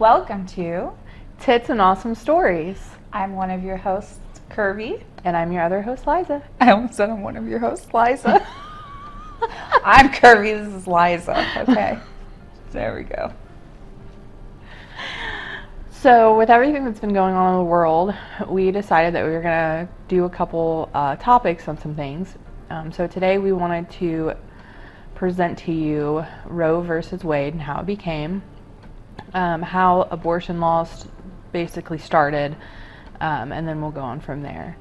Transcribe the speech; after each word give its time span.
Welcome 0.00 0.46
to 0.46 0.92
Tits 1.40 1.68
and 1.68 1.78
Awesome 1.78 2.14
Stories. 2.14 2.78
I'm 3.12 3.34
one 3.34 3.50
of 3.50 3.62
your 3.62 3.76
hosts, 3.76 4.18
Kirby. 4.48 5.04
And 5.24 5.36
I'm 5.36 5.52
your 5.52 5.62
other 5.62 5.82
host, 5.82 6.06
Liza. 6.06 6.42
I 6.58 6.70
almost 6.70 6.94
said 6.94 7.10
I'm 7.10 7.22
one 7.22 7.36
of 7.36 7.46
your 7.46 7.58
hosts, 7.58 7.92
Liza. 7.92 8.46
I'm 9.84 10.10
Kirby, 10.10 10.52
this 10.52 10.72
is 10.72 10.86
Liza. 10.86 11.46
Okay. 11.58 11.98
there 12.72 12.94
we 12.94 13.02
go. 13.02 13.30
So, 16.00 16.34
with 16.34 16.48
everything 16.48 16.86
that's 16.86 16.98
been 16.98 17.12
going 17.12 17.34
on 17.34 17.52
in 17.52 17.58
the 17.58 17.64
world, 17.64 18.14
we 18.48 18.70
decided 18.70 19.14
that 19.14 19.22
we 19.22 19.32
were 19.32 19.42
going 19.42 19.86
to 19.86 19.88
do 20.08 20.24
a 20.24 20.30
couple 20.30 20.88
uh, 20.94 21.16
topics 21.16 21.68
on 21.68 21.76
some 21.76 21.94
things. 21.94 22.36
Um, 22.70 22.90
so, 22.90 23.06
today 23.06 23.36
we 23.36 23.52
wanted 23.52 23.90
to 23.98 24.32
present 25.14 25.58
to 25.58 25.72
you 25.72 26.24
Roe 26.46 26.80
versus 26.80 27.22
Wade 27.22 27.52
and 27.52 27.60
how 27.60 27.80
it 27.80 27.84
became, 27.84 28.42
um, 29.34 29.60
how 29.60 30.08
abortion 30.10 30.58
laws 30.58 31.06
basically 31.52 31.98
started, 31.98 32.56
um, 33.20 33.52
and 33.52 33.68
then 33.68 33.82
we'll 33.82 33.90
go 33.90 34.00
on 34.00 34.20
from 34.20 34.40
there. 34.40 34.78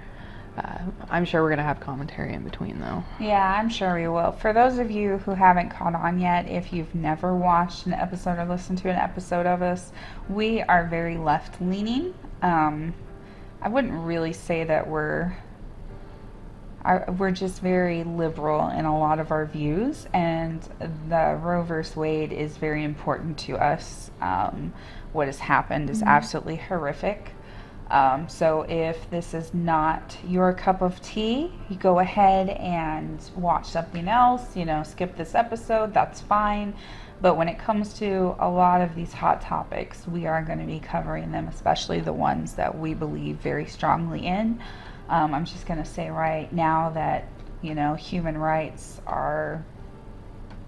Uh, 0.59 0.79
I'm 1.09 1.25
sure 1.25 1.41
we're 1.41 1.49
going 1.49 1.59
to 1.59 1.63
have 1.63 1.79
commentary 1.79 2.33
in 2.33 2.43
between, 2.43 2.79
though. 2.79 3.03
Yeah, 3.19 3.55
I'm 3.57 3.69
sure 3.69 3.95
we 3.95 4.07
will. 4.07 4.31
For 4.31 4.51
those 4.51 4.77
of 4.77 4.91
you 4.91 5.19
who 5.19 5.31
haven't 5.31 5.69
caught 5.69 5.95
on 5.95 6.19
yet, 6.19 6.47
if 6.47 6.73
you've 6.73 6.93
never 6.93 7.33
watched 7.33 7.85
an 7.85 7.93
episode 7.93 8.37
or 8.37 8.45
listened 8.45 8.79
to 8.79 8.89
an 8.89 8.95
episode 8.95 9.45
of 9.45 9.61
us, 9.61 9.91
we 10.27 10.61
are 10.63 10.85
very 10.87 11.17
left 11.17 11.61
leaning. 11.61 12.13
Um, 12.41 12.93
I 13.61 13.69
wouldn't 13.69 13.93
really 13.93 14.33
say 14.33 14.63
that 14.65 14.87
we're. 14.87 15.35
Our, 16.85 17.13
we're 17.17 17.31
just 17.31 17.61
very 17.61 18.05
liberal 18.05 18.69
in 18.69 18.85
a 18.85 18.97
lot 18.97 19.19
of 19.19 19.31
our 19.31 19.45
views, 19.45 20.07
and 20.13 20.61
the 21.09 21.37
Roe 21.41 21.61
vs. 21.61 21.95
Wade 21.97 22.31
is 22.31 22.55
very 22.55 22.85
important 22.85 23.37
to 23.39 23.57
us. 23.57 24.09
Um, 24.21 24.73
what 25.11 25.27
has 25.27 25.39
happened 25.39 25.89
is 25.89 26.01
absolutely 26.01 26.55
horrific. 26.55 27.31
Um, 27.91 28.29
so 28.29 28.65
if 28.69 29.09
this 29.09 29.33
is 29.33 29.53
not 29.53 30.15
your 30.27 30.53
cup 30.53 30.81
of 30.81 31.01
tea, 31.01 31.51
you 31.69 31.75
go 31.75 31.99
ahead 31.99 32.49
and 32.49 33.19
watch 33.35 33.65
something 33.65 34.07
else, 34.07 34.55
you 34.55 34.65
know, 34.65 34.83
skip 34.83 35.17
this 35.17 35.33
episode, 35.33 35.93
that's 35.93 36.21
fine. 36.21 36.75
But 37.21 37.35
when 37.35 37.49
it 37.49 37.57
comes 37.57 37.95
to 37.95 38.35
a 38.39 38.47
lot 38.47 38.81
of 38.81 38.95
these 38.95 39.11
hot 39.11 39.41
topics, 39.41 40.07
we 40.07 40.25
are 40.25 40.43
going 40.43 40.59
to 40.59 40.65
be 40.65 40.79
covering 40.79 41.31
them, 41.31 41.47
especially 41.47 41.99
the 41.99 42.13
ones 42.13 42.53
that 42.53 42.77
we 42.77 42.93
believe 42.93 43.37
very 43.37 43.65
strongly 43.65 44.25
in. 44.25 44.61
Um, 45.09 45.33
I'm 45.33 45.45
just 45.45 45.65
going 45.65 45.83
to 45.83 45.89
say 45.89 46.09
right 46.09 46.51
now 46.53 46.91
that, 46.91 47.27
you 47.61 47.73
know, 47.75 47.95
human 47.95 48.37
rights 48.37 49.01
are 49.07 49.65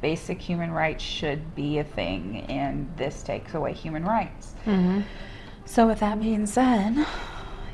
basic 0.02 0.42
human 0.42 0.72
rights 0.72 1.04
should 1.04 1.54
be 1.54 1.78
a 1.78 1.84
thing, 1.84 2.46
and 2.50 2.92
this 2.98 3.22
takes 3.22 3.54
away 3.54 3.72
human 3.74 4.04
rights. 4.04 4.56
Mm-hmm. 4.66 5.02
So, 5.72 5.88
with 5.88 6.02
that 6.02 6.20
being 6.20 6.48
said, 6.48 7.06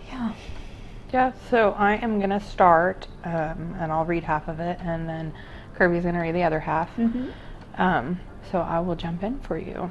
yeah. 0.07 0.33
Yeah, 1.11 1.31
so 1.49 1.71
I 1.71 1.95
am 1.95 2.19
going 2.19 2.29
to 2.29 2.39
start, 2.39 3.07
um, 3.23 3.75
and 3.79 3.91
I'll 3.91 4.05
read 4.05 4.23
half 4.23 4.47
of 4.47 4.59
it, 4.59 4.77
and 4.83 5.09
then 5.09 5.33
Kirby's 5.73 6.03
going 6.03 6.13
to 6.13 6.21
read 6.21 6.35
the 6.35 6.43
other 6.43 6.59
half. 6.59 6.95
Mm-hmm. 6.95 7.29
Um, 7.81 8.19
so 8.51 8.59
I 8.59 8.81
will 8.81 8.93
jump 8.93 9.23
in 9.23 9.39
for 9.39 9.57
you. 9.57 9.89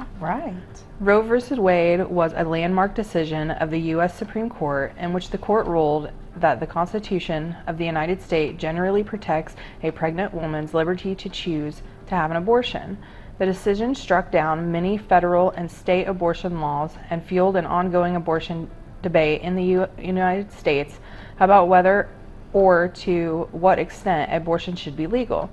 All 0.00 0.06
right. 0.18 0.52
Roe 0.98 1.22
v. 1.22 1.54
Wade 1.54 2.04
was 2.08 2.32
a 2.34 2.42
landmark 2.42 2.96
decision 2.96 3.52
of 3.52 3.70
the 3.70 3.78
U.S. 3.78 4.18
Supreme 4.18 4.50
Court 4.50 4.92
in 4.98 5.12
which 5.12 5.30
the 5.30 5.38
court 5.38 5.68
ruled 5.68 6.10
that 6.34 6.58
the 6.58 6.66
Constitution 6.66 7.54
of 7.68 7.78
the 7.78 7.84
United 7.84 8.20
States 8.20 8.60
generally 8.60 9.04
protects 9.04 9.54
a 9.84 9.92
pregnant 9.92 10.34
woman's 10.34 10.74
liberty 10.74 11.14
to 11.14 11.28
choose 11.28 11.82
to 12.08 12.16
have 12.16 12.32
an 12.32 12.36
abortion. 12.36 12.98
The 13.38 13.46
decision 13.46 13.94
struck 13.94 14.30
down 14.30 14.70
many 14.70 14.96
federal 14.96 15.50
and 15.50 15.70
state 15.70 16.04
abortion 16.04 16.60
laws 16.60 16.92
and 17.10 17.22
fueled 17.22 17.56
an 17.56 17.66
ongoing 17.66 18.14
abortion 18.16 18.70
debate 19.02 19.42
in 19.42 19.56
the 19.56 19.64
U- 19.64 19.88
United 19.98 20.52
States 20.52 20.98
about 21.40 21.68
whether 21.68 22.08
or 22.52 22.88
to 22.88 23.48
what 23.50 23.78
extent 23.78 24.32
abortion 24.32 24.76
should 24.76 24.96
be 24.96 25.06
legal. 25.06 25.50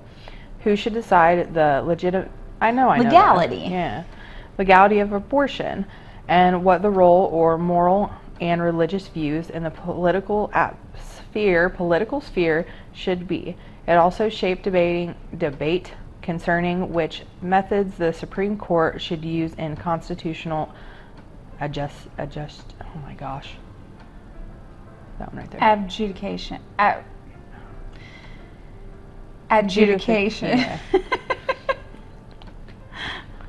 Who 0.64 0.76
should 0.76 0.94
decide 0.94 1.54
the 1.54 1.82
legitimate 1.84 2.32
I 2.62 2.70
know 2.70 2.90
I 2.90 2.98
know 2.98 3.04
that. 3.04 3.10
Legality. 3.10 3.68
Yeah. 3.72 4.04
Legality 4.60 5.00
of 5.00 5.12
abortion 5.12 5.86
and 6.28 6.64
what 6.64 6.84
the 6.84 6.92
role 6.92 7.26
or 7.26 7.58
moral 7.58 8.12
and 8.40 8.62
religious 8.62 9.08
views 9.08 9.50
in 9.50 9.64
the 9.64 9.72
political 9.72 10.52
sphere, 10.96 11.70
political 11.70 12.22
sphere 12.22 12.68
should 12.94 13.28
be. 13.28 13.58
It 13.88 13.94
also 13.94 14.30
shaped 14.30 14.64
debating 14.64 15.16
debate 15.36 15.94
concerning 16.22 16.92
which 16.94 17.24
methods 17.42 17.98
the 17.98 18.12
Supreme 18.14 18.58
Court 18.58 19.02
should 19.02 19.24
use 19.26 19.54
in 19.56 19.76
constitutional 19.76 20.74
adjust 21.60 21.96
adjust 22.18 22.74
oh 22.82 23.00
my 23.04 23.14
gosh. 23.14 23.56
That 25.20 25.34
one 25.34 25.44
right 25.44 25.52
there. 25.52 25.74
Adjudication. 25.86 26.60
Ad- 26.80 27.04
adjudication. 29.52 30.58
Yeah. 30.58 30.80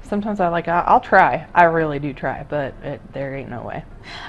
Sometimes 0.02 0.40
I 0.40 0.48
like 0.48 0.68
I- 0.68 0.84
I'll 0.86 1.00
try. 1.00 1.46
I 1.54 1.64
really 1.64 1.98
do 1.98 2.12
try, 2.12 2.44
but 2.48 2.74
it, 2.82 3.00
there 3.14 3.34
ain't 3.34 3.48
no 3.48 3.62
way. 3.62 3.82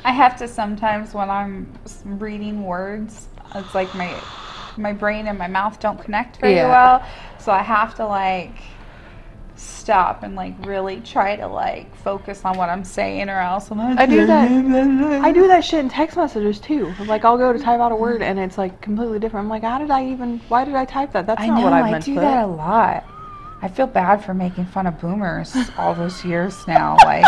I 0.06 0.12
have 0.14 0.38
to 0.38 0.48
sometimes 0.48 1.14
when 1.14 1.30
I'm 1.30 1.74
reading 2.06 2.64
words, 2.64 3.28
it's 3.56 3.76
like 3.76 3.94
my 3.96 4.18
my 4.78 4.94
brain 4.94 5.28
and 5.28 5.38
my 5.38 5.48
mouth 5.48 5.80
don't 5.80 6.02
connect 6.02 6.38
very 6.38 6.56
Yeah. 6.56 6.70
well, 6.70 7.06
so 7.44 7.52
I 7.52 7.62
have 7.62 7.96
to 7.96 8.06
like 8.06 8.56
stop 9.56 10.24
and 10.24 10.36
like 10.36 10.54
really 10.66 11.02
try 11.02 11.36
to 11.36 11.48
like 11.48 11.94
focus 11.98 12.44
on 12.46 12.58
what 12.58 12.70
I'm 12.70 12.84
saying, 12.84 13.30
or 13.30 13.40
else 13.40 13.70
I'm 13.70 13.80
I 13.80 14.06
do 14.06 14.26
that. 14.26 14.50
I 15.24 15.32
do 15.32 15.48
that 15.48 15.64
shit 15.64 15.80
in 15.80 15.90
text 15.90 16.18
messages 16.18 16.60
too. 16.60 16.94
Like 17.06 17.26
I'll 17.26 17.38
go 17.38 17.52
to 17.52 17.60
type 17.60 17.80
out 17.80 17.92
a 17.92 17.96
word 17.96 18.22
and 18.22 18.40
it's 18.40 18.58
like 18.58 18.82
completely 18.82 19.20
different. 19.20 19.46
I'm 19.46 19.50
like, 19.50 19.64
how 19.64 19.78
did 19.78 19.92
I 19.92 20.08
even? 20.08 20.40
Why 20.48 20.64
did 20.64 20.76
I 20.76 20.86
type 20.86 21.12
that? 21.14 21.28
That's 21.28 21.42
I 21.42 21.48
not 21.48 21.58
know 21.60 21.64
what 21.66 21.74
I 21.74 21.82
I 21.82 21.92
meant 21.92 22.06
do 22.06 22.16
to 22.16 22.22
that 22.22 22.46
a 22.46 22.48
lot. 22.48 23.06
I 23.62 23.70
feel 23.70 23.88
bad 23.88 24.18
for 24.18 24.34
making 24.34 24.66
fun 24.66 24.88
of 24.88 25.00
boomers 25.00 25.56
all 25.78 25.96
those 25.96 26.26
years 26.26 26.68
now. 26.68 26.98
Like, 27.06 27.26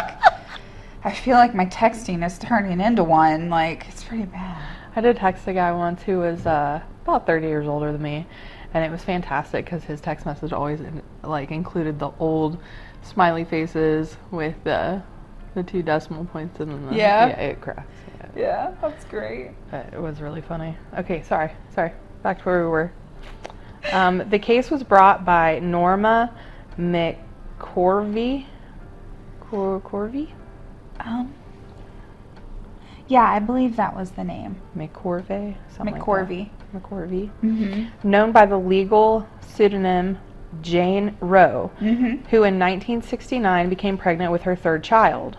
I 1.05 1.13
feel 1.13 1.35
like 1.35 1.55
my 1.55 1.65
texting 1.67 2.25
is 2.25 2.37
turning 2.37 2.81
into 2.81 3.05
one. 3.05 3.49
Like, 3.49 3.87
it's 3.87 4.03
pretty 4.03 4.25
bad. 4.25 4.61
I 4.97 4.99
did 4.99 5.15
text 5.15 5.47
a 5.47 5.53
guy 5.53 5.71
once 5.71 6.03
who 6.03 6.19
was 6.19 6.45
uh, 6.45 6.81
about 7.03 7.25
30 7.25 7.47
years 7.47 7.67
older 7.67 7.93
than 7.93 8.01
me, 8.01 8.27
and 8.75 8.83
it 8.83 8.91
was 8.91 9.01
fantastic 9.03 9.63
because 9.63 9.85
his 9.85 10.01
text 10.01 10.25
message 10.25 10.51
always 10.51 10.81
in, 10.81 11.01
like 11.23 11.49
included 11.49 11.97
the 11.97 12.11
old 12.19 12.57
smiley 13.01 13.45
faces 13.45 14.17
with 14.31 14.55
the 14.65 15.01
the 15.53 15.63
two 15.63 15.81
decimal 15.81 16.25
points 16.25 16.59
and 16.59 16.69
then 16.69 16.85
the 16.87 16.95
Yeah. 16.95 17.27
yeah 17.27 17.33
it 17.39 17.61
cracks. 17.61 17.87
Yeah. 18.19 18.27
Yeah, 18.35 18.75
that's 18.81 19.05
great. 19.05 19.51
But 19.71 19.93
it 19.93 20.01
was 20.01 20.19
really 20.19 20.41
funny. 20.41 20.75
Okay, 20.97 21.23
sorry, 21.23 21.51
sorry. 21.73 21.93
Back 22.21 22.39
to 22.39 22.43
where 22.43 22.63
we 22.63 22.67
were. 22.67 22.91
Um, 23.93 24.27
the 24.29 24.39
case 24.39 24.69
was 24.69 24.83
brought 24.83 25.23
by 25.23 25.59
Norma 25.59 26.35
McCorvey. 26.77 28.45
Cor- 29.39 29.79
Corvey? 29.79 30.33
Um, 30.99 31.33
yeah, 33.07 33.23
I 33.31 33.39
believe 33.39 33.77
that 33.77 33.95
was 33.95 34.11
the 34.11 34.23
name. 34.25 34.57
McCorvey? 34.75 35.55
Something 35.77 35.95
McCorvey. 35.95 36.39
Like 36.39 36.49
that. 36.49 36.54
McCorvey. 36.79 37.29
Mm-hmm. 37.43 38.09
Known 38.09 38.31
by 38.31 38.45
the 38.45 38.57
legal 38.57 39.27
pseudonym 39.41 40.17
Jane 40.61 41.17
Roe, 41.19 41.71
Mm-hmm. 41.79 42.25
who 42.29 42.43
in 42.43 42.59
1969 42.59 43.69
became 43.69 43.97
pregnant 43.97 44.31
with 44.31 44.43
her 44.43 44.55
third 44.55 44.83
child. 44.83 45.37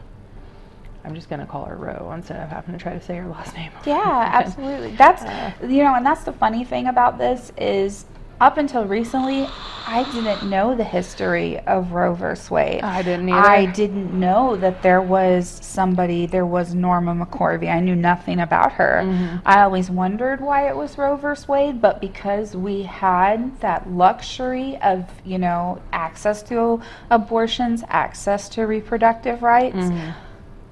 I'm 1.04 1.14
just 1.14 1.28
going 1.28 1.40
to 1.40 1.46
call 1.46 1.64
her 1.66 1.76
Roe 1.76 2.10
instead 2.14 2.42
of 2.42 2.48
having 2.48 2.72
to 2.76 2.80
try 2.82 2.92
to 2.92 3.00
say 3.00 3.16
her 3.16 3.28
last 3.28 3.54
name. 3.54 3.70
Yeah, 3.86 3.94
and 3.94 4.02
over 4.02 4.20
again. 4.20 4.34
absolutely. 4.42 4.96
That's 4.96 5.22
Uh, 5.22 5.52
you 5.66 5.84
know, 5.84 5.94
and 5.94 6.04
that's 6.04 6.24
the 6.24 6.32
funny 6.32 6.64
thing 6.64 6.88
about 6.88 7.16
this 7.18 7.52
is 7.56 8.06
up 8.40 8.58
until 8.58 8.84
recently, 8.84 9.48
I 9.88 10.02
didn't 10.12 10.50
know 10.50 10.74
the 10.74 10.84
history 10.84 11.58
of 11.60 11.92
Roe 11.92 12.12
versus 12.12 12.50
Wade. 12.50 12.82
I 12.82 13.02
didn't 13.02 13.28
either. 13.28 13.38
I 13.48 13.66
didn't 13.66 14.12
know 14.18 14.56
that 14.56 14.82
there 14.82 15.00
was 15.00 15.48
somebody, 15.62 16.26
there 16.26 16.44
was 16.44 16.74
Norma 16.74 17.14
McCorvey. 17.14 17.70
I 17.72 17.80
knew 17.80 17.94
nothing 17.94 18.40
about 18.40 18.72
her. 18.72 19.02
Mhm. 19.04 19.42
I 19.46 19.62
always 19.62 19.90
wondered 19.90 20.40
why 20.40 20.68
it 20.68 20.76
was 20.76 20.98
Roe 20.98 21.16
versus 21.16 21.48
Wade, 21.48 21.80
but 21.80 22.00
because 22.00 22.56
we 22.56 22.82
had 22.82 23.58
that 23.60 23.90
luxury 23.90 24.76
of, 24.82 25.04
you 25.24 25.38
know, 25.38 25.78
access 25.92 26.42
to 26.44 26.80
abortions, 27.10 27.84
access 27.88 28.48
to 28.50 28.66
reproductive 28.66 29.42
rights, 29.42 29.76
Mhm. 29.76 30.12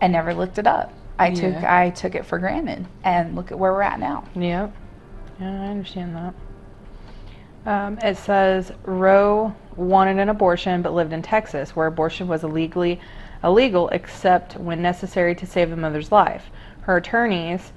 I 0.03 0.09
never 0.09 0.35
looked 0.35 0.59
it 0.59 0.67
up. 0.67 0.91
I 1.19 1.31
took 1.31 1.55
I 1.63 1.91
took 1.91 2.17
it 2.17 2.27
for 2.27 2.39
granted, 2.41 2.87
and 3.05 3.37
look 3.37 3.53
at 3.53 3.59
where 3.59 3.73
we're 3.73 3.83
at 3.83 4.01
now. 4.01 4.25
Yep. 4.35 4.73
Yeah, 5.41 5.47
I 5.63 5.67
understand 5.69 6.17
that. 6.17 6.35
Um, 7.67 7.99
it 8.03 8.19
says 8.19 8.73
Roe 8.85 9.55
wanted 9.77 10.19
an 10.19 10.29
abortion 10.29 10.83
but 10.83 10.93
lived 10.93 11.13
in 11.13 11.23
Texas, 11.23 11.75
where 11.75 11.87
abortion 11.87 12.29
was 12.29 12.45
illegally 12.45 13.01
illegal 13.43 13.89
except 13.89 14.57
when 14.57 14.83
necessary 14.83 15.35
to 15.35 15.47
save 15.47 15.71
the 15.71 15.77
mother's 15.77 16.13
life. 16.13 16.51
Her 16.83 16.99
attorneys, 16.99 17.73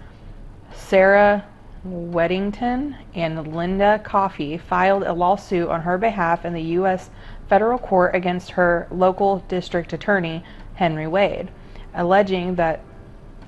Sarah 0.73 1.45
Weddington 1.85 2.97
and 3.15 3.55
Linda 3.55 3.99
Coffey, 4.03 4.57
filed 4.57 5.03
a 5.03 5.13
lawsuit 5.13 5.69
on 5.69 5.81
her 5.81 5.97
behalf 5.97 6.43
in 6.43 6.53
the 6.53 6.61
U.S. 6.61 7.09
federal 7.47 7.77
court 7.77 8.13
against 8.13 8.51
her 8.51 8.87
local 8.91 9.39
district 9.47 9.93
attorney, 9.93 10.43
Henry 10.75 11.07
Wade, 11.07 11.49
alleging 11.93 12.55
that 12.55 12.81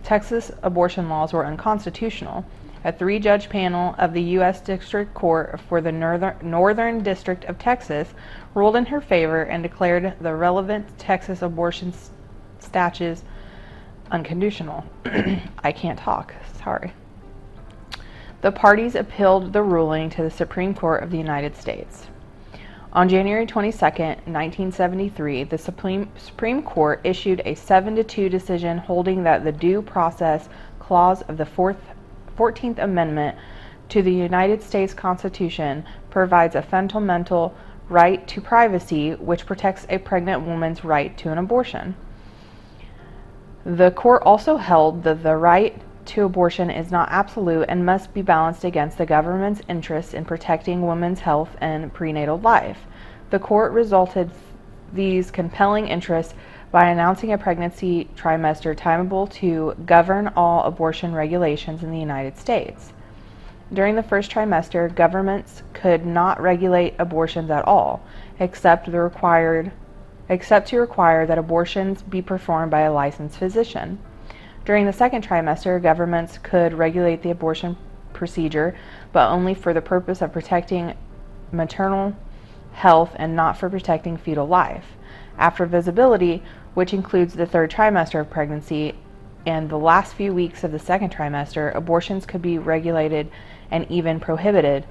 Texas 0.04 0.52
abortion 0.64 1.10
laws 1.10 1.34
were 1.34 1.46
unconstitutional. 1.46 2.46
A 2.86 2.94
three 2.94 3.20
judge 3.20 3.50
panel 3.50 3.94
of 3.98 4.14
the 4.14 4.22
U.S. 4.22 4.62
District 4.62 5.14
Court 5.14 5.60
for 5.68 5.82
the 5.82 5.92
Northern, 5.92 6.36
Northern 6.42 7.04
District 7.04 7.44
of 7.46 7.60
Texas 7.60 8.14
ruled 8.56 8.78
in 8.78 8.86
her 8.86 9.02
favor 9.02 9.44
and 9.44 9.62
declared 9.62 10.14
the 10.22 10.34
relevant 10.34 10.98
Texas 10.98 11.42
abortion 11.42 11.94
statutes 12.60 13.24
unconditional. 14.12 14.86
I 15.06 15.74
can't 15.74 16.00
talk, 16.00 16.34
sorry. 16.64 16.94
The 18.42 18.52
parties 18.52 18.96
appealed 18.96 19.52
the 19.52 19.64
ruling 19.64 20.10
to 20.12 20.24
the 20.24 20.32
Supreme 20.32 20.74
Court 20.74 21.04
of 21.04 21.12
the 21.12 21.18
United 21.18 21.58
States. 21.58 22.08
On 22.94 23.10
January 23.10 23.46
22, 23.46 23.78
1973, 23.78 25.44
the 25.44 25.58
Supreme, 25.58 26.10
Supreme 26.18 26.64
Court 26.64 27.02
issued 27.04 27.42
a 27.44 27.54
7 27.56 28.04
2 28.04 28.30
decision 28.30 28.78
holding 28.78 29.24
that 29.24 29.44
the 29.44 29.52
Due 29.52 29.82
Process 29.82 30.48
Clause 30.80 31.22
of 31.24 31.38
the 31.38 31.46
Fourth 31.46 31.78
14th 32.40 32.80
Amendment 32.80 33.38
to 33.90 34.02
the 34.02 34.14
United 34.14 34.64
States 34.64 34.94
Constitution 34.94 35.84
provides 36.10 36.56
a 36.56 36.62
fundamental 36.62 37.54
right 37.90 38.26
to 38.30 38.40
privacy 38.40 39.12
which 39.16 39.46
protects 39.46 39.86
a 39.90 39.98
pregnant 39.98 40.46
woman's 40.46 40.86
right 40.86 41.18
to 41.18 41.32
an 41.32 41.38
abortion. 41.38 41.96
The 43.66 43.92
court 43.92 44.24
also 44.26 44.56
held 44.56 45.04
that 45.04 45.22
the 45.22 45.36
right 45.36 45.82
to 46.06 46.24
abortion 46.24 46.70
is 46.70 46.92
not 46.92 47.10
absolute 47.12 47.66
and 47.68 47.86
must 47.86 48.14
be 48.14 48.22
balanced 48.22 48.64
against 48.64 48.98
the 48.98 49.06
government's 49.06 49.62
interest 49.68 50.14
in 50.14 50.24
protecting 50.24 50.88
women's 50.88 51.20
health 51.20 51.58
and 51.60 51.94
prenatal 51.94 52.40
life. 52.40 52.80
The 53.32 53.40
court 53.40 53.74
resulted 53.74 54.32
these 54.94 55.30
compelling 55.30 55.88
interests 55.88 56.34
by 56.72 56.90
announcing 56.90 57.34
a 57.34 57.38
pregnancy 57.38 58.08
trimester 58.16 58.76
timeable 58.76 59.28
to 59.28 59.76
govern 59.86 60.28
all 60.36 60.64
abortion 60.64 61.14
regulations 61.14 61.84
in 61.84 61.92
the 61.92 62.00
United 62.00 62.38
States. 62.38 62.94
During 63.72 63.96
the 63.96 64.04
first 64.04 64.32
trimester, 64.32 64.94
governments 64.94 65.64
could 65.74 66.06
not 66.06 66.42
regulate 66.42 66.96
abortions 67.00 67.50
at 67.50 67.66
all, 67.66 68.02
except 68.40 68.92
the 68.92 69.00
required 69.00 69.72
except 70.30 70.68
to 70.68 70.80
require 70.80 71.26
that 71.26 71.40
abortions 71.40 72.04
be 72.04 72.22
performed 72.22 72.70
by 72.70 72.82
a 72.82 72.94
licensed 72.94 73.40
physician. 73.40 73.98
During 74.64 74.86
the 74.86 74.94
second 74.94 75.28
trimester, 75.28 75.82
governments 75.82 76.38
could 76.38 76.74
regulate 76.74 77.24
the 77.24 77.32
abortion 77.32 77.76
procedure, 78.14 78.76
but 79.12 79.30
only 79.30 79.56
for 79.56 79.74
the 79.74 79.82
purpose 79.82 80.22
of 80.22 80.32
protecting 80.32 80.94
maternal 81.52 82.16
health 82.74 83.16
and 83.16 83.36
not 83.36 83.58
for 83.58 83.70
protecting 83.70 84.18
fetal 84.18 84.48
life. 84.48 84.86
After 85.38 85.66
visibility, 85.66 86.44
which 86.74 86.94
includes 86.94 87.34
the 87.34 87.46
third 87.46 87.72
trimester 87.72 88.20
of 88.20 88.30
pregnancy 88.30 88.96
and 89.46 89.70
the 89.70 89.78
last 89.78 90.14
few 90.14 90.34
weeks 90.34 90.64
of 90.64 90.72
the 90.72 90.80
second 90.80 91.12
trimester, 91.14 91.74
abortions 91.76 92.26
could 92.26 92.42
be 92.42 92.58
regulated 92.58 93.32
and 93.72 93.90
even 93.90 94.20
prohibited, 94.20 94.86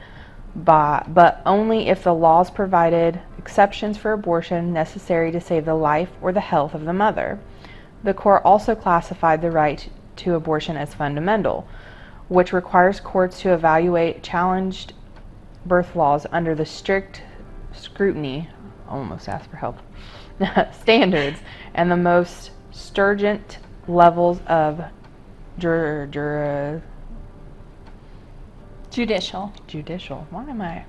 by, 0.54 1.04
but 1.08 1.42
only 1.44 1.88
if 1.88 2.02
the 2.02 2.14
laws 2.14 2.50
provided 2.50 3.20
exceptions 3.36 3.98
for 3.98 4.12
abortion 4.12 4.72
necessary 4.72 5.30
to 5.30 5.40
save 5.40 5.64
the 5.64 5.74
life 5.74 6.10
or 6.20 6.32
the 6.32 6.40
health 6.40 6.74
of 6.74 6.84
the 6.84 6.92
mother. 6.92 7.38
The 8.02 8.14
court 8.14 8.42
also 8.44 8.74
classified 8.74 9.42
the 9.42 9.50
right 9.50 9.88
to 10.16 10.34
abortion 10.34 10.76
as 10.76 10.94
fundamental, 10.94 11.68
which 12.28 12.52
requires 12.52 13.00
courts 13.00 13.40
to 13.42 13.52
evaluate 13.52 14.22
challenged 14.22 14.94
birth 15.66 15.94
laws 15.94 16.26
under 16.32 16.54
the 16.54 16.66
strict 16.66 17.22
scrutiny, 17.72 18.48
almost 18.88 19.28
asked 19.28 19.50
for 19.50 19.56
help, 19.56 19.78
standards 20.72 21.40
and 21.78 21.92
the 21.92 21.96
most 21.96 22.50
stringent 22.72 23.58
levels 23.86 24.40
of 24.48 24.82
jur, 25.58 26.06
jur, 26.10 26.82
judicial 28.90 29.52
judicial. 29.68 30.26
Why 30.30 30.42
am 30.50 30.60
I 30.60 30.84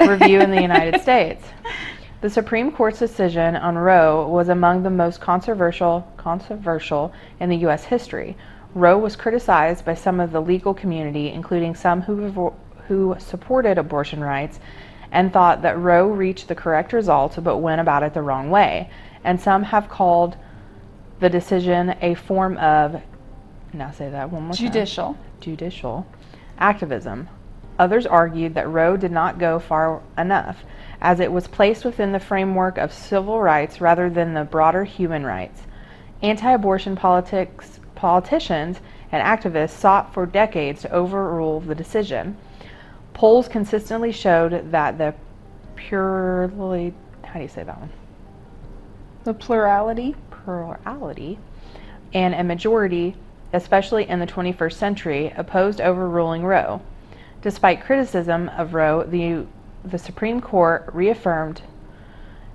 review 0.00 0.40
in 0.40 0.50
the 0.50 0.62
United 0.62 1.00
States? 1.02 1.44
The 2.22 2.30
Supreme 2.30 2.72
Court's 2.72 2.98
decision 2.98 3.56
on 3.56 3.76
Roe 3.76 4.26
was 4.26 4.48
among 4.48 4.82
the 4.82 4.90
most 4.90 5.20
controversial 5.20 6.10
controversial 6.16 7.12
in 7.38 7.50
the 7.50 7.56
U.S. 7.58 7.84
history. 7.84 8.38
Roe 8.74 8.96
was 8.96 9.16
criticized 9.16 9.84
by 9.84 9.92
some 9.92 10.18
of 10.18 10.32
the 10.32 10.40
legal 10.40 10.72
community, 10.72 11.28
including 11.28 11.74
some 11.74 12.00
who 12.00 12.54
who 12.88 13.16
supported 13.18 13.76
abortion 13.76 14.24
rights 14.24 14.60
and 15.12 15.30
thought 15.30 15.60
that 15.60 15.78
Roe 15.78 16.08
reached 16.08 16.48
the 16.48 16.54
correct 16.54 16.94
result 16.94 17.38
but 17.44 17.58
went 17.58 17.82
about 17.82 18.02
it 18.02 18.14
the 18.14 18.22
wrong 18.22 18.48
way. 18.50 18.88
And 19.24 19.40
some 19.40 19.62
have 19.64 19.88
called 19.88 20.36
the 21.20 21.30
decision 21.30 21.96
a 22.00 22.14
form 22.14 22.56
of, 22.58 23.00
now 23.72 23.90
say 23.90 24.10
that 24.10 24.30
one 24.30 24.44
more 24.44 24.52
judicial. 24.54 25.14
time. 25.14 25.22
Judicial 25.40 26.06
activism. 26.58 27.28
Others 27.78 28.06
argued 28.06 28.54
that 28.54 28.68
Roe 28.68 28.96
did 28.96 29.10
not 29.10 29.38
go 29.38 29.58
far 29.58 30.00
enough, 30.16 30.64
as 31.00 31.18
it 31.18 31.32
was 31.32 31.48
placed 31.48 31.84
within 31.84 32.12
the 32.12 32.20
framework 32.20 32.78
of 32.78 32.92
civil 32.92 33.40
rights 33.40 33.80
rather 33.80 34.08
than 34.08 34.34
the 34.34 34.44
broader 34.44 34.84
human 34.84 35.24
rights. 35.24 35.62
Anti 36.22 36.52
abortion 36.52 36.94
politics, 36.94 37.80
politicians 37.94 38.80
and 39.10 39.22
activists 39.22 39.70
sought 39.70 40.12
for 40.14 40.26
decades 40.26 40.82
to 40.82 40.92
overrule 40.92 41.60
the 41.60 41.74
decision. 41.74 42.36
Polls 43.12 43.48
consistently 43.48 44.12
showed 44.12 44.70
that 44.70 44.98
the 44.98 45.14
purely, 45.74 46.94
how 47.22 47.34
do 47.34 47.40
you 47.40 47.48
say 47.48 47.64
that 47.64 47.78
one? 47.78 47.90
The 49.24 49.32
plurality? 49.32 50.14
Plurality. 50.30 51.38
And 52.12 52.34
a 52.34 52.44
majority, 52.44 53.16
especially 53.54 54.08
in 54.08 54.20
the 54.20 54.26
21st 54.26 54.74
century, 54.74 55.32
opposed 55.34 55.80
overruling 55.80 56.44
Roe. 56.44 56.82
Despite 57.40 57.84
criticism 57.84 58.50
of 58.50 58.74
Roe, 58.74 59.02
the, 59.02 59.46
the 59.82 59.98
Supreme 59.98 60.42
Court 60.42 60.88
reaffirmed 60.92 61.62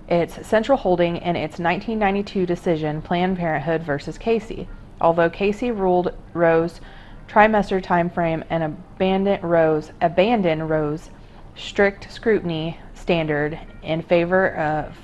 its 0.08 0.46
central 0.48 0.78
holding 0.78 1.18
in 1.18 1.36
its 1.36 1.60
1992 1.60 2.46
decision, 2.46 3.02
Planned 3.02 3.38
Parenthood 3.38 3.84
versus 3.84 4.18
Casey. 4.18 4.68
Although 5.02 5.30
Casey 5.30 5.72
ruled 5.72 6.16
Roe's 6.34 6.82
trimester 7.28 7.82
time 7.82 8.10
frame 8.10 8.44
and 8.50 8.64
abandon 8.64 9.42
Roe's 9.42 9.92
abandon 10.02 10.68
Roe's 10.68 11.10
strict 11.56 12.12
scrutiny 12.12 12.80
standard 12.96 13.60
in 13.84 14.02
favor 14.02 14.56
of 14.56 14.96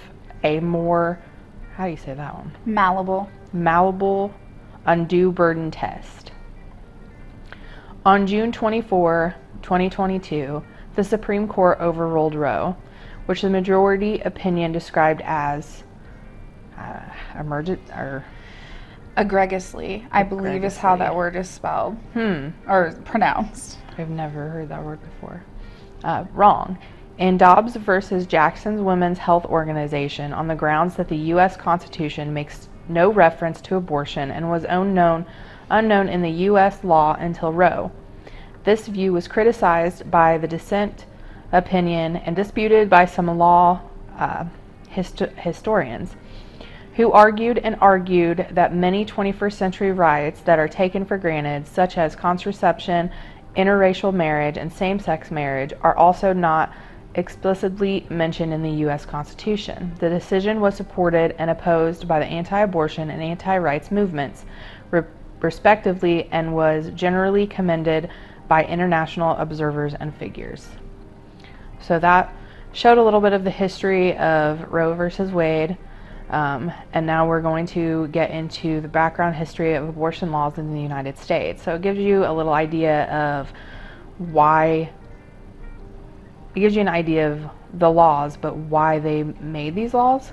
a 0.44 0.60
more 0.60 1.20
how 1.76 1.86
do 1.86 1.92
you 1.92 1.98
say 1.98 2.14
that 2.14 2.34
one? 2.34 2.52
Malleable. 2.66 3.30
Malleable 3.54 4.34
undue 4.86 5.32
burden 5.32 5.72
test. 5.72 6.32
On 8.06 8.28
June 8.28 8.52
24, 8.52 9.36
2022, 9.62 10.64
the 10.96 11.04
Supreme 11.04 11.48
Court 11.48 11.80
overruled 11.80 12.36
Roe, 12.36 12.76
which 13.26 13.42
the 13.42 13.50
majority 13.50 14.20
opinion 14.20 14.72
described 14.72 15.22
as 15.26 15.84
uh, 16.78 17.02
emergent 17.40 17.82
or 17.90 18.24
Egregiously, 19.18 20.06
I 20.12 20.24
believe 20.24 20.66
is 20.66 20.76
how 20.76 20.98
that 20.98 21.16
word 21.16 21.38
is 21.38 21.50
spelled. 21.50 21.96
Hmm. 22.14 22.50
Or 22.68 22.92
pronounced. 23.06 23.78
I've 23.98 24.10
never 24.10 24.50
heard 24.50 24.70
that 24.70 24.84
word 24.84 25.00
before. 25.02 25.42
Uh, 26.04 26.26
wrong. 26.34 26.78
In 27.18 27.38
Dobbs 27.38 27.78
versus 27.78 28.26
Jackson's 28.26 28.82
Women's 28.82 29.20
Health 29.20 29.46
Organization, 29.46 30.34
on 30.34 30.50
the 30.50 30.56
grounds 30.56 30.96
that 30.96 31.08
the 31.08 31.16
U.S. 31.16 31.56
Constitution 31.56 32.34
makes 32.34 32.68
no 32.90 33.10
reference 33.10 33.62
to 33.62 33.78
abortion 33.78 34.32
and 34.32 34.50
was 34.50 34.66
unknown, 34.68 35.26
unknown 35.72 36.10
in 36.10 36.22
the 36.22 36.30
U.S. 36.30 36.84
law 36.84 37.16
until 37.18 37.54
Roe. 37.54 37.90
This 38.66 38.88
view 38.88 39.14
was 39.14 39.30
criticized 39.30 40.12
by 40.12 40.38
the 40.38 40.48
dissent 40.48 41.06
opinion 41.54 42.18
and 42.18 42.36
disputed 42.36 42.90
by 42.90 43.06
some 43.06 43.28
law 43.38 43.80
uh, 44.18 44.44
hist- 44.90 45.20
historians 45.38 46.18
who 46.96 47.14
argued 47.14 47.60
and 47.60 47.78
argued 47.80 48.48
that 48.52 48.76
many 48.76 49.06
21st 49.06 49.54
century 49.54 49.92
rights 49.94 50.42
that 50.42 50.60
are 50.60 50.68
taken 50.68 51.06
for 51.06 51.18
granted, 51.18 51.66
such 51.66 51.98
as 51.98 52.14
contraception, 52.14 53.10
interracial 53.56 54.14
marriage, 54.14 54.58
and 54.58 54.72
same 54.72 55.00
sex 55.00 55.32
marriage, 55.32 55.74
are 55.82 55.96
also 55.96 56.34
not 56.34 56.74
explicitly 57.16 58.06
mentioned 58.10 58.54
in 58.54 58.62
the 58.62 58.72
U.S. 58.82 59.06
Constitution. 59.06 59.94
The 60.00 60.10
decision 60.10 60.62
was 60.62 60.76
supported 60.76 61.36
and 61.40 61.50
opposed 61.50 62.08
by 62.08 62.20
the 62.20 62.26
anti 62.26 62.60
abortion 62.60 63.10
and 63.10 63.22
anti 63.22 63.58
rights 63.58 63.92
movements, 63.92 64.46
re- 64.92 65.04
respectively, 65.42 66.28
and 66.32 66.54
was 66.54 66.92
generally 66.94 67.48
commended 67.48 68.10
by 68.48 68.64
international 68.66 69.36
observers 69.38 69.94
and 69.94 70.16
figures. 70.16 70.68
So 71.82 72.00
that 72.00 72.34
showed 72.74 72.98
a 72.98 73.04
little 73.04 73.22
bit 73.22 73.34
of 73.34 73.44
the 73.44 73.52
history 73.52 74.18
of 74.18 74.72
Roe 74.72 74.94
versus 74.94 75.32
Wade 75.32 75.78
Um, 76.30 76.72
and 76.92 77.06
now 77.06 77.28
we're 77.28 77.42
going 77.42 77.68
to 77.68 78.08
get 78.08 78.32
into 78.32 78.82
the 78.82 78.88
background 78.88 79.36
history 79.36 79.76
of 79.76 79.88
abortion 79.88 80.32
laws 80.32 80.58
in 80.58 80.74
the 80.74 80.82
United 80.82 81.18
States. 81.20 81.62
So 81.62 81.76
it 81.76 81.84
gives 81.84 82.00
you 82.00 82.26
a 82.26 82.34
little 82.34 82.54
idea 82.54 83.06
of 83.06 83.54
why, 84.18 84.90
it 86.56 86.60
gives 86.60 86.76
you 86.76 86.82
an 86.82 86.88
idea 86.88 87.32
of 87.32 87.42
the 87.74 87.92
laws, 87.92 88.38
but 88.38 88.56
why 88.56 89.00
they 89.00 89.24
made 89.24 89.76
these 89.76 89.94
laws. 89.94 90.32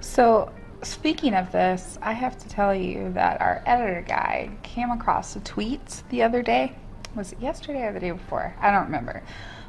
So, 0.00 0.52
speaking 0.82 1.34
of 1.34 1.50
this, 1.50 1.98
I 2.02 2.12
have 2.12 2.36
to 2.38 2.48
tell 2.48 2.74
you 2.74 3.12
that 3.14 3.40
our 3.40 3.62
editor 3.66 4.04
guy 4.06 4.50
came 4.62 4.90
across 4.90 5.34
a 5.36 5.40
tweet 5.40 6.02
the 6.10 6.22
other 6.22 6.42
day. 6.42 6.76
Was 7.14 7.32
it 7.32 7.40
yesterday 7.40 7.84
or 7.84 7.92
the 7.92 8.00
day 8.00 8.10
before? 8.10 8.54
I 8.60 8.70
don't 8.70 8.84
remember. 8.84 9.22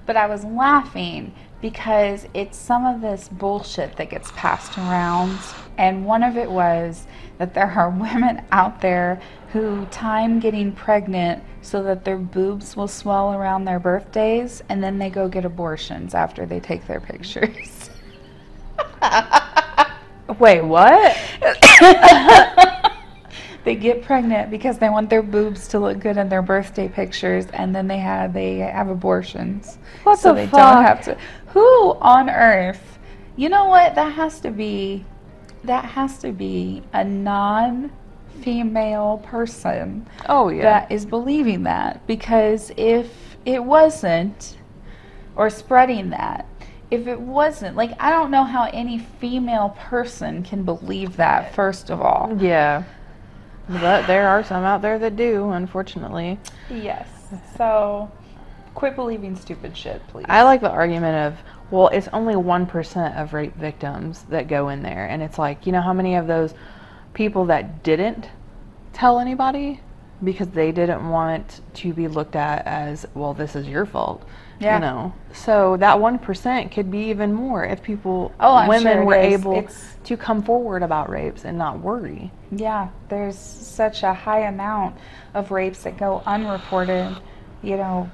But 0.05 0.17
I 0.17 0.27
was 0.27 0.43
laughing 0.43 1.33
because 1.61 2.27
it's 2.33 2.57
some 2.57 2.85
of 2.85 3.01
this 3.01 3.29
bullshit 3.29 3.95
that 3.97 4.09
gets 4.09 4.31
passed 4.31 4.77
around. 4.77 5.37
And 5.77 6.05
one 6.05 6.23
of 6.23 6.35
it 6.35 6.49
was 6.49 7.07
that 7.39 7.55
there 7.55 7.71
are 7.71 7.89
women 7.99 8.45
out 8.51 8.79
there 8.81 9.19
who 9.51 9.87
time 9.87 10.39
getting 10.39 10.71
pregnant 10.71 11.43
so 11.61 11.81
that 11.81 12.05
their 12.05 12.17
boobs 12.17 12.77
will 12.77 12.87
swell 12.87 13.33
around 13.33 13.65
their 13.65 13.79
birthdays 13.79 14.61
and 14.69 14.83
then 14.83 14.99
they 14.99 15.09
go 15.09 15.27
get 15.27 15.43
abortions 15.43 16.13
after 16.13 16.45
they 16.45 16.59
take 16.59 16.85
their 16.85 16.99
pictures. 17.01 17.89
Wait, 20.39 20.61
what? 20.61 21.17
they 23.63 23.75
get 23.75 24.03
pregnant 24.03 24.51
because 24.51 24.77
they 24.77 24.89
want 24.89 25.09
their 25.09 25.23
boobs 25.23 25.67
to 25.69 25.79
look 25.79 25.99
good 25.99 26.17
in 26.17 26.29
their 26.29 26.41
birthday 26.43 26.87
pictures 26.87 27.47
and 27.53 27.75
then 27.75 27.87
they 27.87 27.97
have 27.97 28.33
they 28.33 28.57
have 28.57 28.89
abortions 28.89 29.77
What 30.03 30.19
so 30.19 30.29
the 30.29 30.35
they 30.35 30.47
fuck? 30.47 30.75
don't 30.75 30.83
have 30.83 31.03
to 31.05 31.17
who 31.47 31.93
on 31.95 32.29
earth 32.29 32.99
you 33.35 33.49
know 33.49 33.65
what 33.65 33.95
that 33.95 34.13
has 34.13 34.39
to 34.41 34.51
be 34.51 35.05
that 35.63 35.85
has 35.85 36.17
to 36.19 36.31
be 36.31 36.81
a 36.93 37.03
non 37.03 37.91
female 38.41 39.21
person 39.25 40.07
Oh, 40.27 40.49
yeah. 40.49 40.63
that 40.63 40.91
is 40.91 41.05
believing 41.05 41.63
that 41.63 42.05
because 42.07 42.71
if 42.77 43.37
it 43.45 43.63
wasn't 43.63 44.57
or 45.35 45.49
spreading 45.49 46.09
that 46.11 46.45
if 46.89 47.05
it 47.07 47.19
wasn't 47.19 47.75
like 47.75 47.91
i 47.99 48.09
don't 48.09 48.31
know 48.31 48.43
how 48.43 48.69
any 48.71 48.99
female 49.19 49.75
person 49.77 50.41
can 50.43 50.63
believe 50.63 51.17
that 51.17 51.53
first 51.53 51.89
of 51.89 52.01
all 52.01 52.35
yeah. 52.39 52.83
But 53.67 54.07
there 54.07 54.27
are 54.27 54.43
some 54.43 54.63
out 54.63 54.81
there 54.81 54.97
that 54.97 55.15
do, 55.15 55.51
unfortunately. 55.51 56.39
yes 56.71 57.07
so 57.57 58.09
quit 58.73 58.95
believing 58.95 59.35
stupid 59.35 59.75
shit 59.77 60.01
please 60.07 60.25
I 60.29 60.43
like 60.43 60.61
the 60.61 60.69
argument 60.71 61.33
of, 61.33 61.39
well, 61.71 61.87
it's 61.89 62.07
only 62.13 62.33
1% 62.35 63.21
of 63.21 63.33
rape 63.33 63.55
victims 63.55 64.23
that 64.29 64.47
go 64.47 64.69
in 64.69 64.81
there. 64.83 65.05
And 65.05 65.21
it's 65.21 65.37
like, 65.37 65.65
you 65.65 65.71
know 65.71 65.81
how 65.81 65.93
many 65.93 66.15
of 66.15 66.27
those 66.27 66.53
people 67.13 67.45
that 67.45 67.83
didn't 67.83 68.29
tell 68.93 69.19
anybody 69.19 69.81
because 70.23 70.49
they 70.49 70.71
didn't 70.71 71.07
want 71.09 71.61
to 71.75 71.93
be 71.93 72.07
looked 72.07 72.35
at 72.35 72.65
as, 72.67 73.05
well, 73.13 73.33
this 73.33 73.55
is 73.55 73.67
your 73.67 73.85
fault. 73.85 74.23
Yeah. 74.59 74.75
You 74.75 74.81
know, 74.81 75.13
so 75.31 75.77
that 75.77 75.95
1% 75.97 76.71
could 76.73 76.91
be 76.91 77.09
even 77.09 77.33
more 77.33 77.63
if 77.63 77.81
people, 77.81 78.33
Oh, 78.41 78.67
women 78.67 78.93
sure 78.93 79.05
were 79.05 79.15
is. 79.15 79.33
able 79.39 79.53
It's- 79.53 79.95
to 80.03 80.17
come 80.17 80.41
forward 80.43 80.83
about 80.83 81.09
rapes 81.09 81.45
and 81.45 81.57
not 81.57 81.79
worry. 81.79 82.31
yeah 82.51 82.87
there's 83.09 83.37
such 83.37 84.01
a 84.03 84.11
high 84.11 84.39
amount 84.39 84.95
of 85.35 85.51
rapes 85.51 85.83
that 85.83 85.95
go 85.97 86.23
unreported 86.25 87.15
you 87.61 87.77
know 87.77 88.09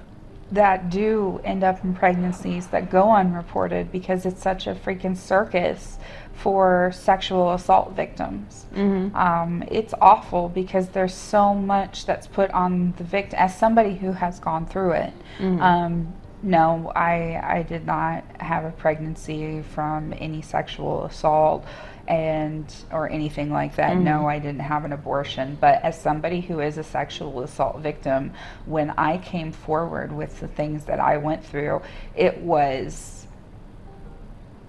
that 0.56 0.90
do 0.90 1.40
end 1.44 1.64
up 1.64 1.84
in 1.84 1.94
pregnancies 1.94 2.68
that 2.68 2.90
go 2.90 3.12
unreported 3.12 3.92
because 3.92 4.26
it's 4.26 4.42
such 4.42 4.68
a 4.68 4.74
freaking 4.76 5.16
circus 5.16 5.98
for 6.34 6.92
sexual 6.94 7.54
assault 7.54 7.94
victims. 7.94 8.66
Mm-hmm. 8.76 9.16
Um, 9.16 9.64
it's 9.70 9.94
awful 10.02 10.50
because 10.50 10.90
there's 10.90 11.14
so 11.14 11.54
much 11.54 12.06
that's 12.06 12.28
put 12.28 12.52
on 12.52 12.94
the 12.98 13.04
victim. 13.04 13.40
As 13.40 13.58
somebody 13.58 13.96
who 13.96 14.12
has 14.12 14.40
gone 14.40 14.66
through 14.66 14.92
it, 14.92 15.14
Mhm. 15.40 15.62
um, 15.62 16.14
no, 16.44 16.92
I 16.96 17.40
I 17.42 17.64
did 17.64 17.86
not 17.86 18.24
have 18.40 18.66
a 18.66 18.72
pregnancy 18.72 19.62
from 19.62 20.14
any 20.20 20.42
sexual 20.42 21.06
assault 21.06 21.66
and 22.08 22.72
or 22.92 23.10
anything 23.10 23.52
like 23.52 23.76
that. 23.78 23.98
No, 23.98 24.28
I 24.28 24.38
didn't 24.40 24.60
have 24.62 24.86
an 24.86 24.94
abortion. 24.94 25.58
But 25.60 25.84
as 25.84 26.00
somebody 26.00 26.40
who 26.42 26.60
is 26.60 26.78
a 26.78 26.84
sexual 26.84 27.42
assault 27.42 27.80
victim, 27.80 28.32
when 28.66 28.92
I 28.92 29.18
came 29.18 29.52
forward 29.52 30.12
with 30.12 30.40
the 30.40 30.48
things 30.48 30.86
that 30.86 31.00
I 31.00 31.18
went 31.18 31.44
through, 31.44 31.82
it 32.16 32.38
was 32.42 33.28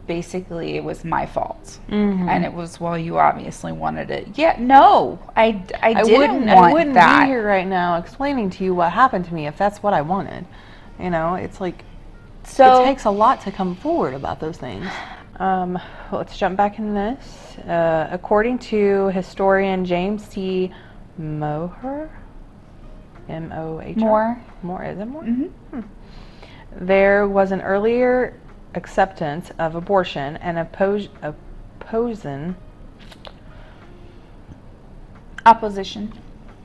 basically 0.06 0.76
it 0.76 0.84
was 0.84 1.04
my 1.04 1.26
fault. 1.26 1.78
Mhm. 1.90 2.28
And 2.28 2.44
it 2.44 2.52
was 2.52 2.80
well, 2.80 2.96
you 2.96 3.18
obviously 3.18 3.72
wanted 3.72 4.10
it. 4.10 4.28
Yeah, 4.34 4.56
no, 4.58 5.18
I, 5.36 5.62
I 5.82 5.90
I 5.90 6.02
didn't 6.02 6.18
wouldn't. 6.18 6.46
want 6.46 6.70
I 6.70 6.72
wouldn't 6.72 6.94
that. 6.94 7.20
be 7.22 7.26
here 7.32 7.46
right 7.46 7.66
now 7.66 7.96
explaining 7.96 8.50
to 8.50 8.64
you 8.64 8.74
what 8.74 8.92
happened 8.92 9.24
to 9.26 9.34
me 9.34 9.46
if 9.46 9.56
that's 9.58 9.82
what 9.82 9.92
I 9.94 10.02
wanted. 10.02 10.46
You 10.98 11.10
know, 11.10 11.34
it's 11.34 11.60
like 11.60 11.84
So 12.44 12.82
it 12.82 12.86
takes 12.86 13.04
a 13.04 13.10
lot 13.10 13.40
to 13.42 13.50
come 13.52 13.74
forward 13.74 14.14
about 14.14 14.38
those 14.40 14.56
things. 14.56 14.86
Um, 15.38 15.78
let's 16.12 16.38
jump 16.38 16.56
back 16.56 16.78
in 16.78 16.94
this. 16.94 17.58
Uh, 17.58 18.08
according 18.10 18.58
to 18.60 19.08
historian 19.08 19.84
James 19.84 20.24
C. 20.24 20.72
Mohr, 21.20 22.08
M 23.28 23.52
O 23.52 23.80
H 23.80 23.96
R? 23.98 24.02
more. 24.02 24.42
more 24.62 24.84
is 24.84 24.98
it 24.98 25.04
more? 25.06 25.22
Mhm. 25.22 25.50
There 26.72 27.26
was 27.26 27.52
an 27.52 27.60
earlier 27.62 28.34
acceptance 28.74 29.50
of 29.58 29.74
abortion 29.74 30.36
and 30.38 30.58
oppos- 30.58 31.08
opposing 31.80 32.54
Opposition. 35.46 36.12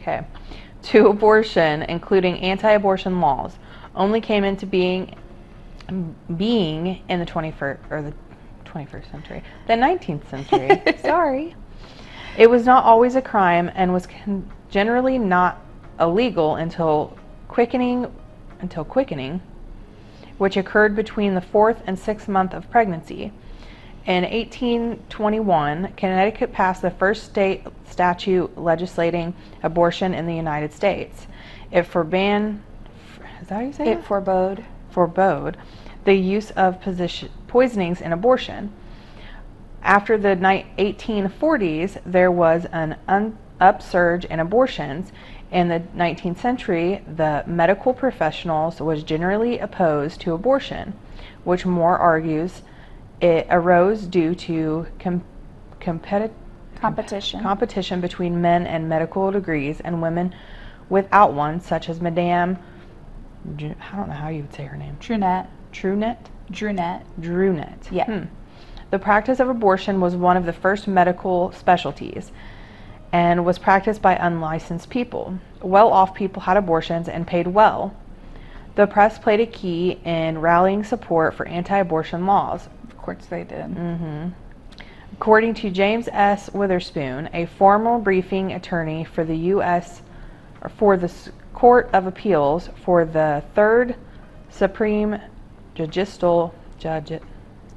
okay, 0.01 0.21
to 0.83 1.07
abortion, 1.07 1.83
including 1.83 2.39
anti-abortion 2.39 3.21
laws, 3.21 3.57
only 3.95 4.19
came 4.21 4.43
into 4.43 4.65
being 4.65 5.15
being 6.37 7.01
in 7.09 7.19
the 7.19 7.25
21st 7.25 7.77
or 7.89 8.01
the 8.01 8.13
21st 8.71 9.11
century, 9.11 9.43
the 9.67 9.73
19th 9.73 10.29
century. 10.29 10.81
Sorry, 11.01 11.55
it 12.37 12.49
was 12.49 12.65
not 12.65 12.83
always 12.83 13.15
a 13.15 13.21
crime 13.21 13.71
and 13.75 13.91
was 13.93 14.07
con- 14.07 14.49
generally 14.69 15.17
not 15.17 15.61
illegal 15.99 16.55
until 16.55 17.17
quickening 17.47 18.11
until 18.59 18.85
quickening, 18.85 19.41
which 20.37 20.55
occurred 20.55 20.95
between 20.95 21.33
the 21.33 21.41
fourth 21.41 21.81
and 21.87 21.97
sixth 21.97 22.27
month 22.27 22.53
of 22.53 22.69
pregnancy. 22.69 23.31
In 24.05 24.23
1821, 24.23 25.93
Connecticut 25.95 26.51
passed 26.51 26.81
the 26.81 26.89
first 26.89 27.23
state 27.23 27.63
statute 27.87 28.57
legislating 28.57 29.33
abortion 29.61 30.13
in 30.13 30.25
the 30.25 30.33
United 30.33 30.73
States. 30.73 31.27
It 31.71 31.83
forbade, 31.83 32.59
is 33.41 33.47
that 33.47 33.55
how 33.55 33.59
you 33.59 33.73
say 33.73 33.91
it? 33.91 33.97
It 33.99 34.03
forebode. 34.03 34.65
forbode 34.91 35.55
the 36.03 36.15
use 36.15 36.49
of 36.51 36.81
position, 36.81 37.29
poisonings 37.55 38.01
and 38.01 38.13
abortion. 38.13 38.71
After 39.83 40.17
the 40.17 40.35
ni- 40.35 40.65
1840s, 40.77 41.97
there 42.05 42.31
was 42.31 42.65
an 42.71 42.95
un- 43.09 43.37
upsurge 43.59 44.23
in 44.25 44.39
abortions. 44.39 45.11
In 45.51 45.67
the 45.67 45.81
19th 45.93 46.39
century, 46.39 47.03
the 47.13 47.43
medical 47.45 47.93
professionals 47.93 48.79
was 48.79 49.03
generally 49.03 49.59
opposed 49.59 50.21
to 50.21 50.33
abortion, 50.33 50.93
which 51.43 51.65
Mohr 51.65 51.99
argues 51.99 52.61
it 53.19 53.45
arose 53.49 54.03
due 54.05 54.33
to 54.33 54.87
com- 54.97 55.23
Competition. 56.79 57.41
competition 57.41 57.99
between 58.01 58.41
men 58.41 58.65
and 58.65 58.87
medical 58.87 59.29
degrees 59.29 59.81
and 59.81 60.01
women 60.01 60.33
without 60.89 61.33
one, 61.33 61.59
such 61.59 61.89
as 61.89 61.99
Madame. 61.99 62.57
I 63.45 63.95
don't 63.95 64.07
know 64.07 64.13
how 64.13 64.29
you 64.29 64.43
would 64.43 64.53
say 64.53 64.65
her 64.65 64.77
name. 64.77 64.97
Drunette. 64.99 65.47
Trunet? 65.73 66.17
Drunette. 66.51 67.03
Drunet. 67.19 67.89
Yeah. 67.91 68.05
Hmm. 68.05 68.25
The 68.91 68.99
practice 68.99 69.39
of 69.39 69.47
abortion 69.47 70.01
was 70.01 70.15
one 70.15 70.35
of 70.37 70.45
the 70.45 70.53
first 70.53 70.87
medical 70.87 71.51
specialties 71.53 72.31
and 73.13 73.45
was 73.45 73.57
practiced 73.57 74.01
by 74.01 74.15
unlicensed 74.15 74.89
people. 74.89 75.39
Well 75.61 75.91
off 75.91 76.13
people 76.13 76.41
had 76.41 76.57
abortions 76.57 77.07
and 77.07 77.25
paid 77.25 77.47
well. 77.47 77.95
The 78.75 78.87
press 78.87 79.19
played 79.19 79.39
a 79.41 79.45
key 79.45 79.99
in 80.05 80.39
rallying 80.39 80.83
support 80.83 81.33
for 81.33 81.47
anti 81.47 81.77
abortion 81.77 82.25
laws. 82.25 82.67
Of 82.83 82.97
course 82.97 83.25
they 83.25 83.43
did. 83.43 83.75
Mm-hmm. 83.75 84.29
According 85.13 85.53
to 85.55 85.69
James 85.69 86.07
S. 86.07 86.49
Witherspoon, 86.53 87.29
a 87.33 87.45
formal 87.45 87.99
briefing 87.99 88.53
attorney 88.53 89.03
for 89.03 89.23
the 89.23 89.35
U.S. 89.35 90.01
or 90.61 90.69
for 90.69 90.97
the 90.97 91.11
Court 91.53 91.89
of 91.93 92.07
Appeals 92.07 92.69
for 92.83 93.05
the 93.05 93.43
Third 93.53 93.95
Supreme 94.49 95.19
Judicial 95.75 96.53
Judge, 96.77 97.19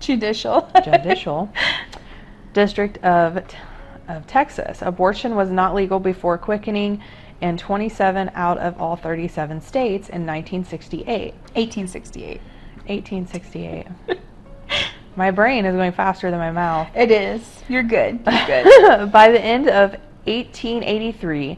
Judicial. 0.01 0.69
Judicial 0.85 1.51
District 2.53 2.99
of, 3.05 3.45
of 4.09 4.27
Texas, 4.27 4.83
abortion 4.83 5.35
was 5.35 5.51
not 5.51 5.75
legal 5.75 5.99
before 5.99 6.39
quickening 6.39 7.03
in 7.41 7.57
27 7.57 8.31
out 8.35 8.59
of 8.59 8.81
all 8.81 8.97
37 8.97 9.61
states 9.61 10.09
in 10.09 10.27
1968. 10.27 11.35
1868. 11.55 12.41
1868. 12.87 13.87
My 15.17 15.31
brain 15.31 15.65
is 15.65 15.75
going 15.75 15.93
faster 15.93 16.31
than 16.31 16.41
my 16.41 16.51
mouth. 16.51 16.89
It 16.95 17.13
is. 17.13 17.63
You're 17.69 17.85
good. 17.85 18.21
You're 18.27 18.47
good. 18.47 19.13
By 19.13 19.31
the 19.31 19.41
end 19.41 19.69
of 19.69 19.93
1883, 20.25 21.57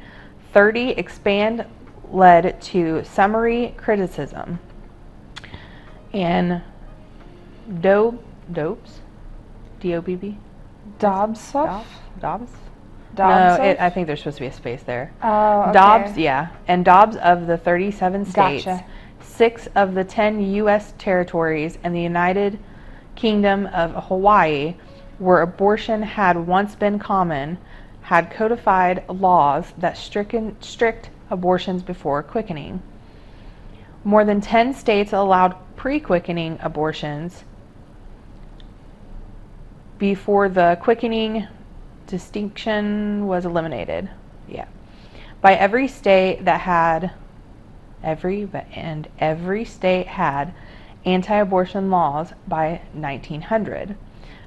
30 0.52 0.90
expand 0.90 1.64
led 2.10 2.60
to 2.60 3.02
summary 3.04 3.74
criticism. 3.78 4.58
And 6.16 6.62
Dob, 7.80 8.22
Dobes? 8.50 9.00
D-O-B-B? 9.80 10.38
Dobbs. 10.98 11.52
Dobbs? 11.52 11.86
Dobbs? 12.20 12.50
Dobbs. 13.14 13.58
No, 13.58 13.64
it, 13.64 13.78
I 13.78 13.90
think 13.90 14.06
there's 14.06 14.20
supposed 14.20 14.38
to 14.38 14.44
be 14.44 14.46
a 14.46 14.52
space 14.52 14.82
there. 14.82 15.12
Oh, 15.22 15.62
okay. 15.62 15.72
Dobbs, 15.72 16.16
yeah. 16.16 16.48
And 16.68 16.84
Dobbs 16.86 17.16
of 17.16 17.46
the 17.46 17.58
37 17.58 18.24
states, 18.24 18.64
Gotcha. 18.64 18.84
six 19.20 19.68
of 19.74 19.94
the 19.94 20.04
10 20.04 20.40
U.S. 20.54 20.94
territories, 20.96 21.78
and 21.84 21.94
the 21.94 22.00
United 22.00 22.58
Kingdom 23.14 23.66
of 23.66 24.04
Hawaii, 24.04 24.74
where 25.18 25.42
abortion 25.42 26.02
had 26.02 26.46
once 26.46 26.74
been 26.74 26.98
common, 26.98 27.58
had 28.00 28.30
codified 28.30 29.04
laws 29.10 29.74
that 29.78 29.98
stricken, 29.98 30.56
strict 30.62 31.10
abortions 31.30 31.82
before 31.82 32.22
quickening. 32.22 32.82
More 34.06 34.24
than 34.24 34.40
10 34.40 34.72
states 34.72 35.12
allowed 35.12 35.56
pre 35.74 35.98
quickening 35.98 36.60
abortions 36.62 37.42
before 39.98 40.48
the 40.48 40.78
quickening 40.80 41.48
distinction 42.06 43.26
was 43.26 43.44
eliminated. 43.44 44.08
Yeah. 44.46 44.66
By 45.40 45.56
every 45.56 45.88
state 45.88 46.44
that 46.44 46.60
had 46.60 47.14
every 48.00 48.48
and 48.76 49.08
every 49.18 49.64
state 49.64 50.06
had 50.06 50.54
anti-abortion 51.04 51.90
laws 51.90 52.32
by 52.46 52.82
1900. 52.92 53.96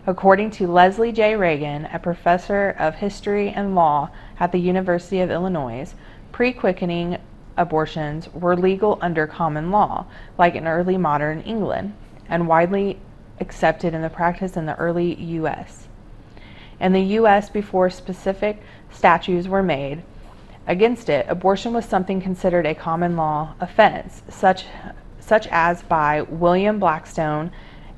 According 0.08 0.52
to 0.52 0.68
Leslie 0.68 1.12
J. 1.12 1.36
Reagan, 1.36 1.90
a 1.92 2.00
professor 2.00 2.70
of 2.80 2.96
history 2.96 3.50
and 3.50 3.76
law 3.76 4.10
at 4.40 4.54
the 4.54 4.60
University 4.60 5.20
of 5.20 5.30
Illinois, 5.30 5.94
pre-quickening 6.32 7.18
abortions 7.60 8.34
were 8.34 8.56
legal 8.56 8.98
under 9.02 9.28
common 9.28 9.70
law, 9.70 10.06
like 10.38 10.56
in 10.56 10.66
early 10.66 10.98
modern 10.98 11.42
England, 11.42 11.94
and 12.28 12.48
widely 12.48 12.98
accepted 13.40 13.94
in 13.94 14.02
the 14.02 14.10
practice 14.10 14.58
in 14.58 14.66
the 14.66 14.76
early 14.78 15.14
US. 15.16 15.88
In 16.80 16.94
the 16.94 17.02
US, 17.20 17.50
before 17.50 17.90
specific 17.90 18.62
statutes 18.90 19.48
were 19.48 19.62
made 19.62 20.02
against 20.66 21.10
it, 21.10 21.26
abortion 21.30 21.74
was 21.74 21.86
something 21.86 22.22
considered 22.22 22.66
a 22.66 22.74
common 22.74 23.18
law 23.18 23.54
offense, 23.60 24.24
such, 24.30 24.66
such 25.20 25.48
as 25.48 25.84
by 25.84 26.22
William 26.22 26.80
Blackstone 26.80 27.52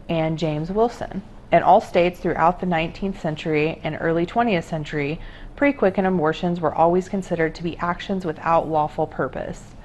and 0.09 0.39
James 0.39 0.71
Wilson. 0.71 1.21
In 1.51 1.63
all 1.63 1.81
states 1.81 2.19
throughout 2.19 2.61
the 2.61 2.65
19th 2.65 3.19
century 3.19 3.79
and 3.83 3.97
early 3.99 4.25
20th 4.25 4.63
century, 4.63 5.19
pre 5.61 5.71
quicken 5.71 6.07
abortions 6.07 6.59
were 6.59 6.73
always 6.73 7.07
considered 7.07 7.53
to 7.53 7.61
be 7.61 7.77
actions 7.77 8.25
without 8.25 8.67
lawful 8.67 9.05
purpose. 9.05 9.75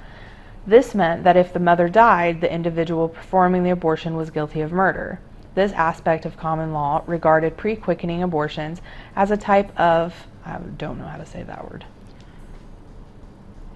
This 0.65 0.95
meant 0.95 1.23
that 1.23 1.37
if 1.37 1.53
the 1.53 1.59
mother 1.59 1.87
died, 1.87 2.41
the 2.41 2.51
individual 2.51 3.07
performing 3.07 3.61
the 3.61 3.69
abortion 3.69 4.15
was 4.15 4.31
guilty 4.31 4.61
of 4.61 4.71
murder. 4.71 5.19
This 5.53 5.71
aspect 5.73 6.25
of 6.25 6.35
common 6.35 6.73
law 6.73 7.03
regarded 7.05 7.57
pre 7.57 7.75
quickening 7.75 8.23
abortions 8.23 8.81
as 9.15 9.29
a 9.29 9.37
type 9.37 9.69
of, 9.79 10.15
I 10.43 10.57
don't 10.57 10.97
know 10.97 11.05
how 11.05 11.17
to 11.17 11.27
say 11.27 11.43
that 11.43 11.69
word, 11.69 11.85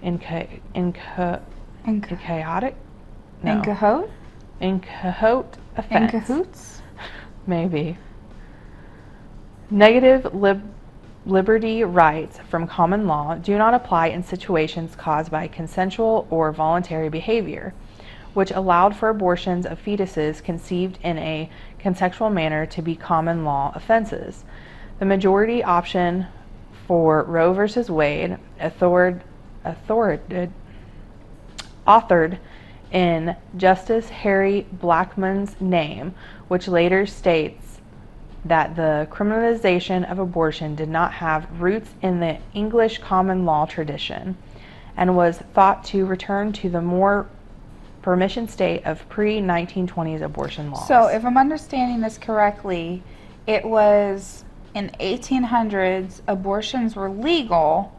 inca, 0.02 0.48
inca, 0.74 1.40
In, 1.86 2.02
chaotic? 2.02 2.76
in 3.44 3.62
cahoot? 3.62 4.10
Incahote 4.60 5.54
In 5.54 5.62
offense. 5.78 6.12
cahoots? 6.12 6.82
Maybe. 7.46 7.96
Negative 9.70 10.34
lib- 10.34 10.68
liberty 11.26 11.84
rights 11.84 12.40
from 12.50 12.68
common 12.68 13.06
law 13.06 13.36
do 13.36 13.58
not 13.58 13.74
apply 13.74 14.08
in 14.08 14.24
situations 14.24 14.96
caused 14.96 15.32
by 15.32 15.48
consensual 15.48 16.28
or 16.30 16.52
voluntary 16.52 17.10
behavior, 17.10 17.74
which 18.34 18.52
allowed 18.52 18.96
for 18.96 19.10
abortions 19.10 19.66
of 19.66 19.80
fetuses 19.84 20.44
conceived 20.44 20.98
in 21.04 21.18
a 21.20 21.50
consensual 21.78 22.30
manner 22.30 22.66
to 22.66 22.82
be 22.82 22.96
common 22.96 23.44
law 23.46 23.72
offenses. 23.76 24.44
The 25.00 25.06
majority 25.06 25.64
option 25.64 26.28
for 26.88 27.24
Roe 27.24 27.54
v. 27.54 27.92
Wade, 27.92 28.38
author- 28.60 29.22
authoritative 29.64 30.52
authored 31.88 32.38
in 32.92 33.36
Justice 33.58 34.10
Harry 34.10 34.68
Blackmun's 34.76 35.60
name, 35.60 36.14
which 36.48 36.68
later 36.68 37.06
states 37.06 37.71
that 38.46 38.76
the 38.76 39.08
criminalization 39.12 40.10
of 40.10 40.20
abortion 40.20 40.76
did 40.76 40.90
not 40.90 41.14
have 41.14 41.62
roots 41.62 41.90
in 42.02 42.20
the 42.20 42.38
English 42.54 42.98
common 43.00 43.46
law 43.46 43.66
tradition 43.66 44.36
and 44.98 45.16
was 45.16 45.38
thought 45.54 45.84
to 45.86 46.06
return 46.06 46.52
to 46.52 46.70
the 46.70 46.82
more 46.82 47.28
permission 48.02 48.48
state 48.48 48.84
of 48.86 49.08
pre 49.10 49.40
1920s 49.40 50.22
abortion 50.22 50.72
laws. 50.72 50.88
So, 50.88 51.08
if 51.08 51.24
I'm 51.24 51.38
understanding 51.38 52.02
this 52.02 52.18
correctly, 52.18 53.04
it 53.46 53.64
was 53.64 54.44
in 54.74 54.90
1800s 55.00 56.22
abortions 56.28 56.96
were 56.96 57.10
legal, 57.10 57.94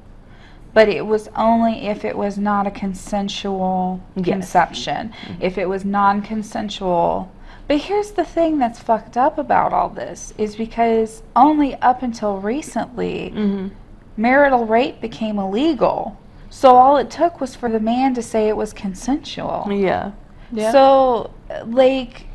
but 0.75 0.89
it 0.89 1.07
was 1.07 1.29
only 1.37 1.87
if 1.87 2.05
it 2.05 2.17
was 2.17 2.39
not 2.39 2.67
a 2.67 2.71
consensual 2.71 4.01
Yes. 4.17 4.27
conception. 4.27 5.11
Mm-hmm. 5.11 5.43
If 5.43 5.59
it 5.59 5.69
was 5.69 5.85
non-consensual. 5.85 7.31
But 7.69 7.79
here's 7.79 8.11
the 8.13 8.25
thing 8.25 8.59
that's 8.59 8.81
fucked 8.81 9.17
up 9.17 9.39
about 9.39 9.73
all 9.73 9.89
this 9.89 10.35
is 10.37 10.57
because 10.57 11.23
only 11.35 11.75
up 11.77 12.03
until 12.03 12.39
recently 12.39 13.33
Mhm. 13.35 13.71
marital 14.17 14.67
rape 14.67 15.01
became 15.01 15.39
illegal. 15.39 16.17
So 16.51 16.77
all 16.77 16.97
it 16.99 17.09
took 17.11 17.41
was 17.41 17.55
for 17.57 17.71
the 17.71 17.81
man 17.81 18.13
to 18.15 18.23
say 18.23 18.49
it 18.49 18.57
was 18.57 18.73
consensual. 18.73 19.67
yeah. 19.71 20.11
Yeah. 20.55 20.71
So, 20.71 21.31
like, 21.65 22.27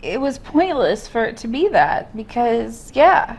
it 0.00 0.20
was 0.20 0.38
pointless 0.38 1.08
for 1.08 1.24
it 1.24 1.36
to 1.38 1.48
be 1.48 1.66
that 1.68 2.16
because, 2.16 2.92
yeah. 2.94 3.38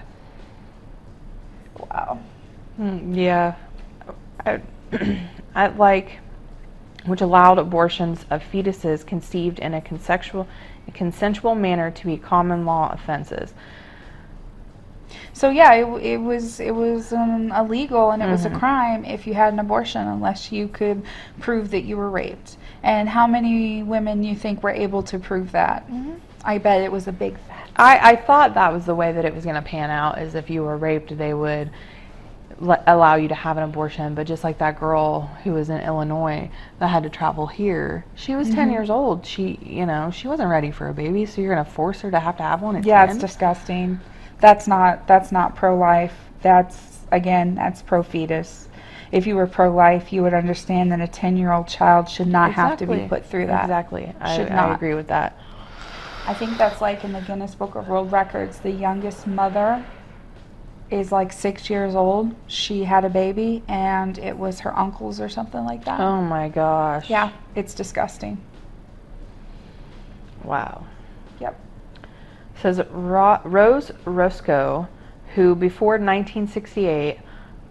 Wow. 1.79 2.17
Mm, 2.77 3.15
Yeah, 3.15 3.53
I, 4.45 4.59
I 5.55 5.67
like, 5.67 6.19
which 7.05 7.21
allowed 7.21 7.57
abortions 7.57 8.25
of 8.29 8.43
fetuses 8.51 9.05
conceived 9.05 9.59
in 9.59 9.73
a 9.73 9.79
consensual, 9.79 10.45
consensual 10.97 11.55
manner 11.55 11.91
to 11.91 12.05
be 12.05 12.17
common 12.17 12.65
law 12.65 12.91
offenses. 12.91 13.53
So 15.31 15.49
yeah, 15.49 15.73
it, 15.73 15.85
it 16.03 16.17
was 16.17 16.59
it 16.59 16.71
was 16.71 17.13
um, 17.13 17.51
illegal 17.51 18.11
and 18.11 18.21
it 18.23 18.29
was 18.29 18.45
a 18.45 18.49
Mhm. 18.49 18.59
crime 18.59 19.05
if 19.05 19.27
you 19.27 19.35
had 19.35 19.53
an 19.53 19.59
abortion 19.59 20.05
unless 20.07 20.51
you 20.51 20.67
could 20.67 21.03
prove 21.39 21.69
that 21.71 21.83
you 21.83 21.95
were 21.95 22.09
raped. 22.09 22.57
And 22.83 23.07
how 23.07 23.27
many 23.27 23.83
women 23.83 24.23
you 24.23 24.35
think 24.35 24.63
were 24.63 24.71
able 24.71 25.03
to 25.03 25.19
prove 25.19 25.51
that? 25.51 25.87
I 26.43 26.57
bet 26.57 26.81
it 26.81 26.91
was 26.91 27.07
a 27.07 27.11
big 27.11 27.37
fat. 27.47 27.69
I, 27.75 28.11
I 28.11 28.15
thought 28.15 28.55
that 28.55 28.73
was 28.73 28.85
the 28.85 28.95
way 28.95 29.11
that 29.11 29.25
it 29.25 29.35
was 29.35 29.43
going 29.43 29.55
to 29.55 29.61
pan 29.61 29.91
out, 29.91 30.19
is 30.19 30.33
if 30.33 30.49
you 30.49 30.63
were 30.63 30.77
raped, 30.77 31.15
they 31.17 31.33
would 31.33 31.69
le- 32.59 32.83
allow 32.87 33.15
you 33.15 33.27
to 33.27 33.35
have 33.35 33.57
an 33.57 33.63
abortion. 33.63 34.13
But 34.15 34.27
just 34.27 34.43
like 34.43 34.57
that 34.59 34.79
girl 34.79 35.29
who 35.43 35.51
was 35.53 35.69
in 35.69 35.79
Illinois 35.81 36.49
that 36.79 36.87
had 36.87 37.03
to 37.03 37.09
travel 37.09 37.47
here, 37.47 38.05
she 38.15 38.35
was 38.35 38.49
10 38.49 38.69
Mhm. 38.69 38.71
years 38.73 38.89
old. 38.89 39.25
She, 39.25 39.59
you 39.61 39.85
know, 39.85 40.09
she 40.11 40.27
wasn't 40.27 40.49
ready 40.49 40.71
for 40.71 40.87
a 40.89 40.93
baby, 40.93 41.25
so 41.25 41.41
you're 41.41 41.53
going 41.53 41.63
to 41.65 41.71
force 41.71 42.01
her 42.01 42.11
to 42.11 42.19
have 42.19 42.37
to 42.37 42.43
have 42.43 42.61
one 42.61 42.75
at 42.75 42.85
Yeah, 42.85 43.01
10? 43.05 43.09
it's 43.15 43.19
disgusting. 43.19 43.99
That's 44.39 44.67
not 44.67 45.07
that's 45.07 45.31
not 45.31 45.55
pro 45.55 45.75
life. 45.75 46.13
That's 46.43 46.99
again 47.11 47.55
that's 47.55 47.81
pro 47.81 48.03
fetus. 48.03 48.69
If 49.11 49.25
you 49.25 49.35
were 49.35 49.47
pro 49.47 49.71
life, 49.71 50.11
you 50.13 50.21
would 50.21 50.33
understand 50.33 50.91
that 50.91 50.99
a 51.01 51.07
ten 51.07 51.37
year 51.37 51.51
old 51.51 51.67
child 51.67 52.07
should 52.09 52.27
not 52.27 52.51
have 52.51 52.77
to 52.77 52.85
be 52.85 52.93
Exactly. 52.93 53.17
put 53.17 53.25
through 53.25 53.47
that. 53.47 53.63
Exactly. 53.63 54.13
I, 54.21 54.35
Should 54.35 54.51
I 54.51 54.55
not. 54.55 54.71
agree 54.75 54.93
with 54.93 55.07
that. 55.07 55.33
I 56.27 56.33
think 56.33 56.57
that's 56.57 56.81
like 56.81 57.03
in 57.05 57.13
the 57.13 57.21
Guinness 57.21 57.55
Book 57.55 57.75
of 57.75 57.87
World 57.87 58.11
Records. 58.11 58.59
The 58.59 58.69
youngest 58.71 59.25
mother 59.25 59.83
is 60.89 61.11
like 61.11 61.33
six 61.33 61.69
years 61.69 61.95
old. 61.95 62.33
She 62.47 62.83
had 62.83 63.03
a 63.05 63.09
baby, 63.09 63.63
and 63.67 64.17
it 64.19 64.37
was 64.37 64.61
her 64.61 64.77
uncle's 64.77 65.19
or 65.19 65.29
something 65.29 65.63
like 65.65 65.85
that. 65.85 65.99
Oh 65.99 66.21
my 66.21 66.49
gosh. 66.49 67.09
Yeah, 67.09 67.31
it's 67.55 67.73
disgusting. 67.73 68.41
Wow. 70.43 70.85
Yep. 71.39 71.59
Says 72.61 72.81
Ro- 72.89 73.41
Rose 73.43 73.91
Roscoe, 74.05 74.87
who 75.35 75.55
before 75.55 75.93
1968 75.93 77.19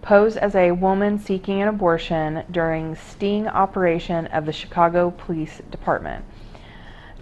posed 0.01 0.37
as 0.37 0.55
a 0.55 0.71
woman 0.71 1.19
seeking 1.19 1.61
an 1.61 1.67
abortion 1.67 2.43
during 2.51 2.95
sting 2.95 3.47
operation 3.47 4.27
of 4.27 4.45
the 4.45 4.53
Chicago 4.53 5.11
Police 5.11 5.61
Department. 5.69 6.23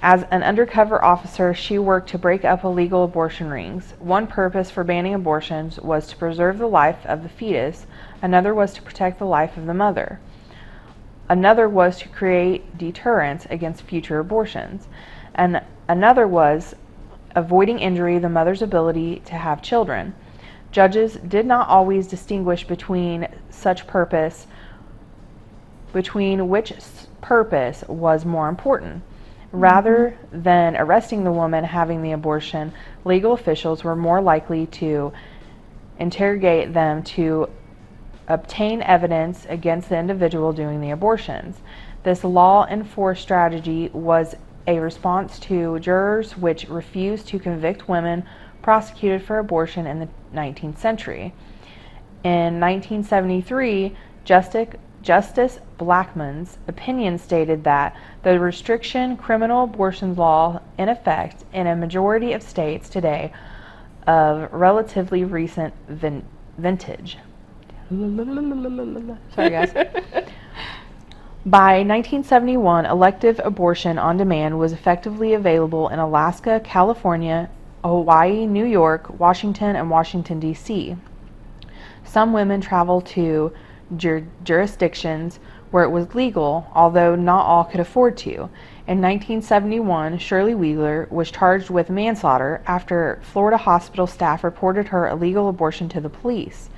As 0.08 0.22
an 0.30 0.44
undercover 0.44 1.04
officer, 1.04 1.56
she 1.56 1.80
worked 1.80 2.10
to 2.10 2.20
break 2.20 2.46
up 2.46 2.63
illegal 2.63 3.04
abortion 3.04 3.50
rings. 3.50 3.96
One 3.98 4.28
purpose 4.28 4.70
for 4.70 4.84
banning 4.84 5.15
abortions 5.15 5.80
was 5.80 6.06
to 6.10 6.15
preserve 6.15 6.60
the 6.60 6.68
life 6.68 7.04
of 7.08 7.24
the 7.24 7.30
fetus, 7.30 7.88
another 8.22 8.54
was 8.54 8.72
to 8.76 8.84
protect 8.84 9.18
the 9.18 9.26
life 9.26 9.58
of 9.58 9.65
the 9.65 9.74
mother. 9.74 10.20
Another 11.28 11.68
was 11.68 11.98
to 11.98 12.08
create 12.08 12.78
deterrence 12.78 13.48
against 13.50 13.82
future 13.82 14.20
abortions. 14.20 14.88
And 15.34 15.63
another 15.88 16.28
was 16.28 16.76
avoiding 17.36 17.80
injury 17.80 18.20
the 18.20 18.30
mother's 18.30 18.62
ability 18.62 19.24
to 19.26 19.34
have 19.34 19.63
children. 19.63 20.13
Judges 20.72 21.15
did 21.15 21.48
not 21.48 21.68
always 21.68 22.06
distinguish 22.06 22.68
between 22.68 23.28
such 23.50 23.88
purpose 23.88 24.46
between 25.94 26.48
which 26.48 26.74
purpose 27.22 27.84
was 27.88 28.24
more 28.24 28.50
important. 28.50 29.02
Rather 29.56 30.18
than 30.34 30.76
arresting 30.76 31.24
the 31.24 31.32
woman 31.32 31.63
having 31.63 32.02
the 32.02 32.12
abortion, 32.12 32.74
legal 33.06 33.32
officials 33.32 33.86
were 33.86 33.96
more 33.96 34.22
likely 34.22 34.65
to 34.65 35.13
interrogate 35.98 36.74
them 36.74 37.02
to 37.02 37.50
obtain 38.28 38.82
evidence 38.82 39.46
against 39.48 39.88
the 39.88 39.98
individual 39.98 40.52
doing 40.52 40.82
the 40.82 40.91
abortions. 40.91 41.62
This 42.04 42.26
law 42.26 42.68
enforced 42.68 43.22
strategy 43.22 43.89
was 43.94 44.36
a 44.68 44.78
response 44.80 45.39
to 45.39 45.80
jurors 45.80 46.36
which 46.36 46.68
refused 46.68 47.28
to 47.28 47.39
convict 47.39 47.88
women 47.88 48.26
prosecuted 48.62 49.24
for 49.24 49.39
abortion 49.39 49.88
in 49.88 50.00
the 50.00 50.10
19th 50.34 50.80
century. 50.80 51.34
In 52.26 52.60
1973, 52.60 53.96
Justice, 54.26 54.76
Justice 55.02 55.60
Blackmun's 55.78 56.58
opinion 56.68 57.18
stated 57.18 57.64
that 57.64 57.96
the 58.24 58.40
restriction 58.40 59.18
criminal 59.18 59.64
abortion 59.66 60.16
law 60.16 60.62
in 60.78 60.90
effect 60.90 61.44
in 61.54 61.68
a 61.68 61.76
majority 61.76 62.34
of 62.34 62.42
states 62.42 62.90
today 62.90 63.32
of 64.08 64.52
relatively 64.52 65.24
recent 65.24 65.74
vin- 65.88 66.26
vintage. 66.58 67.18
Sorry, 67.90 69.50
guys. 69.50 69.74
By 71.46 71.84
1971, 71.84 72.88
elective 72.88 73.40
abortion 73.44 74.00
on 74.00 74.18
demand 74.18 74.58
was 74.58 74.74
effectively 74.74 75.36
available 75.36 75.90
in 75.90 76.00
Alaska, 76.00 76.60
California, 76.64 77.52
Hawaii, 77.84 78.48
New 78.48 78.66
York, 78.66 79.20
Washington, 79.20 79.76
and 79.76 79.92
Washington, 79.92 80.40
D.C. 80.40 80.96
Some 82.04 82.34
women 82.34 82.62
travel 82.62 83.00
to 83.02 83.54
jur- 83.96 84.26
jurisdictions 84.44 85.40
where 85.76 85.84
it 85.84 85.92
was 85.92 86.16
legal, 86.16 86.66
although 86.74 87.16
not 87.16 87.46
all 87.46 87.66
could 87.66 87.82
afford 87.82 88.16
to. 88.16 88.32
In 88.88 89.02
1971, 89.02 90.18
Shirley 90.20 90.56
Wheeler 90.56 91.06
was 91.12 91.30
charged 91.30 91.70
with 91.70 91.90
manslaughter 91.90 92.62
after 92.66 93.20
Florida 93.24 93.58
hospital 93.58 94.08
staff 94.08 94.46
reported 94.46 94.88
her 94.88 95.10
illegal 95.10 95.50
abortion 95.50 95.90
to 95.90 96.00
the 96.00 96.08
police. 96.08 96.70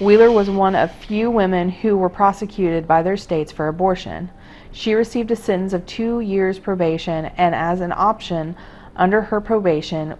Wheeler 0.00 0.32
was 0.32 0.48
one 0.48 0.74
of 0.74 0.90
few 0.90 1.30
women 1.30 1.68
who 1.68 1.98
were 1.98 2.08
prosecuted 2.08 2.88
by 2.88 3.02
their 3.02 3.18
states 3.18 3.52
for 3.52 3.68
abortion. 3.68 4.30
She 4.70 4.94
received 4.94 5.30
a 5.30 5.36
sentence 5.36 5.74
of 5.74 5.84
two 5.84 6.20
years 6.20 6.58
probation 6.58 7.26
and, 7.36 7.54
as 7.54 7.82
an 7.82 7.92
option 7.94 8.56
under 8.96 9.20
her 9.20 9.42
probation, 9.42 10.14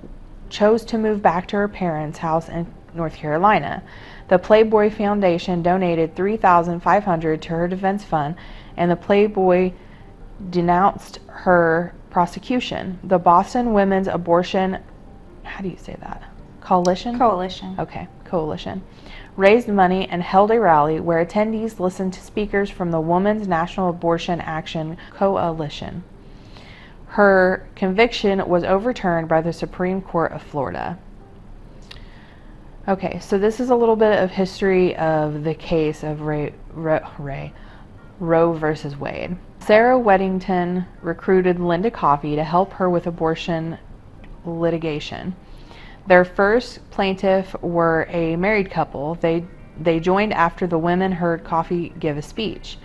chose 0.50 0.84
to 0.84 0.98
move 0.98 1.22
back 1.22 1.48
to 1.48 1.56
her 1.56 1.66
parents' 1.66 2.18
house 2.18 2.50
in 2.50 2.66
North 2.92 3.14
Carolina. 3.14 3.82
The 4.32 4.38
Playboy 4.38 4.88
Foundation 4.88 5.62
donated 5.62 6.16
3500 6.16 7.42
to 7.42 7.48
her 7.50 7.68
defense 7.68 8.02
fund 8.02 8.34
and 8.78 8.90
the 8.90 8.96
Playboy 8.96 9.72
denounced 10.48 11.18
her 11.26 11.92
prosecution. 12.08 12.98
The 13.04 13.18
Boston 13.18 13.74
Women's 13.74 14.08
Abortion, 14.08 14.78
how 15.42 15.60
do 15.60 15.68
you 15.68 15.76
say 15.76 15.98
that? 16.00 16.22
Coalition? 16.62 17.18
Coalition. 17.18 17.76
Okay, 17.78 18.08
coalition. 18.24 18.82
Raised 19.36 19.68
money 19.68 20.08
and 20.08 20.22
held 20.22 20.50
a 20.50 20.58
rally 20.58 20.98
where 20.98 21.22
attendees 21.22 21.78
listened 21.78 22.14
to 22.14 22.22
speakers 22.22 22.70
from 22.70 22.90
the 22.90 23.02
Women's 23.02 23.46
National 23.46 23.90
Abortion 23.90 24.40
Action 24.40 24.96
Coalition. 25.12 26.04
Her 27.08 27.68
conviction 27.76 28.48
was 28.48 28.64
overturned 28.64 29.28
by 29.28 29.42
the 29.42 29.52
Supreme 29.52 30.00
Court 30.00 30.32
of 30.32 30.42
Florida. 30.42 30.96
Okay, 32.88 33.20
so 33.20 33.38
this 33.38 33.60
is 33.60 33.70
a 33.70 33.76
little 33.76 33.94
bit 33.94 34.20
of 34.20 34.32
history 34.32 34.96
of 34.96 35.44
the 35.44 35.54
case 35.54 36.02
of 36.02 36.22
Ray, 36.22 36.52
Ray, 36.72 37.00
Ray 37.16 37.52
Roe 38.18 38.52
versus 38.54 38.96
Wade. 38.96 39.36
Sarah 39.60 39.96
Weddington 39.96 40.84
recruited 41.00 41.60
Linda 41.60 41.92
Coffey 41.92 42.34
to 42.34 42.42
help 42.42 42.72
her 42.72 42.90
with 42.90 43.06
abortion 43.06 43.78
litigation. 44.44 45.36
Their 46.08 46.24
first 46.24 46.80
plaintiff 46.90 47.54
were 47.62 48.08
a 48.08 48.34
married 48.34 48.72
couple. 48.72 49.14
They 49.14 49.44
they 49.80 50.00
joined 50.00 50.32
after 50.32 50.66
the 50.66 50.76
women 50.76 51.12
heard 51.12 51.44
Coffey 51.44 51.90
give 52.00 52.18
a 52.18 52.22
speech. 52.22 52.78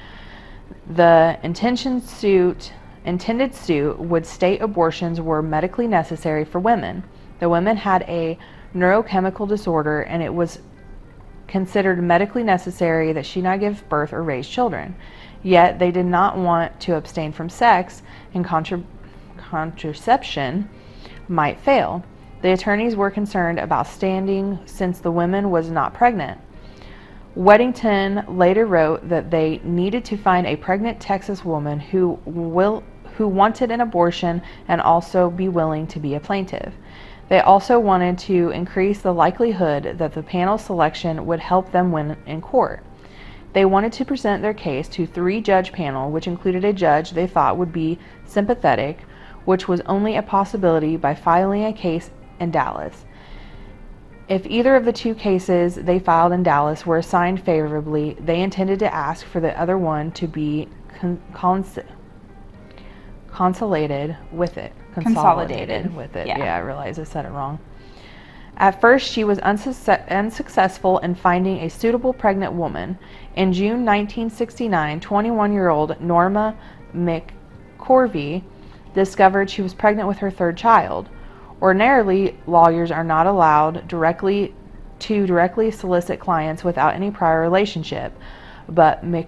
The 0.91 1.39
intention 1.41 2.01
suit 2.01 2.71
intended 3.03 3.55
suit 3.55 3.99
would 3.99 4.27
state 4.27 4.61
abortions 4.61 5.19
were 5.19 5.41
medically 5.41 5.87
necessary 5.87 6.45
for 6.45 6.59
women. 6.59 7.03
The 7.39 7.49
women 7.49 7.77
had 7.77 8.03
a 8.03 8.37
neurochemical 8.75 9.47
disorder 9.47 10.01
and 10.01 10.21
it 10.21 10.33
was 10.33 10.59
considered 11.47 12.03
medically 12.03 12.43
necessary 12.43 13.13
that 13.13 13.25
she 13.25 13.41
not 13.41 13.59
give 13.59 13.87
birth 13.89 14.13
or 14.13 14.21
raise 14.21 14.47
children. 14.47 14.95
Yet 15.43 15.79
they 15.79 15.91
did 15.91 16.05
not 16.05 16.37
want 16.37 16.79
to 16.81 16.95
abstain 16.95 17.31
from 17.31 17.49
sex, 17.49 18.01
and 18.33 18.43
contra- 18.43 18.83
contraception 19.37 20.69
might 21.27 21.59
fail. 21.59 22.03
The 22.41 22.51
attorneys 22.51 22.95
were 22.95 23.09
concerned 23.09 23.59
about 23.59 23.87
standing 23.87 24.59
since 24.65 24.99
the 24.99 25.11
woman 25.11 25.49
was 25.49 25.69
not 25.69 25.93
pregnant. 25.93 26.39
Weddington 27.35 28.37
later 28.37 28.65
wrote 28.65 29.07
that 29.09 29.29
they 29.29 29.61
needed 29.63 30.03
to 30.05 30.17
find 30.17 30.47
a 30.47 30.55
pregnant 30.55 30.99
Texas 30.99 31.45
woman 31.45 31.79
who 31.79 32.19
will 32.25 32.83
who 33.15 33.27
wanted 33.27 33.71
an 33.71 33.81
abortion 33.81 34.41
and 34.67 34.79
also 34.79 35.29
be 35.29 35.49
willing 35.49 35.87
to 35.87 35.99
be 35.99 36.13
a 36.13 36.19
plaintiff. 36.19 36.73
They 37.29 37.39
also 37.41 37.77
wanted 37.77 38.17
to 38.19 38.49
increase 38.51 39.01
the 39.01 39.13
likelihood 39.13 39.97
that 39.97 40.13
the 40.13 40.23
panel 40.23 40.57
selection 40.57 41.25
would 41.25 41.39
help 41.39 41.71
them 41.71 41.91
win 41.91 42.15
in 42.25 42.41
court. 42.41 42.83
They 43.53 43.65
wanted 43.65 43.91
to 43.93 44.05
present 44.05 44.41
their 44.41 44.53
case 44.53 44.87
to 44.89 45.05
three 45.05 45.41
judge 45.41 45.71
panel, 45.71 46.11
which 46.11 46.27
included 46.27 46.63
a 46.63 46.71
judge 46.71 47.11
they 47.11 47.27
thought 47.27 47.57
would 47.57 47.73
be 47.73 47.99
sympathetic, 48.25 48.99
which 49.45 49.67
was 49.67 49.81
only 49.81 50.15
a 50.15 50.21
possibility 50.21 50.95
by 50.95 51.15
filing 51.15 51.65
a 51.65 51.73
case 51.73 52.11
in 52.39 52.51
Dallas. 52.51 53.05
If 54.29 54.45
either 54.45 54.75
of 54.75 54.85
the 54.85 54.93
two 54.93 55.15
cases 55.15 55.75
they 55.75 55.99
filed 55.99 56.33
in 56.33 56.43
Dallas 56.43 56.85
were 56.85 56.97
assigned 56.97 57.43
favorably, 57.43 58.17
they 58.19 58.41
intended 58.41 58.79
to 58.79 58.93
ask 58.93 59.25
for 59.25 59.39
the 59.39 59.57
other 59.59 59.77
one 59.77 60.11
to 60.11 60.27
be 60.27 60.67
con- 60.99 61.21
cons- 61.33 61.79
consolidated 63.31 64.17
with 64.31 64.57
it. 64.57 64.73
Consolidated, 65.03 65.95
with 65.95 66.15
it. 66.15 66.27
Yeah. 66.27 66.39
yeah, 66.39 66.55
I 66.55 66.59
realize 66.59 66.99
I 66.99 67.03
said 67.03 67.25
it 67.25 67.31
wrong. 67.31 67.59
At 68.57 68.81
first, 68.81 69.11
she 69.11 69.23
was 69.23 69.37
unsuccess- 69.39 70.09
unsuccessful 70.09 70.97
in 70.99 71.13
finding 71.13 71.59
a 71.59 71.69
suitable 71.69 72.13
pregnant 72.13 72.53
woman. 72.53 72.97
In 73.35 73.53
June 73.53 73.85
1969, 73.85 74.99
21 74.99 75.53
year 75.53 75.69
old 75.69 75.99
Norma 76.01 76.55
McCorvey 76.95 78.43
discovered 78.95 79.49
she 79.49 79.61
was 79.61 79.75
pregnant 79.75 80.07
with 80.07 80.17
her 80.17 80.31
third 80.31 80.57
child. 80.57 81.07
Ordinarily, 81.61 82.37
lawyers 82.47 82.91
are 82.91 83.03
not 83.03 83.27
allowed 83.27 83.87
directly 83.87 84.55
to 84.99 85.27
directly 85.27 85.69
solicit 85.69 86.19
clients 86.19 86.63
without 86.63 86.95
any 86.95 87.11
prior 87.11 87.41
relationship, 87.41 88.11
but 88.69 89.03
Mc, 89.03 89.27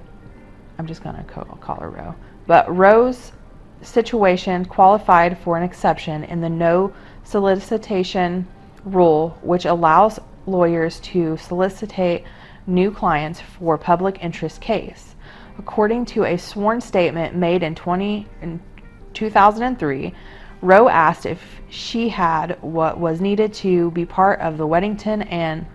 I'm 0.80 0.88
just 0.88 1.04
going 1.04 1.16
to 1.16 1.24
call 1.24 1.80
her 1.80 1.90
Roe. 1.90 2.16
But 2.48 2.76
Roe's 2.76 3.32
situation 3.82 4.66
qualified 4.66 5.38
for 5.40 5.58
an 5.58 5.64
exception 5.64 6.24
in 6.24 6.42
the 6.42 6.50
no 6.50 6.94
solicitation 7.24 8.48
rule, 8.86 9.38
which 9.42 9.66
allows 9.66 10.20
lawyers 10.46 11.00
to 11.00 11.38
solicitate 11.38 12.24
new 12.68 12.92
clients 12.92 13.40
for 13.40 13.78
public 13.78 14.24
interest 14.24 14.62
case. 14.62 15.16
According 15.58 16.06
to 16.06 16.24
a 16.24 16.38
sworn 16.38 16.82
statement 16.82 17.36
made 17.36 17.64
in, 17.64 17.76
20, 17.76 18.28
in 18.42 18.60
2003, 19.14 20.14
Roe 20.62 20.90
asked 20.90 21.26
if 21.26 21.62
she 21.70 22.10
had 22.10 22.58
what 22.62 23.00
was 23.00 23.22
needed 23.22 23.54
to 23.56 23.92
be 23.92 24.06
part 24.06 24.40
of 24.40 24.58
the 24.58 24.68
Weddington 24.68 25.30
and 25.32 25.66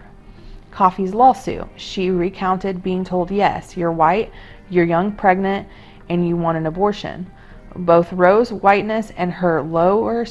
Coffey's 0.71 1.15
lawsuit. 1.15 1.67
She 1.77 2.11
recounted 2.11 2.83
being 2.83 3.05
told, 3.05 3.31
Yes, 3.31 3.77
you're 3.77 3.93
white, 3.93 4.33
you're 4.69 4.85
young, 4.85 5.13
pregnant, 5.13 5.69
and 6.09 6.27
you 6.27 6.37
want 6.37 6.59
an 6.59 6.67
abortion. 6.67 7.31
Both 7.77 8.13
Roe's 8.13 8.53
whiteness 8.53 9.11
and 9.17 9.33
her 9.33 9.63
lower 9.63 10.27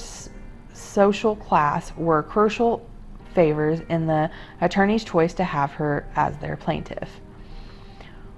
social 0.73 1.35
class 1.35 1.95
were 1.97 2.23
crucial 2.23 2.87
favors 3.33 3.81
in 3.89 4.07
the 4.07 4.29
attorney's 4.61 5.03
choice 5.03 5.33
to 5.33 5.43
have 5.43 5.71
her 5.73 6.07
as 6.15 6.37
their 6.37 6.55
plaintiff. 6.55 7.19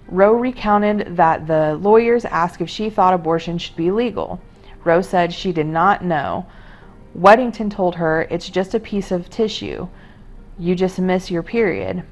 Roe 0.08 0.34
recounted 0.34 1.18
that 1.18 1.48
the 1.48 1.76
lawyers 1.76 2.26
asked 2.26 2.62
if 2.62 2.70
she 2.70 2.90
thought 2.90 3.14
abortion 3.14 3.58
should 3.58 3.76
be 3.76 3.92
legal. 3.92 4.40
Roe 4.84 5.02
said 5.02 5.34
she 5.34 5.52
did 5.52 5.66
not 5.68 6.04
know. 6.04 6.46
Weddington 7.18 7.72
told 7.72 7.96
her 7.96 8.28
it's 8.30 8.50
just 8.50 8.76
a 8.76 8.80
piece 8.80 9.12
of 9.12 9.30
tissue. 9.30 9.88
You 10.60 10.76
just 10.76 11.00
miss 11.00 11.32
your 11.32 11.44
period. 11.44 12.04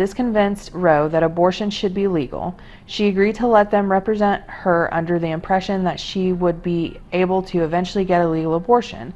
This 0.00 0.14
convinced 0.14 0.70
Roe 0.72 1.08
that 1.08 1.22
abortion 1.22 1.68
should 1.68 1.92
be 1.92 2.08
legal. 2.08 2.58
She 2.86 3.08
agreed 3.08 3.34
to 3.34 3.46
let 3.46 3.70
them 3.70 3.92
represent 3.92 4.42
her 4.48 4.88
under 4.94 5.18
the 5.18 5.30
impression 5.30 5.84
that 5.84 6.00
she 6.00 6.32
would 6.32 6.62
be 6.62 6.98
able 7.12 7.42
to 7.42 7.64
eventually 7.64 8.06
get 8.06 8.22
a 8.22 8.26
legal 8.26 8.54
abortion. 8.54 9.12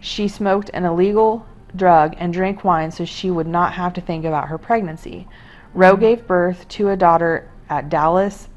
She 0.00 0.26
smoked 0.26 0.70
an 0.74 0.86
illegal 0.86 1.46
drug 1.76 2.16
and 2.18 2.32
drank 2.32 2.64
wine 2.64 2.90
so 2.90 3.04
she 3.04 3.30
would 3.30 3.46
not 3.46 3.74
have 3.74 3.92
to 3.92 4.00
think 4.00 4.24
about 4.24 4.48
her 4.48 4.58
pregnancy. 4.58 5.28
Roe 5.72 5.94
gave 5.94 6.26
birth 6.26 6.66
to 6.70 6.88
a 6.88 6.96
daughter 6.96 7.48
at 7.70 7.88
Dallas 7.88 8.48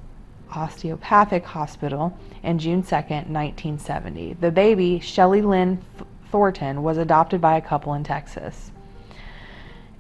Osteopathic 0.56 1.46
Hospital 1.46 2.18
in 2.42 2.58
June 2.58 2.82
2, 2.82 2.96
1970. 2.96 4.34
The 4.42 4.50
baby, 4.50 5.00
Shelley 5.00 5.44
Lynn 5.44 5.86
Thornton, 6.32 6.82
was 6.82 6.98
adopted 6.98 7.40
by 7.40 7.56
a 7.56 7.62
couple 7.62 7.94
in 7.94 8.04
Texas. 8.04 8.72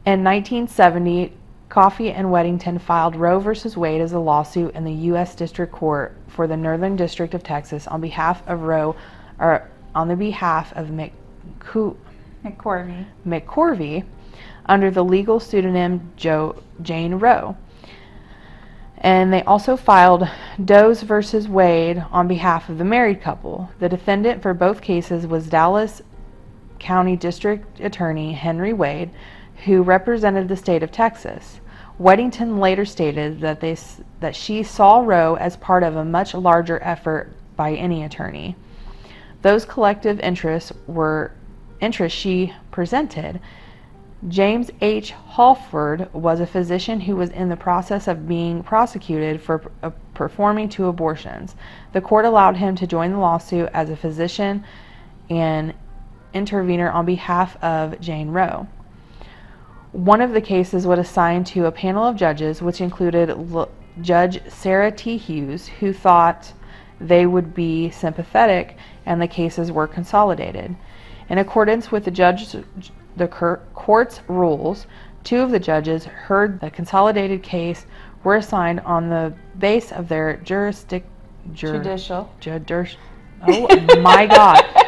In 0.08 0.24
1970, 0.24 1.34
Coffey 1.69 2.12
and 2.12 2.27
Weddington 2.27 2.80
filed 2.80 3.15
Roe 3.15 3.39
v. 3.39 3.51
Wade 3.75 4.01
as 4.01 4.13
a 4.13 4.19
lawsuit 4.19 4.73
in 4.73 4.84
the 4.86 4.93
U.S. 4.93 5.36
District 5.36 5.71
Court 5.71 6.15
for 6.27 6.47
the 6.47 6.56
Northern 6.56 6.95
District 6.95 7.34
of 7.34 7.43
Texas 7.43 7.88
on 7.88 7.99
behalf 7.99 8.41
of 8.47 8.62
Roe, 8.62 8.95
or 9.39 9.69
on 9.93 10.08
the 10.08 10.15
behalf 10.15 10.71
of 10.73 10.88
McCoo- 10.88 11.97
McCorvey. 12.45 13.06
McCorvey 13.25 14.06
under 14.65 14.91
the 14.91 15.03
legal 15.03 15.39
pseudonym 15.39 16.12
Joe, 16.15 16.62
Jane 16.82 17.15
Roe. 17.15 17.58
And 18.99 19.32
they 19.32 19.43
also 19.43 19.77
filed 19.77 20.27
Does 20.63 21.03
versus 21.03 21.47
Wade 21.47 22.03
on 22.12 22.27
behalf 22.27 22.69
of 22.69 22.77
the 22.77 22.84
married 22.84 23.21
couple. 23.21 23.69
The 23.80 23.89
defendant 23.89 24.41
for 24.41 24.53
both 24.53 24.82
cases 24.82 25.27
was 25.27 25.47
Dallas 25.47 26.01
County 26.80 27.15
District 27.15 27.80
Attorney 27.80 28.34
Henry 28.34 28.73
Wade, 28.73 29.12
who 29.65 29.82
represented 29.82 30.48
the 30.48 30.56
state 30.56 30.84
of 30.84 30.91
Texas. 30.91 31.60
Weddington 32.00 32.60
later 32.60 32.86
stated 32.86 33.41
that, 33.41 33.60
they, 33.60 33.76
that 34.20 34.36
she 34.36 34.62
saw 34.62 35.00
Roe 35.00 35.36
as 35.36 35.58
part 35.58 35.84
of 35.84 35.96
a 35.96 36.06
much 36.06 36.34
larger 36.34 36.82
effort 36.84 37.34
by 37.56 37.74
any 37.74 38.04
attorney. 38.04 38.56
Those 39.41 39.65
collective 39.65 40.20
interests 40.20 40.72
were 40.86 41.32
interests 41.80 42.17
she 42.17 42.54
presented. 42.72 43.39
James 44.28 44.72
H. 44.82 45.12
Hallford 45.12 46.12
was 46.13 46.39
a 46.39 46.48
physician 46.48 47.00
who 47.00 47.15
was 47.15 47.30
in 47.30 47.50
the 47.50 47.56
process 47.56 48.08
of 48.08 48.28
being 48.28 48.63
prosecuted 48.63 49.41
for 49.41 49.72
uh, 49.84 49.91
performing 50.15 50.70
two 50.70 50.88
abortions. 50.88 51.56
The 51.93 52.02
court 52.02 52.26
allowed 52.26 52.58
him 52.58 52.76
to 52.78 52.88
join 52.88 53.12
the 53.12 53.20
lawsuit 53.20 53.70
as 53.74 53.89
a 53.89 53.96
physician 53.96 54.63
and 55.30 55.74
intervener 56.34 56.89
on 56.89 57.06
behalf 57.06 57.62
of 57.63 58.00
Jane 58.00 58.30
Roe. 58.30 58.67
One 59.91 60.21
of 60.21 60.32
the 60.32 60.41
cases 60.41 60.86
was 60.86 61.00
assigned 61.00 61.47
to 61.47 61.65
a 61.65 61.71
panel 61.71 62.04
of 62.04 62.15
judges, 62.15 62.62
which 62.62 62.82
included 62.82 63.30
L- 63.30 63.69
Judge 64.02 64.41
Sarah 64.50 64.91
T. 64.91 65.17
Hughes, 65.17 65.67
who 65.67 65.93
thought 65.93 66.54
they 67.00 67.26
would 67.26 67.54
be 67.54 67.89
sympathetic 67.89 68.78
and 69.06 69.21
the 69.21 69.28
cases 69.28 69.71
were 69.71 69.88
consolidated. 69.88 70.76
In 71.30 71.38
accordance 71.38 71.91
with 71.91 72.06
the 72.06 72.12
judge, 72.12 72.56
the 73.15 73.28
court's 73.28 74.21
rules, 74.28 74.88
two 75.23 75.39
of 75.39 75.52
the 75.52 75.60
judges 75.60 76.06
heard 76.06 76.60
the 76.60 76.69
consolidated 76.69 77.43
case 77.43 77.86
were 78.23 78.36
assigned 78.36 78.80
on 78.82 79.10
the 79.10 79.34
base 79.58 79.91
of 79.91 80.08
their 80.08 80.38
jurisdic, 80.38 81.04
jur, 81.54 81.78
judicial. 81.78 82.30
Judir, 82.41 82.95
oh 83.47 84.00
my 84.02 84.26
God. 84.26 84.63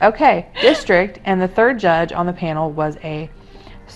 Okay, 0.00 0.46
district, 0.60 1.18
and 1.24 1.42
the 1.42 1.48
third 1.48 1.80
judge 1.80 2.12
on 2.12 2.24
the 2.24 2.32
panel 2.32 2.70
was 2.70 2.96
a 3.02 3.28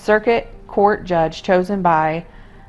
circuit 0.03 0.49
court 0.67 1.05
judge 1.05 1.43
chosen 1.43 1.81
by 1.81 2.27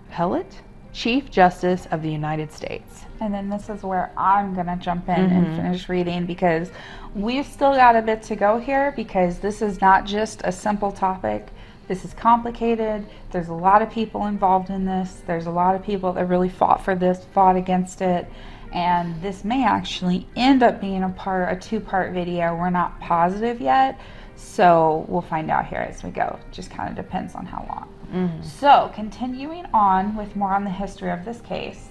appellate 0.10 0.62
Chief 0.94 1.32
Justice 1.32 1.88
of 1.90 2.04
the 2.04 2.12
United 2.12 2.52
States. 2.52 3.06
And 3.20 3.34
then 3.34 3.50
this 3.50 3.70
is 3.70 3.82
where 3.82 4.12
I'm 4.16 4.54
going 4.54 4.68
to 4.68 4.76
jump 4.76 5.10
in 5.10 5.16
mm-hmm. 5.16 5.36
and 5.36 5.56
finish 5.56 5.90
reading 5.90 6.28
because 6.28 6.70
we've 7.16 7.48
still 7.48 7.74
got 7.74 7.96
a 7.96 8.02
bit 8.04 8.22
to 8.24 8.36
go 8.36 8.60
here 8.60 8.94
because 8.96 9.40
this 9.40 9.64
is 9.64 9.82
not 9.82 10.06
just 10.06 10.42
a 10.44 10.52
simple 10.52 10.92
topic. 10.92 11.48
This 11.88 12.06
is 12.06 12.14
complicated. 12.14 13.06
There's 13.32 13.48
a 13.48 13.54
lot 13.54 13.82
of 13.82 13.90
people 13.90 14.28
involved 14.28 14.70
in 14.70 14.86
this. 14.86 15.22
There's 15.26 15.48
a 15.48 15.52
lot 15.52 15.74
of 15.74 15.84
people 15.84 16.14
that 16.14 16.26
really 16.26 16.50
fought 16.50 16.86
for 16.86 16.94
this, 16.94 17.26
fought 17.34 17.56
against 17.56 18.02
it. 18.02 18.28
And 18.72 19.20
this 19.22 19.44
may 19.44 19.66
actually 19.66 20.28
end 20.36 20.62
up 20.62 20.80
being 20.80 21.04
a 21.04 21.10
part, 21.10 21.52
a 21.52 21.60
two 21.60 21.80
part 21.80 22.14
video. 22.14 22.56
We're 22.56 22.70
not 22.70 23.00
positive 23.00 23.60
yet. 23.60 24.00
So 24.44 25.06
we'll 25.08 25.22
find 25.22 25.50
out 25.50 25.66
here 25.68 25.80
as 25.80 26.04
we 26.04 26.12
go. 26.12 26.38
Just 26.52 26.70
kind 26.70 26.90
of 26.90 26.96
depends 26.96 27.34
on 27.34 27.46
how 27.46 27.66
long. 27.68 27.94
Mm-hmm. 28.14 28.44
So, 28.44 28.92
continuing 28.94 29.66
on 29.74 30.16
with 30.16 30.36
more 30.36 30.54
on 30.54 30.64
the 30.64 30.70
history 30.70 31.10
of 31.10 31.26
this 31.26 31.42
case, 31.42 31.90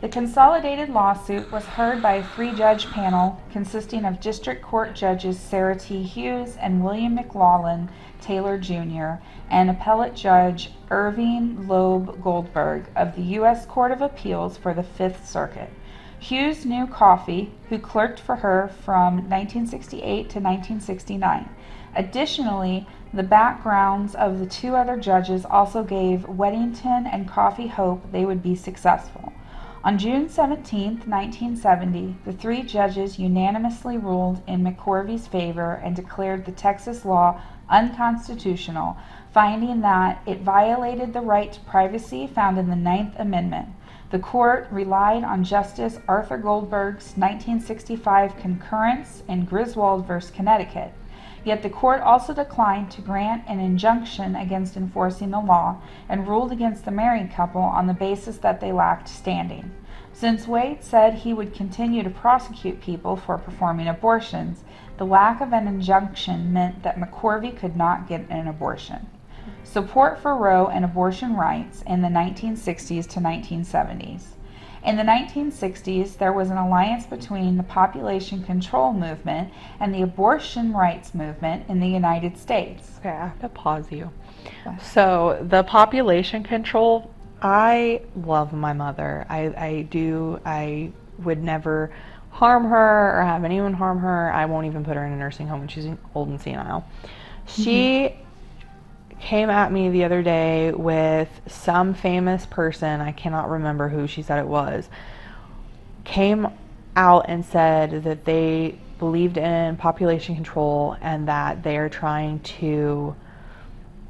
the 0.00 0.08
consolidated 0.08 0.88
lawsuit 0.88 1.50
was 1.50 1.64
heard 1.64 2.02
by 2.02 2.14
a 2.14 2.26
three 2.34 2.52
judge 2.52 2.86
panel 2.90 3.40
consisting 3.50 4.04
of 4.04 4.20
District 4.20 4.62
Court 4.62 4.94
Judges 4.94 5.38
Sarah 5.38 5.76
T. 5.76 6.02
Hughes 6.02 6.56
and 6.60 6.84
William 6.84 7.14
McLaughlin 7.14 7.88
Taylor 8.20 8.56
Jr., 8.56 9.14
and 9.50 9.68
Appellate 9.68 10.14
Judge 10.14 10.70
Irving 10.90 11.66
Loeb 11.68 12.22
Goldberg 12.22 12.86
of 12.94 13.16
the 13.16 13.22
U.S. 13.22 13.66
Court 13.66 13.90
of 13.90 14.00
Appeals 14.00 14.56
for 14.56 14.72
the 14.72 14.82
Fifth 14.82 15.28
Circuit. 15.28 15.70
Hughes 16.18 16.64
knew 16.64 16.86
Coffey, 16.86 17.52
who 17.68 17.78
clerked 17.78 18.20
for 18.20 18.36
her 18.36 18.70
from 18.84 19.28
1968 19.28 20.02
to 20.30 20.38
1969. 20.38 21.48
Additionally, 21.94 22.86
the 23.12 23.22
backgrounds 23.22 24.14
of 24.14 24.38
the 24.38 24.46
two 24.46 24.74
other 24.74 24.96
judges 24.96 25.44
also 25.44 25.82
gave 25.82 26.20
Weddington 26.20 27.06
and 27.12 27.28
Coffey 27.28 27.66
hope 27.66 28.10
they 28.10 28.24
would 28.24 28.42
be 28.42 28.54
successful. 28.54 29.32
On 29.84 29.98
June 29.98 30.28
17, 30.28 31.02
1970, 31.06 32.16
the 32.24 32.32
three 32.32 32.62
judges 32.62 33.18
unanimously 33.18 33.98
ruled 33.98 34.40
in 34.46 34.62
McCorvey's 34.62 35.26
favor 35.26 35.74
and 35.82 35.96
declared 35.96 36.44
the 36.44 36.52
Texas 36.52 37.04
law 37.04 37.40
unconstitutional, 37.68 38.96
finding 39.34 39.80
that 39.80 40.22
it 40.24 40.40
violated 40.42 41.12
the 41.12 41.20
right 41.20 41.52
to 41.52 41.60
privacy 41.60 42.26
found 42.26 42.58
in 42.58 42.70
the 42.70 42.76
Ninth 42.76 43.14
Amendment. 43.18 43.68
The 44.10 44.18
court 44.18 44.68
relied 44.70 45.24
on 45.24 45.42
Justice 45.42 45.98
Arthur 46.06 46.38
Goldberg's 46.38 47.16
1965 47.16 48.36
concurrence 48.36 49.22
in 49.26 49.46
Griswold 49.46 50.06
v. 50.06 50.14
Connecticut. 50.34 50.92
Yet 51.44 51.62
the 51.62 51.70
court 51.70 52.00
also 52.02 52.32
declined 52.32 52.90
to 52.92 53.00
grant 53.00 53.42
an 53.48 53.58
injunction 53.58 54.36
against 54.36 54.76
enforcing 54.76 55.30
the 55.30 55.40
law 55.40 55.80
and 56.08 56.28
ruled 56.28 56.52
against 56.52 56.84
the 56.84 56.90
married 56.90 57.32
couple 57.32 57.62
on 57.62 57.86
the 57.86 57.94
basis 57.94 58.38
that 58.38 58.60
they 58.60 58.70
lacked 58.70 59.08
standing. 59.08 59.72
Since 60.12 60.46
Wade 60.46 60.84
said 60.84 61.14
he 61.14 61.32
would 61.32 61.54
continue 61.54 62.02
to 62.02 62.10
prosecute 62.10 62.80
people 62.80 63.16
for 63.16 63.38
performing 63.38 63.88
abortions, 63.88 64.62
the 64.98 65.06
lack 65.06 65.40
of 65.40 65.52
an 65.52 65.66
injunction 65.66 66.52
meant 66.52 66.82
that 66.82 66.98
McCorvey 66.98 67.56
could 67.56 67.76
not 67.76 68.06
get 68.06 68.26
an 68.28 68.46
abortion. 68.46 69.08
Support 69.64 70.20
for 70.20 70.36
Roe 70.36 70.66
and 70.66 70.84
abortion 70.84 71.34
rights 71.34 71.82
in 71.86 72.02
the 72.02 72.08
1960s 72.08 73.08
to 73.08 73.20
1970s. 73.20 74.24
In 74.84 74.96
the 74.96 75.04
1960s, 75.04 76.18
there 76.18 76.32
was 76.32 76.50
an 76.50 76.56
alliance 76.56 77.06
between 77.06 77.56
the 77.56 77.62
population 77.62 78.42
control 78.42 78.92
movement 78.92 79.52
and 79.78 79.94
the 79.94 80.02
abortion 80.02 80.72
rights 80.72 81.14
movement 81.14 81.68
in 81.68 81.78
the 81.78 81.86
United 81.86 82.36
States. 82.36 82.90
Okay, 82.98 83.10
I 83.10 83.28
have 83.28 83.40
to 83.40 83.48
pause 83.48 83.92
you. 83.92 84.10
So, 84.82 85.38
the 85.48 85.62
population 85.62 86.42
control, 86.42 87.12
I 87.40 88.02
love 88.16 88.52
my 88.52 88.72
mother. 88.72 89.24
I, 89.28 89.54
I 89.56 89.82
do. 89.82 90.40
I 90.44 90.90
would 91.18 91.42
never 91.42 91.92
harm 92.30 92.64
her 92.64 93.20
or 93.20 93.24
have 93.24 93.44
anyone 93.44 93.74
harm 93.74 94.00
her. 94.00 94.32
I 94.32 94.46
won't 94.46 94.66
even 94.66 94.84
put 94.84 94.96
her 94.96 95.06
in 95.06 95.12
a 95.12 95.16
nursing 95.16 95.46
home 95.46 95.60
when 95.60 95.68
she's 95.68 95.86
old 96.14 96.28
and 96.28 96.40
senile. 96.40 96.84
She 97.46 97.70
mm-hmm 97.70 98.21
came 99.22 99.50
at 99.50 99.70
me 99.70 99.88
the 99.88 100.04
other 100.04 100.20
day 100.20 100.72
with 100.72 101.28
some 101.46 101.94
famous 101.94 102.44
person, 102.44 103.00
I 103.00 103.12
cannot 103.12 103.48
remember 103.48 103.88
who 103.88 104.08
she 104.08 104.20
said 104.20 104.40
it 104.40 104.48
was, 104.48 104.88
came 106.04 106.48
out 106.96 107.26
and 107.28 107.44
said 107.44 108.02
that 108.02 108.24
they 108.24 108.78
believed 108.98 109.38
in 109.38 109.76
population 109.76 110.34
control 110.34 110.96
and 111.00 111.28
that 111.28 111.62
they 111.62 111.76
are 111.76 111.88
trying 111.88 112.40
to 112.40 113.14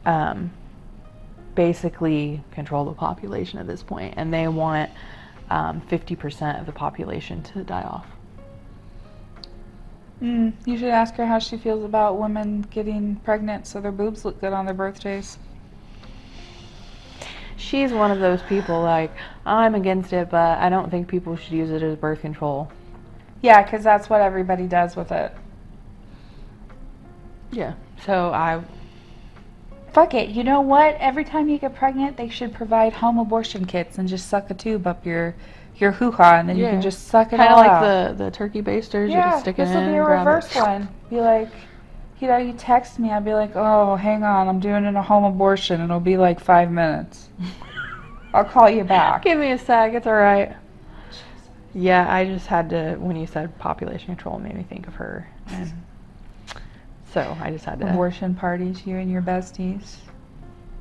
um, 0.07 0.51
basically 1.55 2.43
control 2.51 2.87
the 2.87 2.93
population 2.93 3.59
at 3.59 3.67
this 3.67 3.83
point, 3.83 4.15
and 4.17 4.33
they 4.33 4.49
want 4.49 4.91
um, 5.51 5.83
50% 5.83 6.59
of 6.59 6.65
the 6.65 6.73
population 6.73 7.43
to 7.43 7.63
die 7.63 7.83
off. 7.83 8.07
Mm, 10.23 10.53
you 10.65 10.79
should 10.79 10.89
ask 10.89 11.15
her 11.17 11.27
how 11.27 11.41
she 11.41 11.57
feels 11.57 11.83
about 11.83 12.17
women 12.17 12.63
getting 12.71 13.17
pregnant 13.17 13.67
so 13.67 13.81
their 13.81 13.91
boobs 13.91 14.25
look 14.25 14.41
good 14.41 14.53
on 14.53 14.65
their 14.65 14.75
birthdays. 14.75 15.37
She's 17.57 17.93
one 17.93 18.13
of 18.13 18.21
those 18.21 18.41
people 18.43 18.81
like, 18.83 19.11
I'm 19.45 19.75
against 19.75 20.13
it, 20.13 20.31
but 20.31 20.59
I 20.59 20.69
don't 20.69 20.91
think 20.91 21.09
people 21.09 21.37
should 21.37 21.53
use 21.53 21.71
it 21.71 21.83
as 21.83 21.97
birth 21.97 22.21
control. 22.21 22.71
Yeah, 23.41 23.63
because 23.63 23.83
that's 23.83 24.09
what 24.09 24.21
everybody 24.21 24.69
does 24.69 24.95
with 24.95 25.11
it. 25.11 25.35
Yeah, 27.51 27.75
so 28.07 28.33
I. 28.33 28.63
Fuck 29.93 30.15
it. 30.15 30.31
You 30.31 30.45
know 30.45 30.61
what? 30.61 30.95
Every 31.01 31.25
time 31.25 31.49
you 31.49 31.59
get 31.59 31.75
pregnant, 31.75 32.17
they 32.17 32.29
should 32.29 32.55
provide 32.55 32.95
home 32.95 33.19
abortion 33.19 33.67
kits 33.67 33.99
and 33.99 34.09
just 34.09 34.29
suck 34.29 34.51
a 34.51 34.55
tube 34.55 34.87
up 34.87 35.05
your 35.05 35.35
your 35.77 35.93
hoo 35.93 36.11
ha, 36.11 36.37
and 36.37 36.49
then 36.49 36.57
yeah. 36.57 36.67
you 36.67 36.71
can 36.73 36.83
just 36.83 37.09
suck 37.09 37.29
it 37.29 37.37
Kinda 37.37 37.51
all 37.51 37.57
like 37.57 37.71
out. 37.71 37.81
Kind 37.81 37.85
of 37.85 38.09
like 38.11 38.19
the 38.19 38.25
the 38.25 38.31
turkey 38.31 38.61
basters. 38.61 39.11
Yeah, 39.11 39.27
you 39.27 39.31
just 39.33 39.43
stick 39.43 39.59
it 39.59 39.63
in. 39.63 39.69
This 39.69 39.77
will 39.77 39.93
be 39.93 39.97
a 39.97 40.05
reverse 40.05 40.55
one. 40.55 40.89
Be 41.11 41.21
like, 41.21 41.51
you 42.21 42.29
know, 42.29 42.37
you 42.37 42.53
text 42.53 42.99
me, 42.99 43.11
I'd 43.11 43.25
be 43.25 43.35
like, 43.35 43.53
oh, 43.57 43.97
hang 43.97 44.23
on, 44.23 44.49
I'm 44.49 44.61
doing 44.61 44.85
a 44.85 45.03
home 45.03 45.25
abortion. 45.25 45.81
It'll 45.81 46.01
be 46.01 46.17
like 46.17 46.41
five 46.41 46.71
minutes. 46.71 47.29
I'll 48.35 48.45
call 48.45 48.71
you 48.71 48.85
back. 48.85 49.25
Give 49.25 49.39
me 49.39 49.51
a 49.51 49.59
sec. 49.59 49.93
It's 49.93 50.07
all 50.07 50.15
right. 50.15 50.55
Yeah, 51.75 52.07
I 52.13 52.25
just 52.25 52.47
had 52.47 52.71
to. 52.71 52.97
When 52.99 53.17
you 53.17 53.27
said 53.27 53.59
population 53.59 54.07
control, 54.07 54.37
it 54.37 54.43
made 54.43 54.55
me 54.55 54.63
think 54.63 54.87
of 54.87 54.95
her, 54.95 55.29
and 55.49 55.73
so 57.13 57.37
I 57.41 57.51
just 57.51 57.65
had 57.65 57.81
to. 57.81 57.91
Abortion 57.91 58.35
parties, 58.35 58.87
you 58.87 58.97
and 58.97 59.11
your 59.11 59.23
besties. 59.23 59.97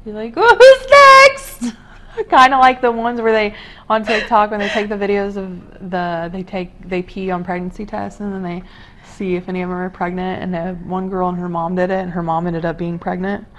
You're 0.06 0.16
like, 0.16 0.34
oh, 0.36 0.56
who's 0.56 1.62
next? 1.62 1.78
kind 2.30 2.54
of 2.54 2.60
like 2.60 2.82
the 2.82 2.92
ones 2.92 3.22
where 3.22 3.32
they 3.32 3.56
on 3.90 4.06
TikTok 4.06 4.52
when 4.52 4.60
they 4.60 4.70
take 4.70 4.90
the 4.90 4.96
videos 4.96 5.38
of 5.38 5.90
the 5.90 6.30
they 6.32 6.44
take 6.44 6.88
they 6.88 7.02
pee 7.02 7.32
on 7.32 7.44
pregnancy 7.44 7.86
tests 7.86 8.20
and 8.20 8.34
then 8.34 8.44
they 8.44 8.64
see 9.04 9.36
if 9.36 9.50
any 9.50 9.62
of 9.62 9.70
them 9.70 9.78
are 9.78 9.90
pregnant 9.90 10.42
and 10.42 10.54
the 10.54 10.74
one 10.86 11.10
girl 11.10 11.30
and 11.30 11.38
her 11.38 11.50
mom 11.50 11.76
did 11.76 11.90
it 11.92 12.00
and 12.00 12.12
her 12.12 12.24
mom 12.24 12.48
ended 12.48 12.66
up 12.66 12.78
being 12.78 13.00
pregnant. 13.00 13.46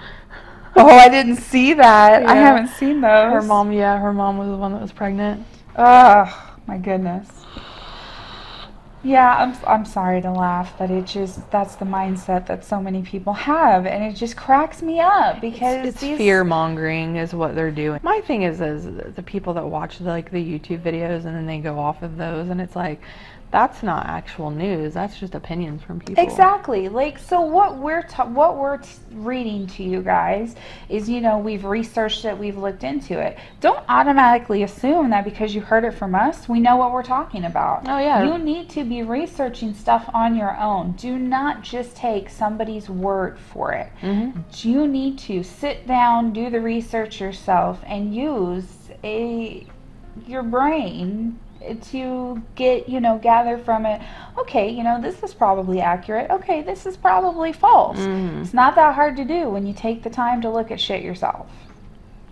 Oh, 0.75 0.87
I 0.87 1.07
didn't 1.07 1.35
see 1.35 1.73
that. 1.73 2.25
I 2.25 2.33
haven't 2.33 2.69
seen 2.69 2.99
those. 2.99 3.31
Her 3.31 3.43
mom, 3.43 3.71
yeah, 3.71 3.99
her 3.99 4.11
mom 4.11 4.39
was 4.39 4.49
the 4.49 4.57
one 4.57 4.71
that 4.71 4.81
was 4.81 4.91
pregnant. 4.91 5.45
Oh 5.75 6.55
my 6.65 6.79
goodness. 6.79 7.42
Yeah, 9.03 9.35
I'm 9.35 9.55
I'm 9.67 9.85
sorry 9.85 10.21
to 10.21 10.31
laugh, 10.31 10.73
but 10.77 10.89
it 10.89 11.05
just 11.05 11.49
that's 11.51 11.75
the 11.75 11.83
mindset 11.85 12.47
that 12.47 12.63
so 12.63 12.81
many 12.81 13.01
people 13.01 13.33
have, 13.33 13.85
and 13.85 14.01
it 14.01 14.15
just 14.15 14.37
cracks 14.37 14.81
me 14.81 15.01
up 15.01 15.41
because 15.41 15.85
it's 15.85 15.99
these, 15.99 16.17
fear 16.17 16.45
mongering 16.45 17.17
is 17.17 17.33
what 17.33 17.53
they're 17.53 17.69
doing. 17.69 17.99
My 18.01 18.21
thing 18.21 18.43
is, 18.43 18.61
is 18.61 18.85
the 19.15 19.23
people 19.23 19.53
that 19.55 19.65
watch 19.67 19.99
like 19.99 20.31
the 20.31 20.37
YouTube 20.37 20.83
videos 20.83 21.25
and 21.25 21.35
then 21.35 21.45
they 21.45 21.59
go 21.59 21.77
off 21.79 22.01
of 22.01 22.15
those, 22.15 22.47
and 22.47 22.61
it's 22.61 22.77
like, 22.77 23.01
that's 23.53 23.83
not 23.83 24.07
actual 24.07 24.49
news. 24.49 24.95
That's 24.95 25.17
just 25.19 25.35
opinions 25.35 25.83
from 25.83 25.99
people. 25.99 26.23
Exactly. 26.23 26.89
Like 26.89 27.19
so, 27.19 27.39
what 27.39 27.77
we're 27.77 28.01
ta- 28.01 28.25
what 28.25 28.57
we're 28.57 28.77
t- 28.77 28.89
reading 29.11 29.67
to 29.67 29.83
you 29.83 30.01
guys 30.01 30.55
is, 30.89 31.07
you 31.07 31.21
know, 31.21 31.37
we've 31.37 31.63
researched 31.63 32.25
it, 32.25 32.35
we've 32.35 32.57
looked 32.57 32.83
into 32.83 33.19
it. 33.19 33.37
Don't 33.61 33.79
automatically 33.87 34.63
assume 34.63 35.11
that 35.11 35.23
because 35.23 35.53
you 35.53 35.61
heard 35.61 35.83
it 35.85 35.91
from 35.93 36.15
us, 36.15 36.49
we 36.49 36.59
know 36.59 36.77
what 36.77 36.91
we're 36.91 37.03
talking 37.03 37.45
about. 37.45 37.87
Oh, 37.87 37.99
yeah. 37.99 38.23
You 38.23 38.39
need 38.39 38.69
to 38.71 38.83
be 38.83 39.03
researching 39.03 39.75
stuff 39.75 40.09
on 40.15 40.35
your 40.35 40.57
own. 40.59 40.93
Do 40.93 41.19
not 41.19 41.61
just 41.61 41.95
take 41.95 42.31
somebody's 42.31 42.89
word 42.89 43.37
for 43.37 43.71
it. 43.73 43.89
Mhm. 44.01 44.65
You 44.65 44.87
need 44.87 45.19
to 45.19 45.43
sit 45.43 45.85
down, 45.85 46.33
do 46.33 46.49
the 46.49 46.59
research 46.59 47.21
yourself, 47.21 47.83
and 47.85 48.15
use 48.15 48.89
a 49.03 49.67
your 50.27 50.43
brain 50.43 51.37
to 51.91 52.41
get 52.55 52.87
you 52.89 52.99
know 52.99 53.17
gather 53.17 53.57
from 53.57 53.85
it 53.85 54.01
okay 54.37 54.69
you 54.69 54.83
know 54.83 54.99
this 55.01 55.21
is 55.23 55.33
probably 55.33 55.79
accurate 55.81 56.29
okay 56.29 56.61
this 56.61 56.85
is 56.85 56.95
probably 56.97 57.51
false 57.53 57.97
Mhm. 57.97 58.41
it's 58.43 58.53
not 58.53 58.75
that 58.75 58.95
hard 58.95 59.15
to 59.17 59.25
do 59.25 59.49
when 59.49 59.65
you 59.65 59.73
take 59.73 60.03
the 60.03 60.09
time 60.09 60.41
to 60.41 60.49
look 60.49 60.71
at 60.71 60.79
shit 60.79 61.01
yourself 61.03 61.47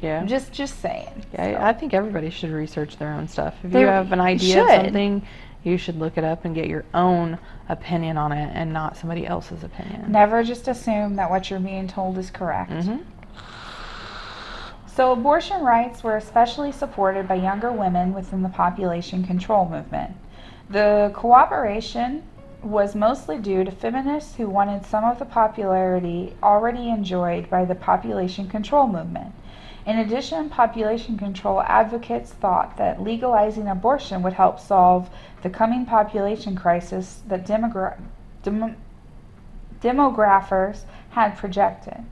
Yeah. 0.01 0.19
I'm 0.19 0.27
just 0.27 0.51
just 0.51 0.79
saying 0.81 1.25
Yeah, 1.33 1.59
So, 1.59 1.63
I 1.65 1.73
think 1.73 1.93
everybody 1.93 2.29
should 2.29 2.49
research 2.51 2.97
their 2.97 3.13
own 3.13 3.27
stuff. 3.27 3.53
If 3.63 3.71
They 3.71 3.81
you 3.81 3.87
have 3.87 4.11
an 4.11 4.19
idea 4.19 4.63
of 4.63 4.69
something, 4.69 5.21
you 5.63 5.77
should 5.77 5.97
look 5.99 6.17
it 6.17 6.23
up 6.23 6.43
and 6.43 6.55
get 6.55 6.67
your 6.67 6.83
own 6.93 7.37
opinion 7.69 8.17
on 8.17 8.31
it 8.31 8.49
and 8.53 8.73
not 8.73 8.97
somebody 8.97 9.25
else's 9.27 9.63
opinion. 9.63 10.11
never 10.11 10.43
just 10.43 10.67
assume 10.67 11.15
that 11.17 11.29
what 11.29 11.49
you're 11.49 11.59
being 11.59 11.87
told 11.87 12.17
is 12.17 12.29
correct 12.31 12.71
hmm 12.71 12.97
So, 14.93 15.13
abortion 15.13 15.61
rights 15.61 16.03
were 16.03 16.17
especially 16.17 16.73
supported 16.73 17.25
by 17.25 17.35
younger 17.35 17.71
women 17.71 18.13
within 18.13 18.43
the 18.43 18.49
population 18.49 19.23
control 19.23 19.65
movement. 19.65 20.17
The 20.69 21.11
cooperation 21.15 22.23
was 22.61 22.93
mostly 22.93 23.37
due 23.37 23.63
to 23.63 23.71
feminists 23.71 24.35
who 24.35 24.49
wanted 24.49 24.85
some 24.85 25.05
of 25.05 25.17
the 25.17 25.23
popularity 25.23 26.35
already 26.43 26.89
enjoyed 26.89 27.49
by 27.49 27.63
the 27.63 27.73
population 27.73 28.49
control 28.49 28.85
movement. 28.85 29.33
In 29.85 29.97
addition, 29.97 30.49
population 30.49 31.17
control 31.17 31.61
advocates 31.61 32.33
thought 32.33 32.75
that 32.75 33.01
legalizing 33.01 33.69
abortion 33.69 34.21
would 34.23 34.33
help 34.33 34.59
solve 34.59 35.09
the 35.41 35.49
coming 35.49 35.85
population 35.85 36.53
crisis 36.53 37.21
that 37.27 37.47
demogra- 37.47 37.97
dem- 38.43 38.75
demographers 39.81 40.83
had 41.11 41.37
projected. 41.37 42.03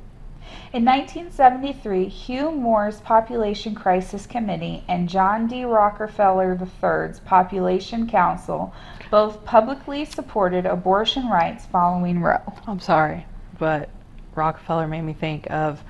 In 0.71 0.85
1973, 0.85 2.07
Hugh 2.07 2.51
Moore's 2.51 3.01
Population 3.01 3.73
Crisis 3.73 4.27
Committee 4.27 4.83
and 4.87 5.09
John 5.09 5.47
D. 5.47 5.63
Rockefeller 5.65 6.57
III's 6.83 7.19
Population 7.21 8.07
Council 8.07 8.73
both 9.09 9.43
publicly 9.43 10.05
supported 10.05 10.65
abortion 10.67 11.27
rights 11.27 11.65
following 11.65 12.21
Roe. 12.21 12.41
I'm 12.67 12.79
sorry, 12.79 13.25
but 13.57 13.89
Rockefeller 14.35 14.87
made 14.87 15.01
me 15.01 15.13
think 15.13 15.49
of. 15.49 15.83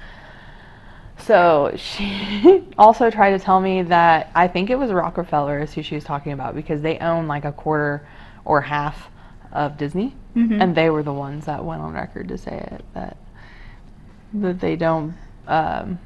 So 1.17 1.73
she 1.75 2.63
also 2.77 3.09
tried 3.09 3.31
to 3.31 3.39
tell 3.39 3.59
me 3.59 3.81
that 3.83 4.31
I 4.33 4.47
think 4.47 4.69
it 4.69 4.75
was 4.79 4.91
Rockefeller 4.91 5.59
is 5.59 5.73
who 5.73 5.83
she 5.83 5.95
was 5.95 6.05
talking 6.05 6.31
about 6.31 6.55
because 6.55 6.81
they 6.81 6.97
own 6.99 7.27
like 7.27 7.43
a 7.43 7.51
quarter 7.51 8.07
or 8.45 8.61
half 8.61 9.09
of 9.51 9.77
Disney, 9.77 10.15
Mhm. 10.35 10.61
and 10.61 10.75
they 10.75 10.89
were 10.89 11.03
the 11.03 11.11
ones 11.13 11.45
that 11.45 11.65
went 11.65 11.81
on 11.81 11.93
record 11.93 12.27
to 12.29 12.37
say 12.37 12.57
it 12.71 12.85
that 12.93 13.17
that 14.33 14.59
they 14.59 14.75
don't. 14.75 15.15
Um, 15.47 15.99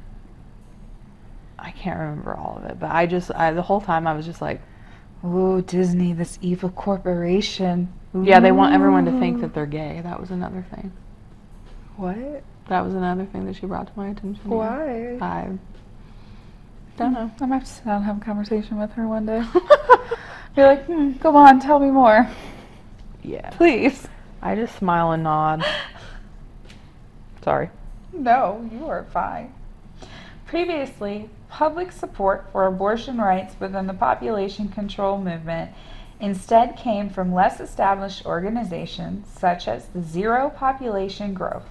I 1.58 1.70
can't 1.70 1.98
remember 1.98 2.34
all 2.36 2.58
of 2.58 2.64
it, 2.70 2.78
but 2.78 2.90
I 2.90 3.06
just 3.06 3.30
I, 3.34 3.52
the 3.52 3.62
whole 3.62 3.80
time 3.80 4.06
I 4.06 4.12
was 4.14 4.26
just 4.26 4.42
like, 4.42 4.60
Ooh, 5.24 5.62
Disney, 5.62 6.12
this 6.12 6.38
evil 6.42 6.70
corporation. 6.70 7.92
yeah, 8.14 8.40
they 8.40 8.52
want 8.52 8.74
everyone 8.74 9.04
to 9.06 9.18
think 9.18 9.40
that 9.40 9.54
they're 9.54 9.66
gay. 9.66 10.00
That 10.02 10.20
was 10.20 10.30
another 10.30 10.64
thing. 10.74 10.92
What? 11.96 12.42
That 12.68 12.84
was 12.84 12.94
another 12.94 13.24
thing 13.26 13.44
that 13.46 13.56
she 13.56 13.66
brought 13.66 13.86
to 13.86 13.92
my 13.96 14.08
attention. 14.08 14.48
Why? 14.48 15.18
I 15.20 15.48
don't 16.96 17.12
know. 17.12 17.30
I 17.40 17.46
might 17.46 17.56
have 17.56 17.64
to 17.64 17.70
sit 17.70 17.84
down 17.84 17.96
and 17.96 18.04
have 18.04 18.16
a 18.18 18.24
conversation 18.24 18.78
with 18.78 18.92
her 18.92 19.06
one 19.08 19.26
day. 19.26 19.42
Be 20.56 20.62
like, 20.62 20.84
hmm, 20.86 21.12
go 21.12 21.34
on, 21.36 21.60
tell 21.60 21.78
me 21.78 21.90
more. 21.90 22.28
yeah. 23.22 23.50
Please. 23.50 24.06
I 24.40 24.54
just 24.54 24.76
smile 24.76 25.12
and 25.12 25.22
nod. 25.22 25.64
Sorry. 27.42 27.70
No, 28.14 28.68
you 28.72 28.86
are 28.86 29.04
fine. 29.04 29.52
Previously, 30.46 31.28
public 31.48 31.92
support 31.92 32.46
for 32.52 32.66
abortion 32.66 33.18
rights 33.18 33.56
within 33.58 33.86
the 33.86 33.94
population 33.94 34.68
control 34.68 35.18
movement 35.18 35.72
instead 36.20 36.76
came 36.76 37.10
from 37.10 37.34
less 37.34 37.60
established 37.60 38.24
organizations 38.24 39.26
such 39.28 39.66
as 39.66 39.86
the 39.88 40.02
Zero 40.02 40.48
Population 40.48 41.34
Growth. 41.34 41.68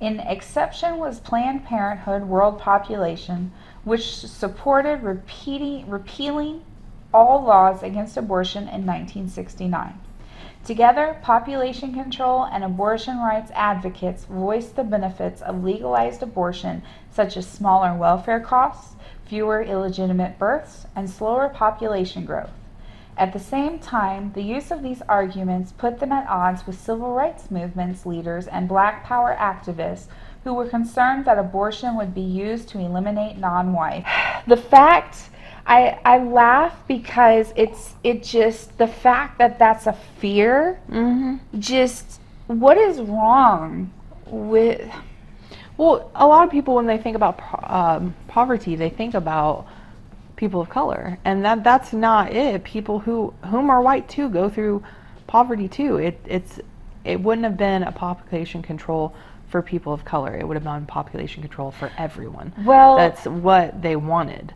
An 0.00 0.20
exception 0.20 0.98
was 0.98 1.20
Planned 1.20 1.64
Parenthood 1.64 2.24
World 2.24 2.58
Population, 2.58 3.52
which 3.84 4.16
supported 4.16 5.02
repealing 5.02 6.62
all 7.14 7.42
laws 7.42 7.82
against 7.82 8.16
abortion 8.16 8.62
in 8.64 8.84
1969. 8.84 9.98
Together, 10.68 11.16
population 11.22 11.94
control 11.94 12.44
and 12.44 12.62
abortion 12.62 13.20
rights 13.20 13.50
advocates 13.54 14.26
voiced 14.26 14.76
the 14.76 14.84
benefits 14.84 15.40
of 15.40 15.64
legalized 15.64 16.22
abortion, 16.22 16.82
such 17.10 17.38
as 17.38 17.48
smaller 17.48 17.94
welfare 17.94 18.38
costs, 18.38 18.94
fewer 19.24 19.62
illegitimate 19.62 20.38
births, 20.38 20.86
and 20.94 21.08
slower 21.08 21.48
population 21.48 22.26
growth. 22.26 22.50
At 23.16 23.32
the 23.32 23.38
same 23.38 23.78
time, 23.78 24.32
the 24.34 24.42
use 24.42 24.70
of 24.70 24.82
these 24.82 25.00
arguments 25.08 25.72
put 25.72 26.00
them 26.00 26.12
at 26.12 26.28
odds 26.28 26.66
with 26.66 26.78
civil 26.78 27.14
rights 27.14 27.50
movements 27.50 28.04
leaders 28.04 28.46
and 28.46 28.68
black 28.68 29.04
power 29.04 29.34
activists 29.40 30.08
who 30.44 30.52
were 30.52 30.68
concerned 30.68 31.24
that 31.24 31.38
abortion 31.38 31.96
would 31.96 32.14
be 32.14 32.20
used 32.20 32.68
to 32.68 32.78
eliminate 32.78 33.38
non-white. 33.38 34.04
The 34.46 34.58
fact 34.58 35.30
I 35.68 35.98
I 36.04 36.18
laugh 36.18 36.74
because 36.88 37.52
it's 37.56 37.94
it 38.02 38.22
just 38.24 38.76
the 38.78 38.86
fact 38.88 39.38
that 39.38 39.58
that's 39.58 39.86
a 39.86 39.92
fear 40.20 40.80
Mm-hmm. 40.90 41.60
just 41.60 42.20
what 42.46 42.76
is 42.78 43.00
wrong 43.00 43.92
with 44.26 44.90
Well, 45.76 46.10
a 46.14 46.26
lot 46.26 46.44
of 46.44 46.50
people 46.50 46.74
when 46.74 46.86
they 46.86 46.98
think 46.98 47.14
about 47.16 47.38
um, 47.70 48.14
poverty, 48.26 48.74
they 48.76 48.90
think 48.90 49.14
about 49.14 49.66
people 50.36 50.60
of 50.60 50.68
color, 50.68 51.18
and 51.24 51.44
that 51.44 51.62
that's 51.62 51.92
not 51.92 52.32
it. 52.32 52.64
People 52.64 52.98
who 53.00 53.34
whom 53.44 53.70
are 53.70 53.80
white 53.82 54.08
too 54.08 54.28
go 54.28 54.48
through 54.48 54.82
poverty 55.26 55.68
too. 55.68 55.96
It 55.98 56.18
it's 56.26 56.60
it 57.04 57.20
wouldn't 57.20 57.44
have 57.44 57.56
been 57.56 57.82
a 57.82 57.92
population 57.92 58.62
control 58.62 59.14
for 59.50 59.62
people 59.62 59.92
of 59.92 60.04
color. 60.04 60.34
It 60.36 60.46
would 60.46 60.56
have 60.56 60.64
been 60.64 60.86
population 60.86 61.42
control 61.42 61.70
for 61.70 61.90
everyone. 61.98 62.52
well 62.64 62.96
That's 62.96 63.24
what 63.26 63.80
they 63.82 63.96
wanted. 63.96 64.54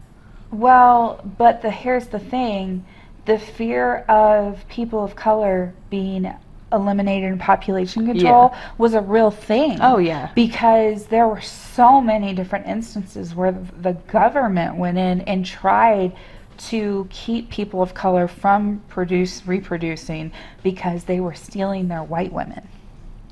Well 0.53 1.20
but 1.38 1.62
the 1.62 1.70
here's 1.70 2.07
the 2.09 2.18
thing 2.18 2.84
the 3.24 3.38
fear 3.38 3.98
of 4.09 4.66
people 4.68 5.03
of 5.03 5.16
color 5.16 5.72
being 5.90 6.32
eliminated 6.72 7.30
in 7.30 7.38
population 7.38 8.07
control 8.07 8.55
was 8.78 8.94
a 8.94 9.00
real 9.00 9.30
thing 9.30 9.78
Oh 9.80 9.98
yeah. 9.98 10.30
because 10.34 11.07
there 11.07 11.28
were 11.28 11.40
so 11.40 12.00
many 12.00 12.32
different 12.34 12.66
instances 12.66 13.34
where 13.34 13.53
the 13.80 13.92
government 13.92 14.76
went 14.76 14.96
in 14.98 15.20
and 15.22 15.44
tried 15.44 16.16
to 16.59 17.07
keep 17.11 17.50
people 17.50 17.82
of 17.82 17.92
color 17.94 18.28
from 18.28 18.82
produce 18.88 19.46
reproducing 19.46 20.32
because 20.62 21.05
they 21.05 21.20
were 21.20 21.34
stealing 21.34 21.88
their 21.88 22.05
white 22.05 22.32
women. 22.32 22.68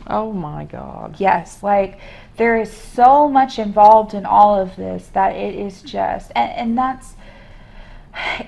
Oh 0.07 0.33
my 0.33 0.65
God. 0.65 1.17
Yes, 1.19 1.63
like 1.63 2.01
there 2.37 2.61
is 2.61 2.73
so 2.73 3.29
much 3.29 3.59
involved 3.59 4.15
in 4.15 4.25
all 4.25 4.59
of 4.59 4.77
this 4.77 5.09
that 5.09 5.35
it 5.37 5.55
is 5.55 5.83
just, 5.83 6.33
and, 6.35 6.51
and 6.53 6.79
that's, 6.79 7.15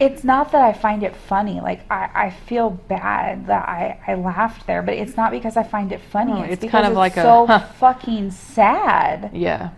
it's 0.00 0.24
not 0.24 0.50
that 0.52 0.62
I 0.62 0.72
find 0.72 1.02
it 1.02 1.14
funny. 1.14 1.60
Like 1.60 1.84
I, 1.90 2.10
I 2.14 2.30
feel 2.30 2.70
bad 2.70 3.46
that 3.46 3.68
I, 3.68 4.00
I 4.06 4.14
laughed 4.14 4.66
there, 4.66 4.82
but 4.82 4.94
it's 4.94 5.16
not 5.16 5.30
because 5.30 5.56
I 5.56 5.62
find 5.62 5.92
it 5.92 6.00
funny. 6.00 6.32
No, 6.32 6.42
it's, 6.42 6.54
it's 6.54 6.60
because 6.62 6.72
kind 6.72 6.86
of 6.86 6.92
it's 6.92 6.96
like 6.96 7.16
a, 7.16 7.22
so 7.22 7.46
huh. 7.46 7.58
fucking 7.78 8.30
sad. 8.30 9.30
Yeah. 9.32 9.70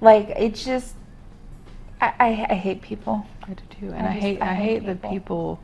Like 0.00 0.28
it's 0.30 0.64
just, 0.64 0.94
I, 2.00 2.12
I, 2.18 2.46
I 2.50 2.54
hate 2.54 2.82
people. 2.82 3.26
I 3.44 3.54
do 3.54 3.62
too. 3.80 3.92
And 3.92 4.06
I 4.06 4.10
I, 4.10 4.12
just- 4.14 4.20
hate 4.22 4.42
I 4.42 4.50
I 4.50 4.54
hate 4.54 4.64
hate 4.82 4.86
that 4.86 5.02
people. 5.02 5.10
people 5.10 5.60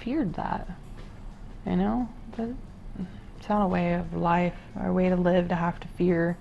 feared 0.00 0.34
that. 0.34 0.68
You 1.66 1.76
know? 1.76 2.08
That 2.36 2.54
it's 3.38 3.48
not 3.48 3.64
a 3.64 3.68
way 3.68 3.94
of 3.94 4.14
life 4.14 4.54
or 4.78 4.88
a 4.88 4.92
way 4.92 5.08
to 5.08 5.16
live 5.16 5.48
to 5.48 5.54
have 5.54 5.80
to 5.80 5.88
fear. 5.88 6.36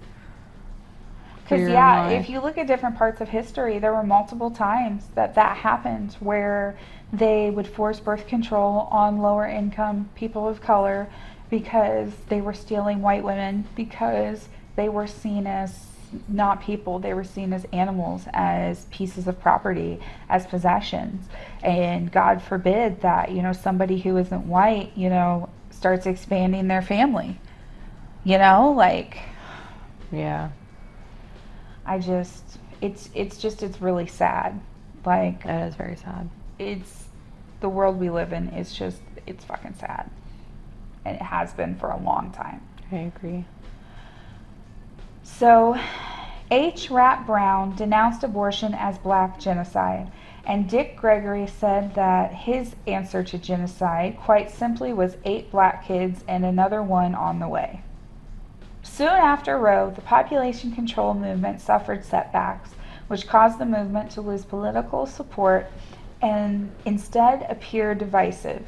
Because 1.47 1.69
yeah, 1.69 2.09
if 2.09 2.29
you 2.29 2.41
look 2.41 2.57
at 2.57 2.67
different 2.67 2.97
parts 2.97 3.21
of 3.21 3.29
history, 3.29 3.79
there 3.79 3.93
were 3.93 4.03
multiple 4.03 4.51
times 4.51 5.05
that 5.15 5.35
that 5.35 5.55
happened 5.55 6.17
where 6.19 6.77
they 7.13 7.49
would 7.49 7.67
force 7.67 8.01
birth 8.01 8.27
control 8.27 8.89
on 8.91 9.19
lower 9.19 9.45
income 9.45 10.09
people 10.13 10.45
of 10.45 10.59
color 10.59 11.07
because 11.49 12.11
they 12.27 12.41
were 12.41 12.53
stealing 12.53 13.01
white 13.01 13.23
women 13.23 13.65
because 13.77 14.49
they 14.75 14.89
were 14.89 15.07
seen 15.07 15.47
as 15.47 15.85
not 16.27 16.61
people. 16.61 16.99
They 16.99 17.13
were 17.13 17.23
seen 17.23 17.53
as 17.53 17.65
animals 17.71 18.25
as 18.33 18.85
pieces 18.91 19.25
of 19.25 19.39
property 19.39 20.01
as 20.27 20.45
possessions. 20.45 21.29
And 21.63 22.11
god 22.11 22.41
forbid 22.41 22.99
that 23.01 23.31
you 23.31 23.41
know 23.41 23.53
somebody 23.53 23.99
who 23.99 24.17
isn't 24.17 24.47
white 24.47 24.91
you 24.97 25.09
know 25.09 25.47
starts 25.69 26.05
expanding 26.05 26.67
their 26.67 26.81
family. 26.81 27.39
You 28.25 28.37
know 28.37 28.73
like 28.75 29.19
Yeah. 30.11 30.49
I 31.87 31.99
just 31.99 32.43
it's 32.81 33.09
it's 33.15 33.37
just 33.37 33.63
it's 33.63 33.81
really 33.81 34.07
sad. 34.07 34.59
Like 35.05 35.43
That 35.43 35.67
is 35.69 35.75
very 35.75 35.95
sad. 35.95 36.29
it's 36.59 37.05
the 37.61 37.69
world 37.69 37.99
we 37.99 38.09
live 38.09 38.33
in 38.33 38.49
is 38.49 38.73
just 38.73 39.01
it's 39.25 39.43
fucking 39.45 39.75
sad. 39.79 40.09
And 41.05 41.15
it 41.15 41.21
has 41.21 41.53
been 41.53 41.75
for 41.75 41.89
a 41.89 41.97
long 41.97 42.31
time. 42.31 42.61
I 42.91 42.97
agree. 43.15 43.45
So 45.23 45.77
H. 46.51 46.89
Rap 46.89 47.25
Brown 47.25 47.75
denounced 47.75 48.23
abortion 48.23 48.73
as 48.73 48.97
black 48.97 49.39
genocide, 49.39 50.11
and 50.45 50.69
Dick 50.69 50.95
Gregory 50.95 51.47
said 51.47 51.93
that 51.95 52.33
his 52.33 52.75
answer 52.85 53.23
to 53.23 53.37
genocide 53.37 54.17
quite 54.17 54.49
simply 54.49 54.93
was 54.93 55.17
eight 55.25 55.51
black 55.51 55.85
kids 55.85 56.23
and 56.27 56.45
another 56.45 56.81
one 56.81 57.15
on 57.15 57.39
the 57.39 57.47
way. 57.49 57.81
Soon 58.97 59.09
after 59.09 59.59
Roe, 59.59 59.91
the 59.91 60.01
population 60.01 60.71
control 60.71 61.13
movement 61.13 61.61
suffered 61.61 62.03
setbacks, 62.03 62.71
which 63.09 63.27
caused 63.27 63.59
the 63.59 63.65
movement 63.67 64.09
to 64.09 64.21
lose 64.21 64.43
political 64.43 65.05
support 65.05 65.67
and 66.19 66.71
instead 66.83 67.45
appear 67.47 67.93
divisive. 67.93 68.65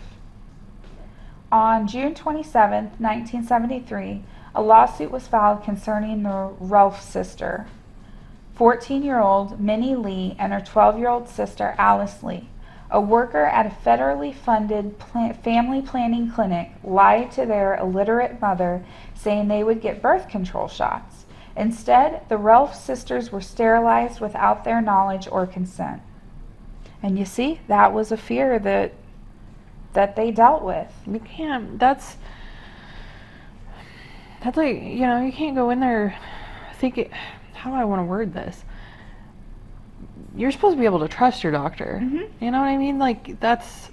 On 1.52 1.88
June 1.88 2.14
27, 2.14 2.92
1973, 3.00 4.24
a 4.54 4.62
lawsuit 4.62 5.10
was 5.10 5.28
filed 5.28 5.64
concerning 5.64 6.22
the 6.22 6.52
Rolfe 6.60 7.02
sister, 7.02 7.66
14 8.54 9.02
year 9.02 9.20
old 9.20 9.60
Minnie 9.60 9.96
Lee, 9.96 10.36
and 10.38 10.54
her 10.54 10.62
12 10.62 11.00
year 11.00 11.10
old 11.10 11.28
sister 11.28 11.74
Alice 11.80 12.22
Lee. 12.22 12.50
A 12.92 13.02
worker 13.02 13.46
at 13.46 13.68
a 13.68 13.70
federally 13.70 14.34
funded 14.34 14.98
pla- 14.98 15.34
family 15.34 15.82
planning 15.82 16.32
clinic 16.32 16.72
lied 16.84 17.32
to 17.32 17.46
their 17.46 17.76
illiterate 17.78 18.42
mother, 18.42 18.84
saying 19.20 19.48
they 19.50 19.64
would 19.64 19.82
get 19.82 20.02
birth 20.02 20.30
control 20.30 20.70
shots. 20.70 21.26
Instead, 21.58 22.22
the 22.30 22.38
Rolfe 22.38 22.74
sisters 22.74 23.34
were 23.34 23.42
sterilized 23.42 24.22
without 24.22 24.64
their 24.64 24.82
knowledge 24.82 25.28
or 25.30 25.46
consent. 25.46 26.02
And 27.04 27.20
you 27.20 27.26
see, 27.26 27.60
that 27.68 27.94
was 27.94 28.12
a 28.12 28.18
fear 28.18 28.60
that 28.60 28.94
that 29.94 30.16
they 30.16 30.32
dealt 30.32 30.64
with. 30.64 30.88
You 31.06 31.20
can't. 31.20 31.78
That's. 31.80 32.16
That's 34.42 34.56
like 34.56 34.82
you 34.82 35.02
know 35.02 35.22
you 35.22 35.34
can't 35.34 35.56
go 35.56 35.70
in 35.70 35.80
there. 35.82 36.18
thinking 36.78 37.10
how 37.54 37.72
do 37.72 37.76
I 37.76 37.84
want 37.84 38.00
to 38.00 38.06
word 38.06 38.34
this? 38.34 38.64
You're 40.34 40.52
supposed 40.52 40.78
to 40.78 40.80
be 40.80 40.86
able 40.86 41.00
to 41.00 41.10
trust 41.10 41.44
your 41.44 41.52
doctor. 41.52 42.00
Mhm. 42.02 42.30
You 42.40 42.52
know 42.52 42.60
what 42.60 42.68
I 42.68 42.78
mean? 42.78 43.00
Like 43.00 43.38
that's. 43.42 43.90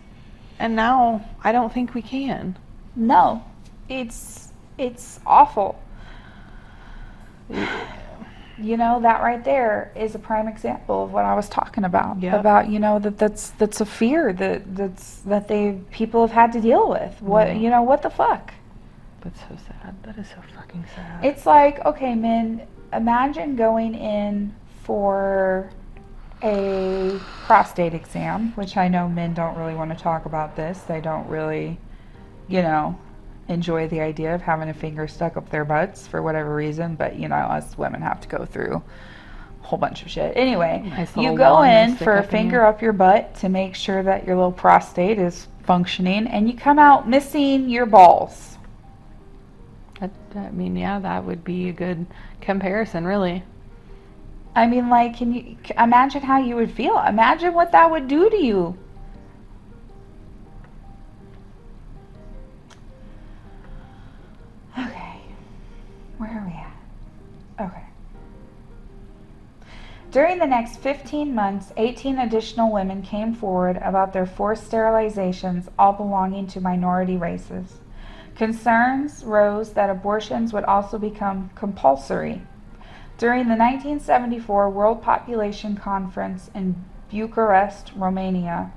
And 0.61 0.77
now 0.77 1.25
I 1.43 1.51
don't 1.51 1.73
think 1.73 1.95
we 1.95 2.03
can. 2.03 2.57
No, 2.95 3.43
it's 3.89 4.46
it's 4.79 5.21
awful. 5.27 5.81
You 8.59 8.79
know 8.79 9.01
that 9.03 9.21
right 9.21 9.45
there 9.45 9.93
is 9.95 10.15
a 10.15 10.19
prime 10.19 10.49
example 10.49 11.05
of 11.05 11.13
what 11.13 11.27
I 11.27 11.35
was 11.35 11.47
talking 11.49 11.85
about. 11.85 12.23
Yep. 12.23 12.41
About 12.41 12.69
you 12.71 12.79
know 12.79 12.99
that 12.99 13.19
that's 13.19 13.51
that's 13.51 13.83
a 13.83 13.87
fear 13.87 14.33
that 14.33 14.75
that's 14.75 15.17
that 15.27 15.47
they 15.47 15.79
people 15.91 16.23
have 16.27 16.33
had 16.35 16.53
to 16.53 16.61
deal 16.61 16.89
with. 16.89 17.21
What 17.21 17.49
Yeah. 17.49 17.55
you 17.55 17.69
know 17.69 17.83
what 17.83 18.01
the 18.03 18.09
fuck? 18.11 18.55
That's 19.21 19.41
so 19.41 19.57
sad. 19.67 19.95
That 20.05 20.17
is 20.17 20.29
so 20.29 20.37
fucking 20.57 20.87
sad. 20.95 21.25
It's 21.25 21.45
like 21.45 21.85
okay, 21.85 22.15
men. 22.15 22.67
Imagine 22.93 23.57
going 23.57 23.95
in 23.95 24.55
for 24.85 25.69
a 26.43 27.19
prostate 27.47 27.93
exam, 27.93 28.53
which 28.55 28.77
I 28.77 28.89
know 28.89 29.07
men 29.09 29.35
don't 29.35 29.57
really 29.59 29.75
want 29.75 29.91
to 29.97 30.03
talk 30.03 30.25
about 30.25 30.57
this. 30.57 30.79
They 30.81 31.01
don't 31.03 31.29
really, 31.29 31.79
you 32.49 32.63
know, 32.63 32.99
enjoy 33.49 33.89
the 33.89 34.01
idea 34.01 34.35
of 34.35 34.43
having 34.43 34.69
a 34.69 34.75
finger 34.75 35.07
stuck 35.07 35.37
up 35.37 35.51
their 35.51 35.65
butts 35.65 36.07
for 36.07 36.23
whatever 36.23 36.55
reason. 36.55 36.95
But 36.97 37.17
you 37.17 37.29
know, 37.29 37.37
us 37.37 37.77
women 37.79 38.03
have 38.03 38.21
to 38.23 38.29
go 38.29 38.45
through 38.45 38.83
a 39.63 39.67
whole 39.67 39.79
bunch 39.79 40.03
of 40.03 40.11
shit. 40.11 40.37
Anyway, 40.37 40.83
Nice 40.87 41.17
you 41.17 41.37
go 41.37 41.63
in 41.63 41.97
for 41.97 42.17
a 42.17 42.23
finger 42.23 42.65
up 42.65 42.83
your 42.83 42.93
butt 42.93 43.35
to 43.37 43.49
make 43.49 43.75
sure 43.75 44.03
that 44.03 44.27
your 44.27 44.37
little 44.37 44.53
prostate 44.53 45.19
is 45.19 45.49
functioning, 45.65 46.27
and 46.29 46.49
you 46.49 46.57
come 46.57 46.79
out 46.79 47.09
missing 47.09 47.69
your 47.69 47.87
balls. 47.87 48.59
That, 50.01 50.11
I 50.35 50.51
mean, 50.51 50.77
yeah, 50.77 50.99
that 51.01 51.25
would 51.25 51.43
be 51.43 51.69
a 51.69 51.73
good 51.73 52.07
comparison, 52.41 53.05
really. 53.05 53.43
I 54.55 54.67
mean, 54.67 54.89
like, 54.89 55.17
can 55.19 55.35
you 55.35 55.57
imagine 55.79 56.23
how 56.23 56.39
you 56.39 56.57
would 56.57 56.71
feel? 56.71 56.99
Imagine 56.99 57.53
what 57.53 57.73
that 57.73 57.91
would 57.91 58.09
do 58.09 58.31
to 58.31 58.37
you. 58.37 58.79
During 70.17 70.39
the 70.39 70.47
next 70.47 70.79
15 70.79 71.35
months, 71.35 71.75
18 71.77 72.19
additional 72.19 72.73
women 72.73 73.03
came 73.03 73.35
forward 73.35 73.77
about 73.83 74.15
their 74.15 74.25
forced 74.25 74.71
sterilizations, 74.71 75.69
all 75.79 75.93
belonging 75.93 76.47
to 76.47 76.61
minority 76.63 77.19
races. 77.19 77.81
Concerns 78.35 79.25
rose 79.25 79.75
that 79.75 79.91
abortions 79.91 80.55
would 80.55 80.65
also 80.65 80.97
become 80.97 81.51
compulsory. 81.55 82.41
During 83.19 83.41
the 83.41 83.57
1974 83.57 84.71
World 84.71 85.03
Population 85.03 85.77
Conference 85.77 86.51
in 86.55 86.83
Bucharest, 87.11 87.93
Romania, 87.95 88.73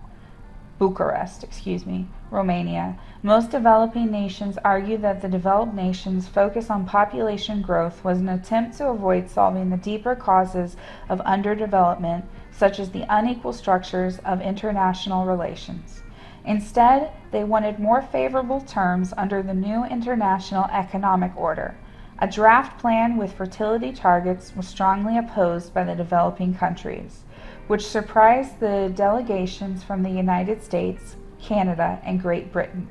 Bucharest, 0.77 1.45
excuse 1.45 1.85
me, 1.85 2.09
Romania, 2.31 2.99
most 3.21 3.51
developing 3.51 4.09
nations 4.09 4.57
argued 4.63 5.01
that 5.01 5.21
the 5.21 5.27
developed 5.27 5.73
nations' 5.73 6.25
focus 6.25 6.69
on 6.69 6.85
population 6.85 7.61
growth 7.61 8.01
was 8.01 8.19
an 8.19 8.29
attempt 8.29 8.77
to 8.77 8.87
avoid 8.87 9.29
solving 9.29 9.69
the 9.69 9.75
deeper 9.75 10.15
causes 10.15 10.77
of 11.09 11.19
underdevelopment, 11.19 12.23
such 12.51 12.79
as 12.79 12.91
the 12.91 13.05
unequal 13.09 13.51
structures 13.51 14.19
of 14.19 14.39
international 14.39 15.25
relations. 15.25 16.01
Instead, 16.45 17.11
they 17.31 17.43
wanted 17.43 17.77
more 17.77 18.01
favorable 18.01 18.61
terms 18.61 19.13
under 19.17 19.43
the 19.43 19.53
new 19.53 19.83
international 19.83 20.63
economic 20.71 21.35
order. 21.35 21.75
A 22.19 22.27
draft 22.27 22.79
plan 22.79 23.17
with 23.17 23.33
fertility 23.33 23.91
targets 23.91 24.55
was 24.55 24.65
strongly 24.65 25.17
opposed 25.17 25.73
by 25.73 25.83
the 25.83 25.95
developing 25.95 26.53
countries, 26.53 27.23
which 27.67 27.85
surprised 27.85 28.61
the 28.61 28.93
delegations 28.95 29.83
from 29.83 30.03
the 30.03 30.09
United 30.09 30.63
States, 30.63 31.17
Canada, 31.41 31.99
and 32.03 32.21
Great 32.21 32.53
Britain. 32.53 32.89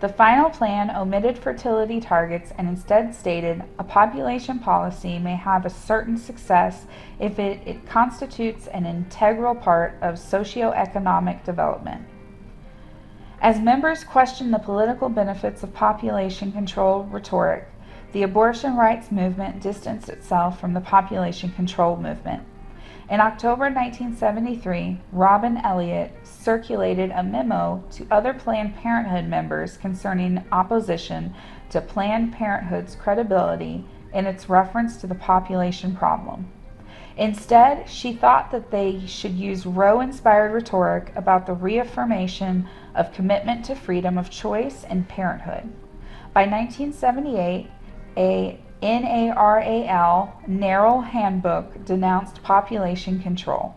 The 0.00 0.08
final 0.08 0.48
plan 0.48 0.90
omitted 0.90 1.38
fertility 1.38 2.00
targets 2.00 2.52
and 2.56 2.66
instead 2.66 3.14
stated 3.14 3.62
a 3.78 3.84
population 3.84 4.58
policy 4.58 5.18
may 5.18 5.36
have 5.36 5.66
a 5.66 5.70
certain 5.70 6.16
success 6.16 6.86
if 7.18 7.38
it, 7.38 7.60
it 7.66 7.86
constitutes 7.86 8.66
an 8.68 8.86
integral 8.86 9.54
part 9.54 9.98
of 10.00 10.14
socioeconomic 10.14 11.44
development. 11.44 12.06
As 13.42 13.60
members 13.60 14.02
questioned 14.02 14.54
the 14.54 14.58
political 14.58 15.10
benefits 15.10 15.62
of 15.62 15.74
population 15.74 16.50
control 16.50 17.04
rhetoric, 17.04 17.68
the 18.12 18.22
abortion 18.22 18.76
rights 18.76 19.12
movement 19.12 19.60
distanced 19.60 20.08
itself 20.08 20.58
from 20.58 20.72
the 20.72 20.80
population 20.80 21.50
control 21.52 21.96
movement. 21.96 22.42
In 23.10 23.20
October 23.20 23.64
1973, 23.64 24.98
Robin 25.12 25.58
Elliott 25.58 26.12
circulated 26.40 27.10
a 27.10 27.22
memo 27.22 27.84
to 27.92 28.06
other 28.10 28.32
Planned 28.32 28.74
Parenthood 28.76 29.26
members 29.26 29.76
concerning 29.76 30.42
opposition 30.50 31.34
to 31.68 31.80
Planned 31.80 32.32
Parenthood's 32.32 32.96
credibility 32.96 33.84
in 34.14 34.26
its 34.26 34.48
reference 34.48 34.96
to 34.96 35.06
the 35.06 35.14
population 35.14 35.94
problem. 35.94 36.50
Instead, 37.16 37.88
she 37.88 38.12
thought 38.12 38.50
that 38.50 38.70
they 38.70 39.04
should 39.06 39.34
use 39.34 39.66
Roe 39.66 40.00
inspired 40.00 40.52
rhetoric 40.52 41.12
about 41.14 41.44
the 41.44 41.52
reaffirmation 41.52 42.66
of 42.94 43.12
commitment 43.12 43.64
to 43.66 43.74
freedom 43.74 44.16
of 44.16 44.30
choice 44.30 44.84
and 44.84 45.08
parenthood. 45.08 45.70
By 46.32 46.46
1978, 46.46 47.70
a 48.16 48.60
NARAL 48.82 50.48
Narrow 50.48 51.00
handbook 51.00 51.84
denounced 51.84 52.42
population 52.42 53.20
control. 53.20 53.74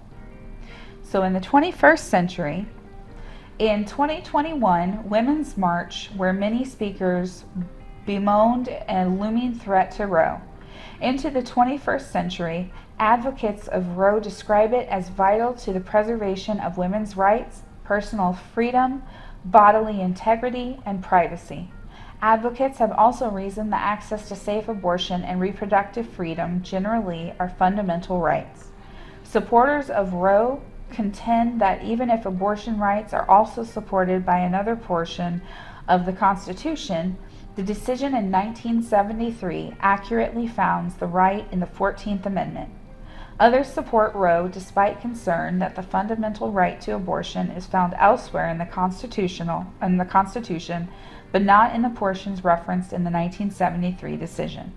So, 1.13 1.21
in 1.21 1.33
the 1.33 1.39
21st 1.39 1.99
century, 1.99 2.65
in 3.59 3.85
2021, 3.85 5.07
Women's 5.07 5.55
March, 5.55 6.09
where 6.17 6.33
many 6.33 6.65
speakers 6.65 7.43
bemoaned 8.07 8.69
a 8.89 9.05
looming 9.05 9.53
threat 9.53 9.91
to 9.91 10.07
Roe. 10.07 10.41
Into 11.01 11.29
the 11.29 11.43
21st 11.43 12.11
century, 12.11 12.73
advocates 12.97 13.67
of 13.67 13.95
Roe 13.95 14.19
describe 14.19 14.73
it 14.73 14.89
as 14.89 15.09
vital 15.09 15.53
to 15.53 15.71
the 15.71 15.79
preservation 15.79 16.59
of 16.59 16.79
women's 16.79 17.15
rights, 17.15 17.61
personal 17.83 18.33
freedom, 18.33 19.03
bodily 19.45 20.01
integrity, 20.01 20.79
and 20.83 21.03
privacy. 21.03 21.71
Advocates 22.23 22.79
have 22.79 22.91
also 22.91 23.29
reasoned 23.29 23.71
that 23.71 23.83
access 23.83 24.27
to 24.29 24.35
safe 24.35 24.67
abortion 24.67 25.23
and 25.23 25.39
reproductive 25.39 26.07
freedom 26.07 26.63
generally 26.63 27.35
are 27.39 27.49
fundamental 27.49 28.19
rights. 28.19 28.69
Supporters 29.23 29.91
of 29.91 30.13
Roe 30.13 30.59
contend 30.93 31.59
that 31.61 31.83
even 31.83 32.09
if 32.09 32.25
abortion 32.25 32.79
rights 32.79 33.13
are 33.13 33.29
also 33.29 33.63
supported 33.63 34.25
by 34.25 34.39
another 34.39 34.75
portion 34.75 35.41
of 35.87 36.05
the 36.05 36.13
Constitution, 36.13 37.17
the 37.55 37.63
decision 37.63 38.15
in 38.15 38.31
1973 38.31 39.75
accurately 39.79 40.47
founds 40.47 40.95
the 40.95 41.05
right 41.05 41.45
in 41.51 41.59
the 41.59 41.65
14th 41.65 42.25
Amendment. 42.25 42.69
Others 43.39 43.67
support 43.67 44.15
Roe 44.15 44.47
despite 44.47 45.01
concern 45.01 45.59
that 45.59 45.75
the 45.75 45.83
fundamental 45.83 46.51
right 46.51 46.79
to 46.81 46.95
abortion 46.95 47.49
is 47.51 47.65
found 47.65 47.93
elsewhere 47.97 48.49
in 48.49 48.57
the 48.57 48.65
constitutional 48.65 49.65
in 49.81 49.97
the 49.97 50.05
Constitution, 50.05 50.87
but 51.31 51.41
not 51.41 51.75
in 51.75 51.81
the 51.81 51.89
portions 51.89 52.43
referenced 52.43 52.93
in 52.93 53.03
the 53.03 53.11
1973 53.11 54.17
decision. 54.17 54.71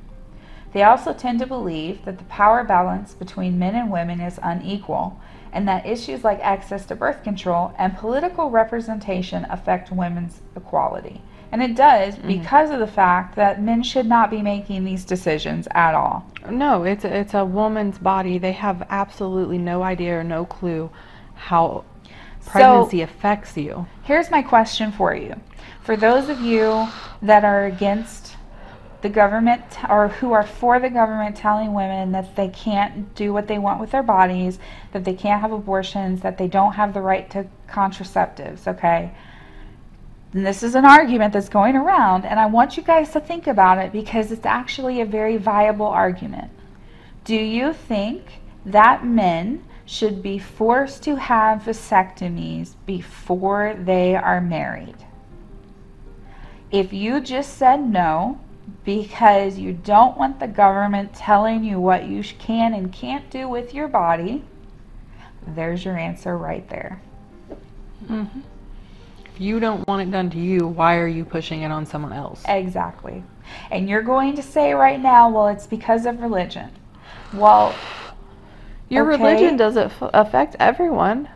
They 0.72 0.82
also 0.82 1.12
tend 1.12 1.38
to 1.40 1.46
believe 1.46 2.04
that 2.04 2.18
the 2.18 2.24
power 2.24 2.64
balance 2.64 3.14
between 3.14 3.58
men 3.58 3.74
and 3.74 3.90
women 3.90 4.20
is 4.20 4.40
unequal 4.42 5.20
and 5.56 5.66
that 5.66 5.86
issues 5.86 6.22
like 6.22 6.38
access 6.40 6.84
to 6.84 6.94
birth 6.94 7.24
control 7.24 7.72
and 7.78 7.96
political 7.96 8.50
representation 8.50 9.46
affect 9.46 9.90
women's 9.90 10.42
equality. 10.54 11.22
And 11.50 11.62
it 11.62 11.74
does 11.74 12.14
mm-hmm. 12.14 12.28
because 12.28 12.70
of 12.70 12.78
the 12.78 12.86
fact 12.86 13.36
that 13.36 13.62
men 13.62 13.82
should 13.82 14.04
not 14.04 14.30
be 14.30 14.42
making 14.42 14.84
these 14.84 15.06
decisions 15.06 15.66
at 15.70 15.94
all. 15.94 16.30
No, 16.50 16.84
it's 16.84 17.06
a, 17.06 17.16
it's 17.16 17.32
a 17.32 17.44
woman's 17.46 17.96
body. 17.96 18.36
They 18.36 18.52
have 18.52 18.86
absolutely 18.90 19.56
no 19.56 19.82
idea 19.82 20.18
or 20.20 20.24
no 20.24 20.44
clue 20.44 20.90
how 21.34 21.86
pregnancy 22.44 22.98
so, 22.98 23.04
affects 23.04 23.56
you. 23.56 23.86
Here's 24.02 24.30
my 24.30 24.42
question 24.42 24.92
for 24.92 25.14
you. 25.14 25.34
For 25.80 25.96
those 25.96 26.28
of 26.28 26.38
you 26.40 26.86
that 27.22 27.44
are 27.44 27.64
against 27.64 28.25
the 29.06 29.12
government 29.12 29.62
or 29.88 30.08
who 30.08 30.32
are 30.32 30.44
for 30.44 30.80
the 30.80 30.90
government 30.90 31.36
telling 31.36 31.72
women 31.72 32.10
that 32.10 32.34
they 32.34 32.48
can't 32.48 33.14
do 33.14 33.32
what 33.32 33.46
they 33.46 33.56
want 33.56 33.80
with 33.80 33.92
their 33.92 34.02
bodies, 34.02 34.58
that 34.90 35.04
they 35.04 35.14
can't 35.14 35.40
have 35.40 35.52
abortions, 35.52 36.22
that 36.22 36.36
they 36.38 36.48
don't 36.48 36.72
have 36.72 36.92
the 36.92 37.00
right 37.00 37.30
to 37.30 37.46
contraceptives, 37.68 38.66
okay? 38.66 39.14
And 40.32 40.44
this 40.44 40.64
is 40.64 40.74
an 40.74 40.84
argument 40.84 41.32
that's 41.32 41.48
going 41.48 41.76
around, 41.76 42.24
and 42.24 42.40
I 42.40 42.46
want 42.46 42.76
you 42.76 42.82
guys 42.82 43.12
to 43.12 43.20
think 43.20 43.46
about 43.46 43.78
it 43.78 43.92
because 43.92 44.32
it's 44.32 44.44
actually 44.44 45.00
a 45.00 45.06
very 45.06 45.36
viable 45.36 45.86
argument. 45.86 46.50
Do 47.22 47.36
you 47.36 47.72
think 47.72 48.40
that 48.64 49.06
men 49.06 49.64
should 49.84 50.20
be 50.20 50.36
forced 50.36 51.04
to 51.04 51.14
have 51.14 51.62
vasectomies 51.62 52.74
before 52.86 53.76
they 53.78 54.16
are 54.16 54.40
married? 54.40 54.96
If 56.72 56.92
you 56.92 57.20
just 57.20 57.56
said 57.56 57.88
no, 57.88 58.40
because 58.84 59.58
you 59.58 59.72
don't 59.72 60.16
want 60.16 60.40
the 60.40 60.46
government 60.46 61.14
telling 61.14 61.64
you 61.64 61.80
what 61.80 62.06
you 62.06 62.22
can 62.38 62.74
and 62.74 62.92
can't 62.92 63.28
do 63.30 63.48
with 63.48 63.74
your 63.74 63.88
body, 63.88 64.44
there's 65.48 65.84
your 65.84 65.96
answer 65.96 66.36
right 66.36 66.68
there. 66.68 67.00
Mm-hmm. 68.04 68.40
If 69.24 69.40
you 69.40 69.60
don't 69.60 69.86
want 69.86 70.02
it 70.02 70.10
done 70.10 70.30
to 70.30 70.38
you, 70.38 70.66
why 70.66 70.96
are 70.96 71.08
you 71.08 71.24
pushing 71.24 71.62
it 71.62 71.70
on 71.70 71.84
someone 71.84 72.12
else? 72.12 72.42
Exactly. 72.48 73.22
And 73.70 73.88
you're 73.88 74.02
going 74.02 74.34
to 74.36 74.42
say 74.42 74.72
right 74.72 75.00
now, 75.00 75.28
well, 75.28 75.48
it's 75.48 75.66
because 75.66 76.06
of 76.06 76.20
religion. 76.20 76.70
Well, 77.34 77.74
your 78.88 79.12
okay. 79.12 79.22
religion 79.22 79.56
doesn't 79.56 79.92
f- 80.00 80.10
affect 80.14 80.56
everyone. 80.58 81.28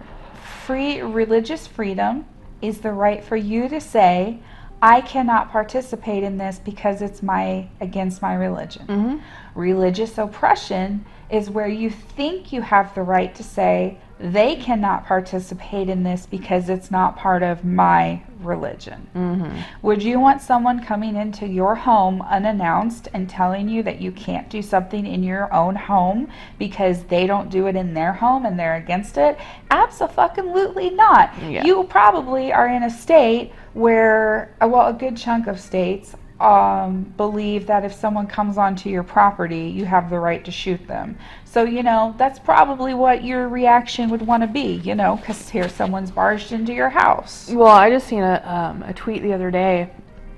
Free 0.65 1.01
religious 1.03 1.67
freedom 1.67 2.27
is 2.63 2.81
the 2.81 2.93
right 2.93 3.23
for 3.23 3.37
you 3.37 3.69
to 3.69 3.81
say, 3.81 4.39
I 4.83 5.03
cannot 5.03 5.51
participate 5.51 6.23
in 6.23 6.39
this 6.39 6.59
because 6.59 7.03
it's 7.03 7.23
my 7.23 7.69
against 7.81 8.23
my 8.23 8.35
religion. 8.35 8.87
Mm-hmm. 8.87 9.59
Religious 9.59 10.17
oppression 10.17 11.05
is 11.31 11.51
where 11.51 11.69
you 11.69 11.91
think 11.91 12.53
you 12.53 12.63
have 12.63 12.95
the 12.95 13.03
right 13.03 13.35
to 13.35 13.43
say 13.43 13.99
they 14.19 14.55
cannot 14.57 15.07
participate 15.07 15.89
in 15.89 16.03
this 16.03 16.27
because 16.27 16.69
it's 16.69 16.91
not 16.91 17.17
part 17.17 17.43
of 17.43 17.65
my 17.65 18.23
religion. 18.41 19.09
Mm-hmm. 19.15 19.61
Would 19.83 20.03
you 20.03 20.21
want 20.21 20.43
someone 20.43 20.85
coming 20.85 21.17
into 21.17 21.47
your 21.47 21.75
home 21.75 22.21
unannounced 22.23 23.09
and 23.15 23.31
telling 23.31 23.69
you 23.69 23.83
that 23.83 24.01
you 24.01 24.13
can't 24.13 24.49
do 24.51 24.61
something 24.61 25.07
in 25.07 25.23
your 25.23 25.53
own 25.55 25.75
home 25.75 26.29
because 26.59 27.05
they 27.05 27.27
don't 27.27 27.51
do 27.51 27.67
it 27.67 27.77
in 27.77 27.95
their 27.95 28.13
home 28.13 28.45
and 28.45 28.59
they're 28.59 28.77
against 28.77 29.17
it? 29.17 29.39
Absolutely 29.71 30.91
not. 30.91 31.33
Yeah. 31.43 31.65
You 31.65 31.85
probably 31.85 32.53
are 32.53 32.69
in 32.69 32.83
a 32.83 32.91
state 32.91 33.53
where, 33.75 34.55
well, 34.61 34.89
a 34.89 34.93
good 34.93 35.17
chunk 35.17 35.47
of 35.47 35.61
states 35.61 36.15
um, 36.41 37.03
believe 37.17 37.67
that 37.67 37.85
if 37.85 37.93
someone 37.93 38.27
comes 38.27 38.57
onto 38.57 38.89
your 38.89 39.03
property, 39.03 39.69
you 39.69 39.85
have 39.85 40.09
the 40.09 40.19
right 40.19 40.43
to 40.45 40.51
shoot 40.51 40.85
them. 40.87 41.19
So, 41.45 41.65
you 41.65 41.83
know, 41.83 42.15
that's 42.17 42.39
probably 42.39 42.95
what 42.95 43.23
your 43.23 43.49
reaction 43.49 44.09
would 44.11 44.23
want 44.23 44.43
to 44.43 44.47
be, 44.47 44.77
you 44.77 44.95
know, 44.95 45.17
because 45.17 45.51
here 45.51 45.69
someone's 45.69 46.11
barged 46.11 46.53
into 46.53 46.73
your 46.73 46.89
house. 46.89 47.51
Well, 47.51 47.67
I 47.67 47.91
just 47.91 48.07
seen 48.07 48.23
a, 48.23 48.43
um, 48.47 48.83
a 48.85 48.95
tweet 48.95 49.23
the 49.23 49.35
other 49.35 49.51
day 49.51 49.91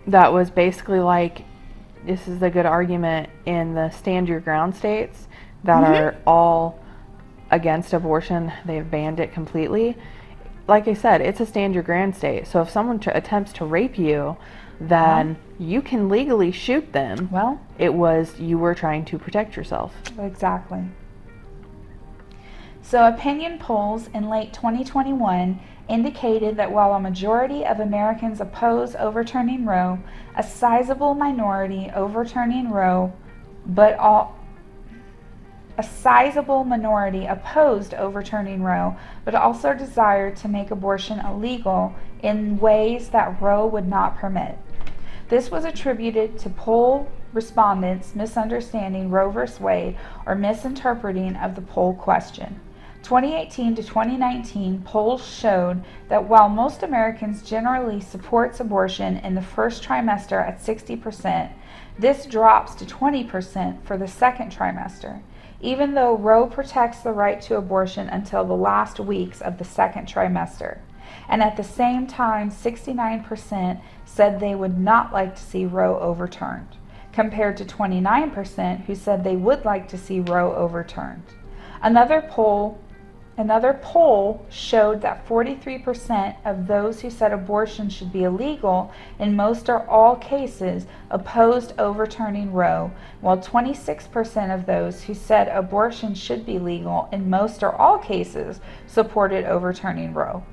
that 0.08 0.32
was 0.32 0.50
basically 0.50 0.98
like, 0.98 1.44
this 2.04 2.26
is 2.26 2.42
a 2.42 2.50
good 2.50 2.66
argument 2.66 3.30
in 3.46 3.74
the 3.74 3.90
stand 3.90 4.28
your 4.28 4.40
ground 4.40 4.74
states 4.74 5.28
that 5.62 5.84
mm-hmm. 5.84 5.92
are 5.92 6.16
all 6.26 6.80
against 7.52 7.92
abortion, 7.92 8.52
they've 8.64 8.90
banned 8.90 9.20
it 9.20 9.32
completely. 9.32 9.96
Like 10.68 10.86
I 10.88 10.94
said, 10.94 11.20
it's 11.20 11.40
a 11.40 11.46
stand 11.46 11.74
your 11.74 11.82
ground 11.82 12.14
state. 12.14 12.46
So 12.46 12.62
if 12.62 12.70
someone 12.70 12.98
t- 13.00 13.10
attempts 13.10 13.52
to 13.54 13.64
rape 13.64 13.98
you, 13.98 14.36
then 14.80 15.36
you 15.58 15.82
can 15.82 16.08
legally 16.08 16.50
shoot 16.50 16.92
them. 16.92 17.28
Well, 17.30 17.60
it 17.78 17.92
was 17.92 18.38
you 18.40 18.58
were 18.58 18.74
trying 18.74 19.04
to 19.06 19.18
protect 19.18 19.56
yourself. 19.56 19.94
Exactly. 20.18 20.84
So, 22.84 23.06
opinion 23.06 23.58
polls 23.58 24.08
in 24.12 24.28
late 24.28 24.52
2021 24.52 25.60
indicated 25.88 26.56
that 26.56 26.70
while 26.70 26.94
a 26.94 27.00
majority 27.00 27.64
of 27.64 27.80
Americans 27.80 28.40
oppose 28.40 28.96
overturning 28.96 29.64
Roe, 29.64 29.98
a 30.36 30.42
sizable 30.42 31.14
minority 31.14 31.90
overturning 31.94 32.70
Roe, 32.70 33.12
but 33.66 33.96
all 33.98 34.36
a 35.82 35.84
sizable 35.84 36.62
minority 36.62 37.26
opposed 37.26 37.92
overturning 37.92 38.62
Roe, 38.62 38.94
but 39.24 39.34
also 39.34 39.74
desired 39.74 40.36
to 40.36 40.46
make 40.46 40.70
abortion 40.70 41.18
illegal 41.18 41.92
in 42.22 42.56
ways 42.60 43.08
that 43.08 43.42
Roe 43.42 43.66
would 43.66 43.88
not 43.88 44.16
permit. 44.16 44.56
This 45.28 45.50
was 45.50 45.64
attributed 45.64 46.38
to 46.38 46.50
poll 46.50 47.10
respondents 47.32 48.14
misunderstanding 48.14 49.10
Roe 49.10 49.28
v. 49.32 49.40
Wade 49.60 49.98
or 50.24 50.36
misinterpreting 50.36 51.34
of 51.34 51.56
the 51.56 51.62
poll 51.62 51.94
question. 51.94 52.60
2018 53.02 53.74
to 53.74 53.82
2019 53.82 54.82
polls 54.82 55.26
showed 55.26 55.82
that 56.08 56.28
while 56.28 56.48
most 56.48 56.84
Americans 56.84 57.42
generally 57.42 58.00
supports 58.00 58.60
abortion 58.60 59.16
in 59.16 59.34
the 59.34 59.42
first 59.42 59.82
trimester 59.82 60.46
at 60.46 60.62
60%, 60.62 61.50
this 61.98 62.24
drops 62.24 62.76
to 62.76 62.84
20% 62.84 63.82
for 63.82 63.96
the 63.96 64.06
second 64.06 64.52
trimester, 64.52 65.20
even 65.62 65.94
though 65.94 66.16
Roe 66.16 66.46
protects 66.46 66.98
the 66.98 67.12
right 67.12 67.40
to 67.42 67.56
abortion 67.56 68.08
until 68.08 68.44
the 68.44 68.52
last 68.52 68.98
weeks 68.98 69.40
of 69.40 69.58
the 69.58 69.64
second 69.64 70.08
trimester. 70.08 70.78
And 71.28 71.42
at 71.42 71.56
the 71.56 71.64
same 71.64 72.06
time, 72.06 72.50
69% 72.50 73.80
said 74.04 74.40
they 74.40 74.54
would 74.54 74.78
not 74.78 75.12
like 75.12 75.36
to 75.36 75.42
see 75.42 75.64
Roe 75.64 75.98
overturned, 76.00 76.76
compared 77.12 77.56
to 77.58 77.64
29% 77.64 78.84
who 78.84 78.94
said 78.94 79.22
they 79.22 79.36
would 79.36 79.64
like 79.64 79.88
to 79.88 79.98
see 79.98 80.20
Roe 80.20 80.52
overturned. 80.54 81.22
Another 81.80 82.26
poll 82.28 82.78
Another 83.38 83.78
poll 83.80 84.44
showed 84.50 85.00
that 85.00 85.26
43% 85.26 86.36
of 86.44 86.66
those 86.66 87.00
who 87.00 87.08
said 87.08 87.32
abortion 87.32 87.88
should 87.88 88.12
be 88.12 88.24
illegal 88.24 88.92
in 89.18 89.34
most 89.34 89.70
or 89.70 89.88
all 89.88 90.16
cases 90.16 90.86
opposed 91.10 91.72
overturning 91.78 92.52
Roe, 92.52 92.90
while 93.22 93.38
26% 93.38 94.54
of 94.54 94.66
those 94.66 95.04
who 95.04 95.14
said 95.14 95.48
abortion 95.48 96.14
should 96.14 96.44
be 96.44 96.58
legal 96.58 97.08
in 97.10 97.30
most 97.30 97.62
or 97.62 97.74
all 97.74 97.98
cases 97.98 98.60
supported 98.86 99.46
overturning 99.46 100.12
Roe. 100.12 100.44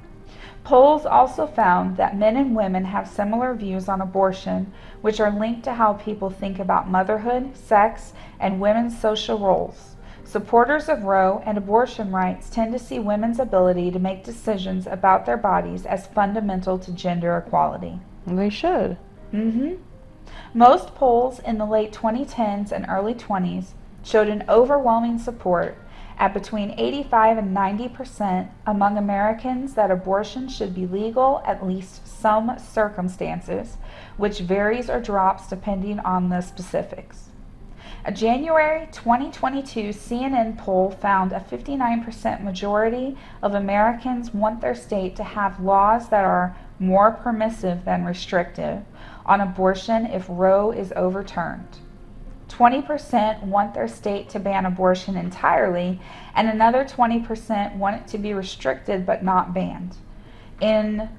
Polls 0.63 1.05
also 1.05 1.47
found 1.47 1.97
that 1.97 2.17
men 2.17 2.37
and 2.37 2.55
women 2.55 2.85
have 2.85 3.09
similar 3.09 3.53
views 3.53 3.89
on 3.89 3.99
abortion, 3.99 4.71
which 5.01 5.19
are 5.19 5.31
linked 5.31 5.63
to 5.63 5.73
how 5.73 5.93
people 5.93 6.29
think 6.29 6.59
about 6.59 6.89
motherhood, 6.89 7.57
sex, 7.57 8.13
and 8.39 8.61
women's 8.61 8.97
social 8.97 9.37
roles. 9.37 9.97
Supporters 10.29 10.89
of 10.89 11.05
Roe 11.05 11.41
and 11.43 11.57
abortion 11.57 12.11
rights 12.11 12.51
tend 12.51 12.71
to 12.73 12.77
see 12.77 12.99
women's 12.99 13.39
ability 13.39 13.89
to 13.89 13.97
make 13.97 14.23
decisions 14.23 14.85
about 14.85 15.25
their 15.25 15.37
bodies 15.37 15.87
as 15.87 16.05
fundamental 16.05 16.77
to 16.77 16.91
gender 16.91 17.35
equality. 17.35 17.99
They 18.27 18.51
should. 18.51 18.99
Mm-hmm. 19.33 19.81
Most 20.53 20.93
polls 20.93 21.39
in 21.39 21.57
the 21.57 21.65
late 21.65 21.91
2010s 21.91 22.71
and 22.71 22.85
early 22.87 23.15
20s 23.15 23.69
showed 24.03 24.27
an 24.27 24.43
overwhelming 24.47 25.17
support 25.17 25.79
at 26.19 26.35
between 26.35 26.75
85 26.77 27.39
and 27.39 27.51
90 27.51 27.89
percent 27.89 28.51
among 28.67 28.99
Americans 28.99 29.73
that 29.73 29.89
abortion 29.89 30.47
should 30.47 30.75
be 30.75 30.85
legal 30.85 31.41
at 31.43 31.65
least 31.65 32.07
some 32.07 32.55
circumstances, 32.59 33.77
which 34.17 34.41
varies 34.41 34.91
or 34.91 34.99
drops 34.99 35.47
depending 35.47 35.99
on 36.01 36.29
the 36.29 36.41
specifics. 36.41 37.28
A 38.05 38.13
January 38.13 38.87
2022 38.93 39.89
CNN 39.89 40.57
poll 40.57 40.89
found 40.89 41.33
a 41.33 41.39
59% 41.41 42.41
majority 42.41 43.17
of 43.41 43.53
Americans 43.53 44.33
want 44.33 44.61
their 44.61 44.73
state 44.73 45.17
to 45.17 45.23
have 45.23 45.59
laws 45.59 46.07
that 46.09 46.23
are 46.23 46.55
more 46.79 47.11
permissive 47.11 47.83
than 47.83 48.05
restrictive 48.05 48.83
on 49.25 49.41
abortion 49.41 50.05
if 50.05 50.25
Roe 50.29 50.71
is 50.71 50.93
overturned. 50.95 51.79
20% 52.47 53.43
want 53.43 53.73
their 53.73 53.87
state 53.87 54.29
to 54.29 54.39
ban 54.39 54.65
abortion 54.65 55.17
entirely, 55.17 55.99
and 56.33 56.47
another 56.47 56.85
20% 56.85 57.75
want 57.75 57.97
it 57.97 58.07
to 58.07 58.17
be 58.17 58.33
restricted 58.33 59.05
but 59.05 59.23
not 59.23 59.53
banned. 59.53 59.97
In 60.61 61.09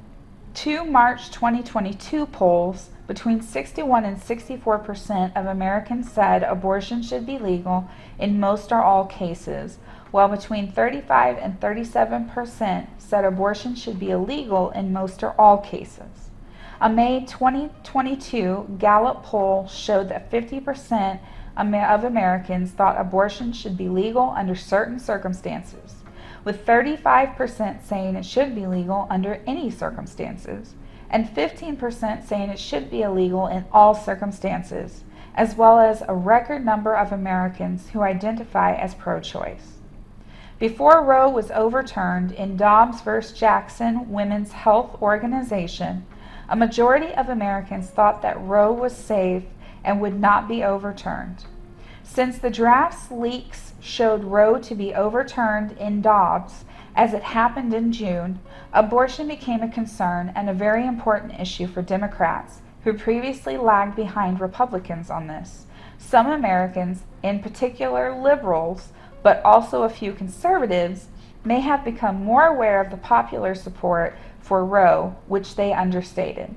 two 0.55 0.85
March 0.85 1.31
2022 1.31 2.27
polls, 2.27 2.91
between 3.11 3.41
61 3.41 4.05
and 4.05 4.23
64 4.23 4.79
percent 4.79 5.37
of 5.37 5.45
Americans 5.45 6.09
said 6.13 6.45
abortion 6.45 7.03
should 7.03 7.27
be 7.27 7.39
legal. 7.39 7.91
In 8.21 8.39
most 8.39 8.71
or 8.71 8.85
all 8.85 9.05
cases, 9.05 9.79
while 10.13 10.29
between 10.29 10.71
35 10.71 11.37
and 11.39 11.61
37 11.61 12.29
percent 12.29 12.89
said 12.99 13.25
abortion 13.25 13.75
should 13.75 13.99
be 13.99 14.11
illegal 14.11 14.71
in 14.71 14.93
most 14.93 15.25
or 15.25 15.35
all 15.41 15.59
cases. 15.59 16.31
A 16.81 16.89
May 16.89 17.25
2022 17.25 18.77
Gallup 18.79 19.25
poll 19.25 19.67
showed 19.67 20.09
that 20.11 20.31
50 20.31 20.61
percent 20.61 21.21
of 21.57 22.05
Americans 22.05 22.71
thought 22.71 22.97
abortion 22.97 23.53
should 23.53 23.77
be 23.77 23.89
legal 23.89 24.33
under 24.37 24.55
certain 24.55 25.01
circumstances, 25.01 25.97
with 26.45 26.65
35% 26.65 27.83
saying 27.83 28.15
it 28.15 28.25
should 28.25 28.55
be 28.55 28.69
legal 28.69 29.09
under 29.11 29.43
any 29.49 29.69
circumstances 29.69 30.77
and 31.11 31.29
15% 31.29 32.27
saying 32.27 32.51
it 32.51 32.59
should 32.59 32.91
be 32.91 33.03
illegal 33.03 33.47
in 33.47 33.65
all 33.73 33.95
circumstances, 33.95 35.03
as 35.35 35.57
well 35.57 35.79
as 35.79 36.03
a 36.07 36.15
record 36.15 36.65
number 36.65 36.95
of 36.95 37.13
Americans 37.13 37.91
who 37.91 38.03
identify 38.03 38.75
as 38.75 38.95
pro 38.95 39.21
choice. 39.21 39.79
Before 40.59 41.03
Roe 41.03 41.29
was 41.29 41.51
overturned 41.51 42.33
in 42.33 42.57
Dobbs 42.57 43.01
v. 43.01 43.21
Jackson 43.35 44.11
Women's 44.11 44.53
Health 44.53 45.01
Organization, 45.01 46.05
a 46.49 46.57
majority 46.57 47.15
of 47.15 47.29
Americans 47.29 47.89
thought 47.89 48.23
that 48.23 48.41
Roe 48.41 48.73
was 48.73 48.95
safe 48.95 49.45
and 49.83 50.01
would 50.01 50.21
not 50.21 50.49
be 50.49 50.63
overturned. 50.63 51.45
Since 52.03 52.39
the 52.39 52.51
draft's 52.51 53.11
leaks 53.11 53.73
showed 53.81 54.25
Roe 54.25 54.59
to 54.59 54.75
be 54.75 54.95
overturned 54.95 55.73
in 55.79 56.03
Dobbs, 56.03 56.65
as 56.95 57.15
it 57.15 57.23
happened 57.23 57.73
in 57.73 57.93
June, 57.93 58.41
abortion 58.73 59.29
became 59.29 59.63
a 59.63 59.71
concern 59.71 60.33
and 60.35 60.49
a 60.49 60.55
very 60.55 60.87
important 60.87 61.39
issue 61.39 61.67
for 61.67 61.83
Democrats, 61.83 62.61
who 62.85 62.93
previously 62.93 63.57
lagged 63.57 63.97
behind 63.97 64.41
Republicans 64.41 65.11
on 65.11 65.27
this. 65.27 65.67
Some 65.99 66.27
Americans, 66.27 67.03
in 67.23 67.41
particular 67.41 68.15
liberals, 68.15 68.89
but 69.23 69.43
also 69.45 69.83
a 69.83 69.89
few 69.89 70.13
conservatives, 70.13 71.09
may 71.45 71.61
have 71.61 71.85
become 71.85 72.25
more 72.25 72.47
aware 72.47 72.81
of 72.81 72.91
the 72.91 72.97
popular 72.97 73.55
support 73.55 74.17
for 74.41 74.65
Roe, 74.65 75.17
which 75.27 75.57
they 75.57 75.73
understated. 75.73 76.55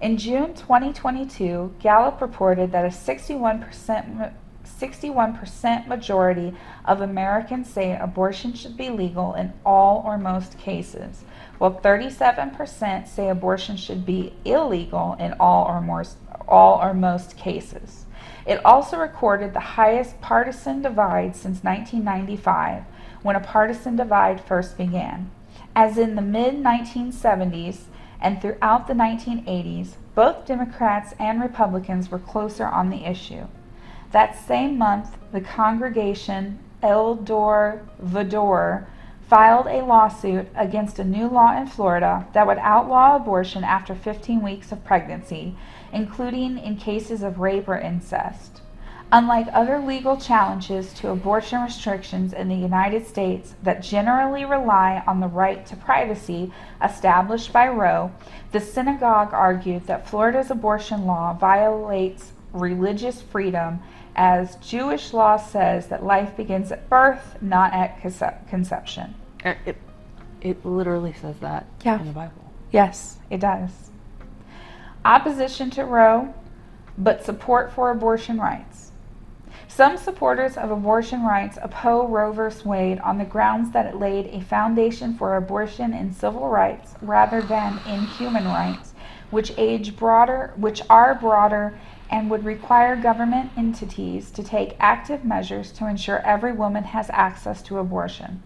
In 0.00 0.18
June 0.18 0.52
2022, 0.54 1.74
Gallup 1.80 2.20
reported 2.20 2.70
that 2.72 2.84
a 2.84 2.88
61% 2.88 4.32
61% 4.78 5.86
majority 5.86 6.54
of 6.84 7.00
Americans 7.00 7.68
say 7.68 7.96
abortion 7.96 8.52
should 8.52 8.76
be 8.76 8.90
legal 8.90 9.34
in 9.34 9.52
all 9.64 10.02
or 10.04 10.18
most 10.18 10.58
cases, 10.58 11.22
while 11.58 11.80
37% 11.80 13.08
say 13.08 13.30
abortion 13.30 13.76
should 13.76 14.04
be 14.04 14.34
illegal 14.44 15.16
in 15.18 15.34
all 15.40 15.66
or, 15.66 15.80
more, 15.80 16.04
all 16.46 16.78
or 16.80 16.92
most 16.92 17.36
cases. 17.36 18.04
It 18.44 18.64
also 18.64 18.98
recorded 18.98 19.54
the 19.54 19.60
highest 19.60 20.20
partisan 20.20 20.82
divide 20.82 21.34
since 21.34 21.64
1995, 21.64 22.84
when 23.22 23.34
a 23.34 23.40
partisan 23.40 23.96
divide 23.96 24.40
first 24.40 24.76
began. 24.76 25.30
As 25.74 25.98
in 25.98 26.14
the 26.14 26.22
mid 26.22 26.62
1970s 26.62 27.84
and 28.20 28.40
throughout 28.40 28.86
the 28.86 28.94
1980s, 28.94 29.94
both 30.14 30.46
Democrats 30.46 31.14
and 31.18 31.40
Republicans 31.40 32.10
were 32.10 32.18
closer 32.18 32.66
on 32.66 32.90
the 32.90 33.04
issue. 33.04 33.46
That 34.16 34.38
same 34.48 34.78
month, 34.78 35.14
the 35.30 35.42
congregation 35.42 36.58
El 36.82 37.16
Dor 37.16 37.82
Vador 38.02 38.86
filed 39.28 39.66
a 39.66 39.84
lawsuit 39.84 40.48
against 40.56 40.98
a 40.98 41.04
new 41.04 41.28
law 41.28 41.54
in 41.54 41.66
Florida 41.66 42.26
that 42.32 42.46
would 42.46 42.56
outlaw 42.56 43.16
abortion 43.16 43.62
after 43.62 43.94
15 43.94 44.40
weeks 44.40 44.72
of 44.72 44.82
pregnancy, 44.86 45.54
including 45.92 46.56
in 46.56 46.78
cases 46.78 47.22
of 47.22 47.40
rape 47.40 47.68
or 47.68 47.76
incest. 47.76 48.62
Unlike 49.12 49.48
other 49.52 49.80
legal 49.80 50.16
challenges 50.16 50.94
to 50.94 51.10
abortion 51.10 51.60
restrictions 51.60 52.32
in 52.32 52.48
the 52.48 52.54
United 52.54 53.06
States 53.06 53.54
that 53.64 53.82
generally 53.82 54.46
rely 54.46 55.02
on 55.06 55.20
the 55.20 55.28
right 55.28 55.66
to 55.66 55.76
privacy 55.76 56.50
established 56.82 57.52
by 57.52 57.68
Roe, 57.68 58.12
the 58.52 58.60
synagogue 58.60 59.34
argued 59.34 59.86
that 59.86 60.08
Florida's 60.08 60.50
abortion 60.50 61.04
law 61.04 61.34
violates 61.34 62.32
religious 62.54 63.20
freedom 63.20 63.78
as 64.16 64.56
Jewish 64.56 65.12
law 65.12 65.36
says 65.36 65.88
that 65.88 66.02
life 66.02 66.36
begins 66.36 66.72
at 66.72 66.88
birth, 66.88 67.36
not 67.42 67.72
at 67.74 68.00
conception. 68.48 69.14
Uh, 69.44 69.54
it, 69.66 69.76
it 70.40 70.64
literally 70.64 71.12
says 71.12 71.36
that 71.40 71.66
yeah. 71.84 72.00
in 72.00 72.06
the 72.06 72.12
Bible. 72.12 72.50
Yes, 72.72 73.18
it 73.30 73.40
does. 73.40 73.70
Opposition 75.04 75.70
to 75.70 75.84
Roe, 75.84 76.34
but 76.98 77.24
support 77.24 77.72
for 77.72 77.90
abortion 77.90 78.40
rights. 78.40 78.90
Some 79.68 79.98
supporters 79.98 80.56
of 80.56 80.70
abortion 80.70 81.22
rights 81.22 81.58
oppose 81.60 82.08
Roe 82.10 82.32
v. 82.32 82.66
Wade 82.66 82.98
on 83.00 83.18
the 83.18 83.24
grounds 83.26 83.70
that 83.72 83.84
it 83.84 83.96
laid 83.96 84.26
a 84.28 84.40
foundation 84.40 85.14
for 85.14 85.36
abortion 85.36 85.92
in 85.92 86.14
civil 86.14 86.48
rights 86.48 86.94
rather 87.02 87.42
than 87.42 87.78
in 87.86 88.00
human 88.06 88.46
rights, 88.46 88.94
which 89.30 89.52
age 89.58 89.94
broader, 89.94 90.54
which 90.56 90.80
are 90.88 91.14
broader 91.14 91.78
and 92.10 92.30
would 92.30 92.44
require 92.44 92.96
government 92.96 93.50
entities 93.56 94.30
to 94.30 94.42
take 94.42 94.76
active 94.78 95.24
measures 95.24 95.72
to 95.72 95.88
ensure 95.88 96.20
every 96.20 96.52
woman 96.52 96.84
has 96.84 97.10
access 97.10 97.62
to 97.62 97.78
abortion. 97.78 98.42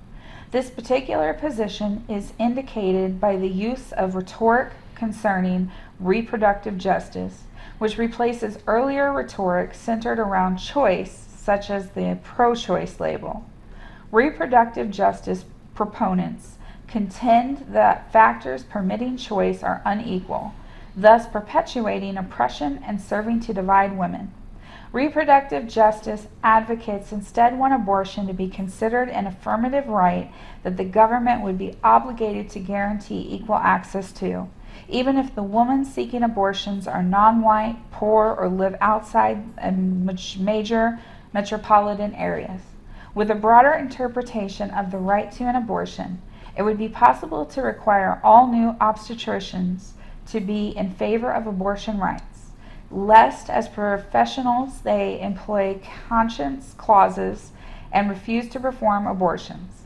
This 0.50 0.70
particular 0.70 1.32
position 1.32 2.04
is 2.08 2.32
indicated 2.38 3.20
by 3.20 3.36
the 3.36 3.48
use 3.48 3.92
of 3.92 4.14
rhetoric 4.14 4.72
concerning 4.94 5.70
reproductive 5.98 6.76
justice, 6.76 7.44
which 7.78 7.98
replaces 7.98 8.58
earlier 8.66 9.12
rhetoric 9.12 9.74
centered 9.74 10.18
around 10.18 10.56
choice, 10.56 11.26
such 11.36 11.70
as 11.70 11.90
the 11.90 12.18
pro 12.24 12.54
choice 12.54 12.98
label. 12.98 13.44
Reproductive 14.10 14.90
justice 14.90 15.44
proponents 15.74 16.56
contend 16.88 17.66
that 17.70 18.12
factors 18.12 18.64
permitting 18.64 19.16
choice 19.16 19.62
are 19.62 19.80
unequal 19.84 20.52
thus 20.96 21.26
perpetuating 21.26 22.16
oppression 22.16 22.82
and 22.86 23.00
serving 23.00 23.40
to 23.40 23.54
divide 23.54 23.96
women. 23.96 24.32
Reproductive 24.92 25.68
justice 25.68 26.26
advocates 26.42 27.12
instead 27.12 27.56
want 27.56 27.74
abortion 27.74 28.26
to 28.26 28.32
be 28.32 28.48
considered 28.48 29.08
an 29.08 29.26
affirmative 29.26 29.86
right 29.86 30.32
that 30.64 30.76
the 30.76 30.84
government 30.84 31.42
would 31.42 31.56
be 31.56 31.76
obligated 31.84 32.50
to 32.50 32.58
guarantee 32.58 33.28
equal 33.30 33.54
access 33.54 34.10
to, 34.10 34.48
even 34.88 35.16
if 35.16 35.32
the 35.32 35.44
women 35.44 35.84
seeking 35.84 36.24
abortions 36.24 36.88
are 36.88 37.04
non 37.04 37.40
white, 37.40 37.76
poor, 37.92 38.34
or 38.34 38.48
live 38.48 38.74
outside 38.80 39.44
major 40.40 40.98
metropolitan 41.32 42.12
areas. 42.16 42.62
With 43.14 43.30
a 43.30 43.36
broader 43.36 43.72
interpretation 43.72 44.70
of 44.70 44.90
the 44.90 44.98
right 44.98 45.30
to 45.32 45.44
an 45.44 45.54
abortion, 45.54 46.20
it 46.56 46.62
would 46.62 46.78
be 46.78 46.88
possible 46.88 47.46
to 47.46 47.62
require 47.62 48.20
all 48.24 48.48
new 48.48 48.72
obstetricians 48.80 49.92
to 50.30 50.40
be 50.40 50.68
in 50.76 50.90
favor 50.94 51.32
of 51.32 51.46
abortion 51.46 51.98
rights, 51.98 52.50
lest 52.90 53.50
as 53.50 53.68
professionals 53.68 54.80
they 54.80 55.20
employ 55.20 55.80
conscience 56.08 56.74
clauses 56.76 57.52
and 57.92 58.08
refuse 58.08 58.48
to 58.48 58.60
perform 58.60 59.06
abortions. 59.06 59.82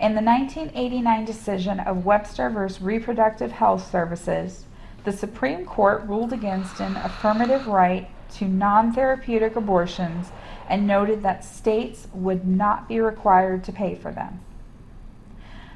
In 0.00 0.14
the 0.14 0.22
1989 0.22 1.24
decision 1.24 1.80
of 1.80 2.04
Webster 2.04 2.48
v. 2.50 2.84
Reproductive 2.84 3.52
Health 3.52 3.90
Services, 3.90 4.64
the 5.04 5.12
Supreme 5.12 5.64
Court 5.64 6.04
ruled 6.06 6.32
against 6.32 6.80
an 6.80 6.96
affirmative 6.96 7.66
right 7.66 8.08
to 8.34 8.46
non 8.46 8.92
therapeutic 8.92 9.56
abortions 9.56 10.28
and 10.68 10.86
noted 10.86 11.22
that 11.22 11.44
states 11.44 12.08
would 12.12 12.46
not 12.46 12.88
be 12.88 13.00
required 13.00 13.64
to 13.64 13.72
pay 13.72 13.94
for 13.94 14.12
them. 14.12 14.40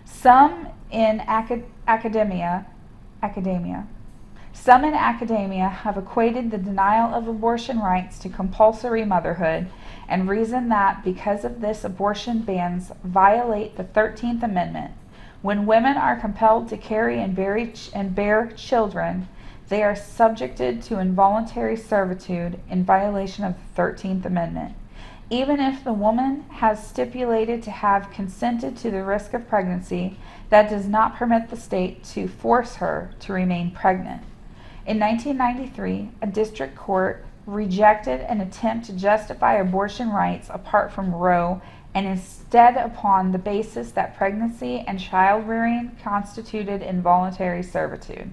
Some 0.05 0.69
in 0.91 1.21
acad- 1.21 1.65
academia, 1.89 2.67
academia, 3.23 3.87
some 4.53 4.85
in 4.85 4.95
academia 4.95 5.69
have 5.69 5.97
equated 5.97 6.51
the 6.51 6.59
denial 6.59 7.15
of 7.15 7.27
abortion 7.27 7.79
rights 7.81 8.19
to 8.19 8.29
compulsory 8.29 9.05
motherhood 9.05 9.69
and 10.09 10.29
reason 10.29 10.69
that 10.69 11.03
because 11.03 11.45
of 11.45 11.61
this 11.61 11.85
abortion 11.85 12.41
bans 12.41 12.93
violate 13.03 13.77
the 13.77 13.85
13th 13.85 14.43
Amendment. 14.43 14.93
When 15.41 15.67
women 15.67 15.97
are 15.97 16.21
compelled 16.21 16.69
to 16.69 16.77
carry 16.77 17.21
and, 17.21 17.35
ch- 17.75 17.91
and 17.95 18.15
bear 18.15 18.53
children, 18.55 19.29
they 19.69 19.83
are 19.83 19.97
subjected 19.97 20.83
to 20.83 20.99
involuntary 20.99 21.77
servitude 21.77 22.61
in 22.69 22.85
violation 22.85 23.45
of 23.45 23.55
the 23.55 23.83
13th 23.83 24.27
Amendment. 24.27 24.75
Even 25.31 25.61
if 25.61 25.83
the 25.83 25.93
woman 25.93 26.45
has 26.51 26.87
stipulated 26.87 27.63
to 27.63 27.71
have 27.71 28.11
consented 28.11 28.77
to 28.77 28.91
the 28.91 29.03
risk 29.03 29.33
of 29.33 29.49
pregnancy, 29.49 30.19
that 30.51 30.69
does 30.69 30.87
not 30.87 31.17
permit 31.17 31.49
the 31.49 31.57
state 31.57 32.05
to 32.05 32.29
force 32.29 32.77
her 32.77 33.11
to 33.21 33.33
remain 33.33 33.71
pregnant. 33.71 34.23
In 34.87 34.99
1993, 34.99 36.11
a 36.21 36.27
district 36.27 36.77
court 36.77 37.25
rejected 37.47 38.21
an 38.21 38.41
attempt 38.41 38.87
to 38.87 38.93
justify 38.93 39.55
abortion 39.55 40.11
rights 40.11 40.49
apart 40.51 40.93
from 40.93 41.15
Roe 41.15 41.63
and 41.95 42.07
instead 42.07 42.77
upon 42.77 43.33
the 43.33 43.39
basis 43.39 43.93
that 43.93 44.17
pregnancy 44.17 44.81
and 44.87 44.99
child 44.99 45.47
rearing 45.47 45.97
constituted 46.03 46.83
involuntary 46.83 47.63
servitude. 47.63 48.31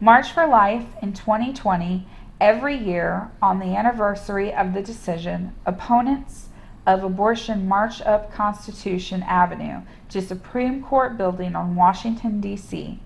March 0.00 0.32
for 0.32 0.46
Life 0.46 0.86
in 1.02 1.12
2020, 1.12 2.06
every 2.40 2.76
year 2.76 3.30
on 3.42 3.58
the 3.58 3.76
anniversary 3.76 4.52
of 4.52 4.72
the 4.72 4.82
decision, 4.82 5.54
opponents 5.66 6.48
of 6.86 7.04
abortion 7.04 7.68
march 7.68 8.00
up 8.02 8.32
Constitution 8.32 9.22
Avenue 9.24 9.82
to 10.08 10.22
Supreme 10.22 10.82
Court 10.82 11.18
building 11.18 11.54
on 11.54 11.76
Washington, 11.76 12.40
D.C. 12.40 12.98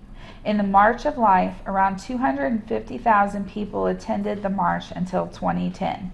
In 0.45 0.57
the 0.57 0.63
March 0.63 1.05
of 1.05 1.17
Life, 1.17 1.57
around 1.65 1.99
250,000 1.99 3.49
people 3.49 3.87
attended 3.87 4.41
the 4.41 4.49
march 4.49 4.91
until 4.91 5.27
2010. 5.27 6.11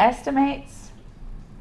Estimates 0.00 0.86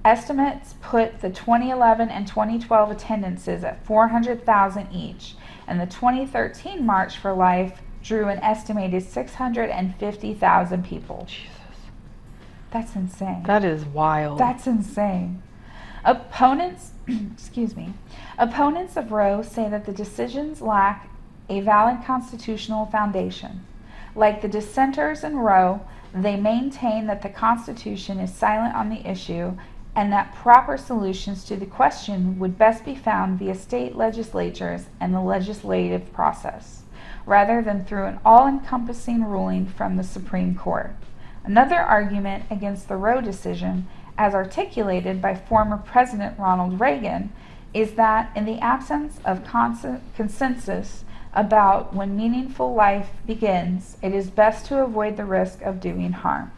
estimates 0.03 0.75
put 0.81 1.19
the 1.21 1.29
2011 1.29 2.09
and 2.09 2.27
2012 2.27 2.91
attendances 2.91 3.63
at 3.63 3.83
400,000 3.85 4.87
each, 4.93 5.35
and 5.67 5.81
the 5.81 5.87
2013 5.87 6.85
March 6.85 7.17
for 7.17 7.33
Life 7.33 7.81
drew 8.05 8.27
an 8.27 8.37
estimated 8.39 9.01
650,000 9.01 10.85
people. 10.85 11.25
Jesus. 11.27 11.49
That's 12.71 12.95
insane. 12.95 13.43
That 13.47 13.63
is 13.63 13.83
wild. 13.85 14.37
That's 14.37 14.67
insane. 14.67 15.41
Opponents, 16.03 16.91
excuse 17.07 17.75
me, 17.75 17.93
opponents 18.37 18.95
of 18.95 19.11
Roe 19.11 19.41
say 19.41 19.69
that 19.69 19.85
the 19.85 19.91
decisions 19.91 20.61
lack 20.61 21.09
a 21.49 21.61
valid 21.61 22.05
constitutional 22.05 22.85
foundation. 22.87 23.65
Like 24.15 24.41
the 24.41 24.47
dissenters 24.47 25.23
in 25.23 25.37
Roe, 25.37 25.81
they 26.13 26.35
maintain 26.35 27.07
that 27.07 27.21
the 27.21 27.29
Constitution 27.29 28.19
is 28.19 28.33
silent 28.33 28.75
on 28.75 28.89
the 28.89 29.09
issue 29.09 29.57
and 29.95 30.11
that 30.11 30.35
proper 30.35 30.77
solutions 30.77 31.45
to 31.45 31.55
the 31.55 31.65
question 31.65 32.37
would 32.37 32.57
best 32.57 32.83
be 32.83 32.95
found 32.95 33.39
via 33.39 33.55
state 33.55 33.95
legislatures 33.95 34.87
and 34.99 35.13
the 35.13 35.21
legislative 35.21 36.11
process, 36.13 36.83
rather 37.25 37.61
than 37.61 37.85
through 37.85 38.05
an 38.05 38.19
all 38.25 38.47
encompassing 38.47 39.23
ruling 39.23 39.65
from 39.65 39.95
the 39.95 40.03
Supreme 40.03 40.55
Court. 40.55 40.95
Another 41.43 41.77
argument 41.77 42.45
against 42.49 42.87
the 42.87 42.97
Roe 42.97 43.21
decision, 43.21 43.87
as 44.17 44.33
articulated 44.33 45.21
by 45.21 45.35
former 45.35 45.77
President 45.77 46.37
Ronald 46.39 46.79
Reagan, 46.79 47.31
is 47.73 47.93
that 47.93 48.31
in 48.35 48.45
the 48.45 48.59
absence 48.59 49.19
of 49.25 49.43
cons- 49.43 50.01
consensus 50.15 51.03
about 51.33 51.93
when 51.93 52.15
meaningful 52.15 52.73
life 52.73 53.09
begins, 53.27 53.97
it 54.01 54.13
is 54.13 54.29
best 54.29 54.65
to 54.67 54.81
avoid 54.81 55.17
the 55.17 55.25
risk 55.25 55.61
of 55.61 55.81
doing 55.81 56.13
harm. 56.13 56.51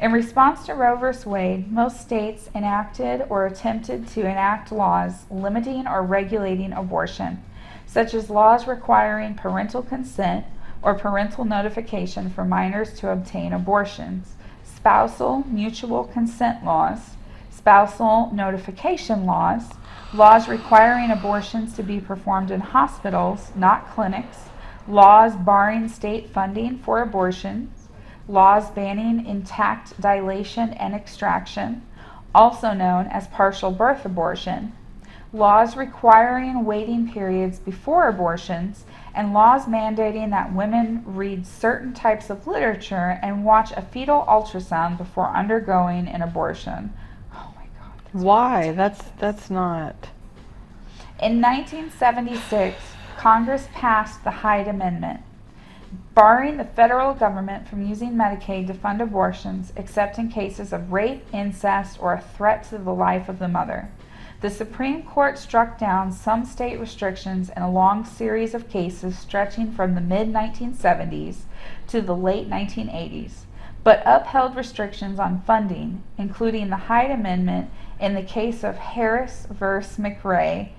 In 0.00 0.12
response 0.12 0.64
to 0.64 0.74
Roe 0.74 0.96
v. 0.96 1.28
Wade, 1.28 1.70
most 1.70 2.00
states 2.00 2.48
enacted 2.54 3.26
or 3.28 3.44
attempted 3.44 4.08
to 4.08 4.20
enact 4.20 4.72
laws 4.72 5.26
limiting 5.30 5.86
or 5.86 6.02
regulating 6.02 6.72
abortion, 6.72 7.42
such 7.90 8.14
as 8.14 8.30
laws 8.30 8.68
requiring 8.68 9.34
parental 9.34 9.82
consent 9.82 10.46
or 10.80 10.94
parental 10.94 11.44
notification 11.44 12.30
for 12.30 12.44
minors 12.44 12.92
to 12.92 13.10
obtain 13.10 13.52
abortions, 13.52 14.34
spousal 14.62 15.42
mutual 15.48 16.04
consent 16.04 16.64
laws, 16.64 17.16
spousal 17.50 18.30
notification 18.32 19.26
laws, 19.26 19.70
laws 20.14 20.46
requiring 20.46 21.10
abortions 21.10 21.74
to 21.74 21.82
be 21.82 21.98
performed 21.98 22.52
in 22.52 22.60
hospitals, 22.60 23.50
not 23.56 23.90
clinics, 23.90 24.38
laws 24.86 25.34
barring 25.34 25.88
state 25.88 26.30
funding 26.30 26.78
for 26.78 27.02
abortions, 27.02 27.88
laws 28.28 28.70
banning 28.70 29.26
intact 29.26 30.00
dilation 30.00 30.72
and 30.74 30.94
extraction, 30.94 31.84
also 32.32 32.72
known 32.72 33.08
as 33.08 33.26
partial 33.28 33.72
birth 33.72 34.04
abortion, 34.04 34.72
laws 35.32 35.76
requiring 35.76 36.64
waiting 36.64 37.12
periods 37.12 37.58
before 37.58 38.08
abortions, 38.08 38.84
and 39.14 39.32
laws 39.32 39.66
mandating 39.66 40.30
that 40.30 40.54
women 40.54 41.02
read 41.06 41.46
certain 41.46 41.92
types 41.92 42.30
of 42.30 42.46
literature 42.46 43.18
and 43.22 43.44
watch 43.44 43.72
a 43.72 43.82
fetal 43.82 44.24
ultrasound 44.28 44.98
before 44.98 45.28
undergoing 45.36 46.08
an 46.08 46.22
abortion. 46.22 46.92
Oh 47.32 47.52
my 47.56 47.66
god. 47.78 47.92
That's 48.04 48.24
Why? 48.24 48.72
That's 48.72 49.02
that's 49.18 49.50
not. 49.50 50.08
In 51.22 51.40
1976, 51.40 52.76
Congress 53.18 53.68
passed 53.74 54.24
the 54.24 54.30
Hyde 54.30 54.66
Amendment, 54.66 55.20
barring 56.14 56.56
the 56.56 56.64
federal 56.64 57.12
government 57.12 57.68
from 57.68 57.86
using 57.86 58.12
Medicaid 58.12 58.66
to 58.68 58.74
fund 58.74 59.02
abortions 59.02 59.72
except 59.76 60.18
in 60.18 60.30
cases 60.30 60.72
of 60.72 60.92
rape, 60.92 61.22
incest, 61.32 61.98
or 62.00 62.14
a 62.14 62.20
threat 62.20 62.64
to 62.70 62.78
the 62.78 62.94
life 62.94 63.28
of 63.28 63.38
the 63.38 63.48
mother. 63.48 63.90
The 64.40 64.48
Supreme 64.48 65.02
Court 65.02 65.36
struck 65.36 65.78
down 65.78 66.12
some 66.12 66.46
state 66.46 66.80
restrictions 66.80 67.50
in 67.54 67.62
a 67.62 67.70
long 67.70 68.06
series 68.06 68.54
of 68.54 68.70
cases 68.70 69.18
stretching 69.18 69.70
from 69.70 69.94
the 69.94 70.00
mid 70.00 70.32
1970s 70.32 71.40
to 71.88 72.00
the 72.00 72.16
late 72.16 72.48
1980s, 72.48 73.44
but 73.84 74.02
upheld 74.06 74.56
restrictions 74.56 75.18
on 75.18 75.42
funding, 75.42 76.02
including 76.16 76.70
the 76.70 76.76
Hyde 76.76 77.10
Amendment 77.10 77.70
in 78.00 78.14
the 78.14 78.22
case 78.22 78.64
of 78.64 78.78
Harris 78.78 79.46
v. 79.50 79.56
McRae, 80.00 80.70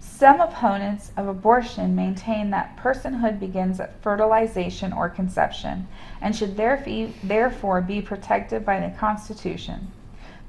some 0.00 0.40
opponents 0.40 1.12
of 1.14 1.28
abortion 1.28 1.94
maintain 1.94 2.48
that 2.48 2.78
personhood 2.78 3.38
begins 3.38 3.78
at 3.78 4.00
fertilization 4.00 4.90
or 4.90 5.10
conception 5.10 5.86
and 6.22 6.34
should 6.34 6.56
therefore 6.56 7.82
be 7.82 8.00
protected 8.00 8.64
by 8.64 8.80
the 8.80 8.96
Constitution. 8.96 9.92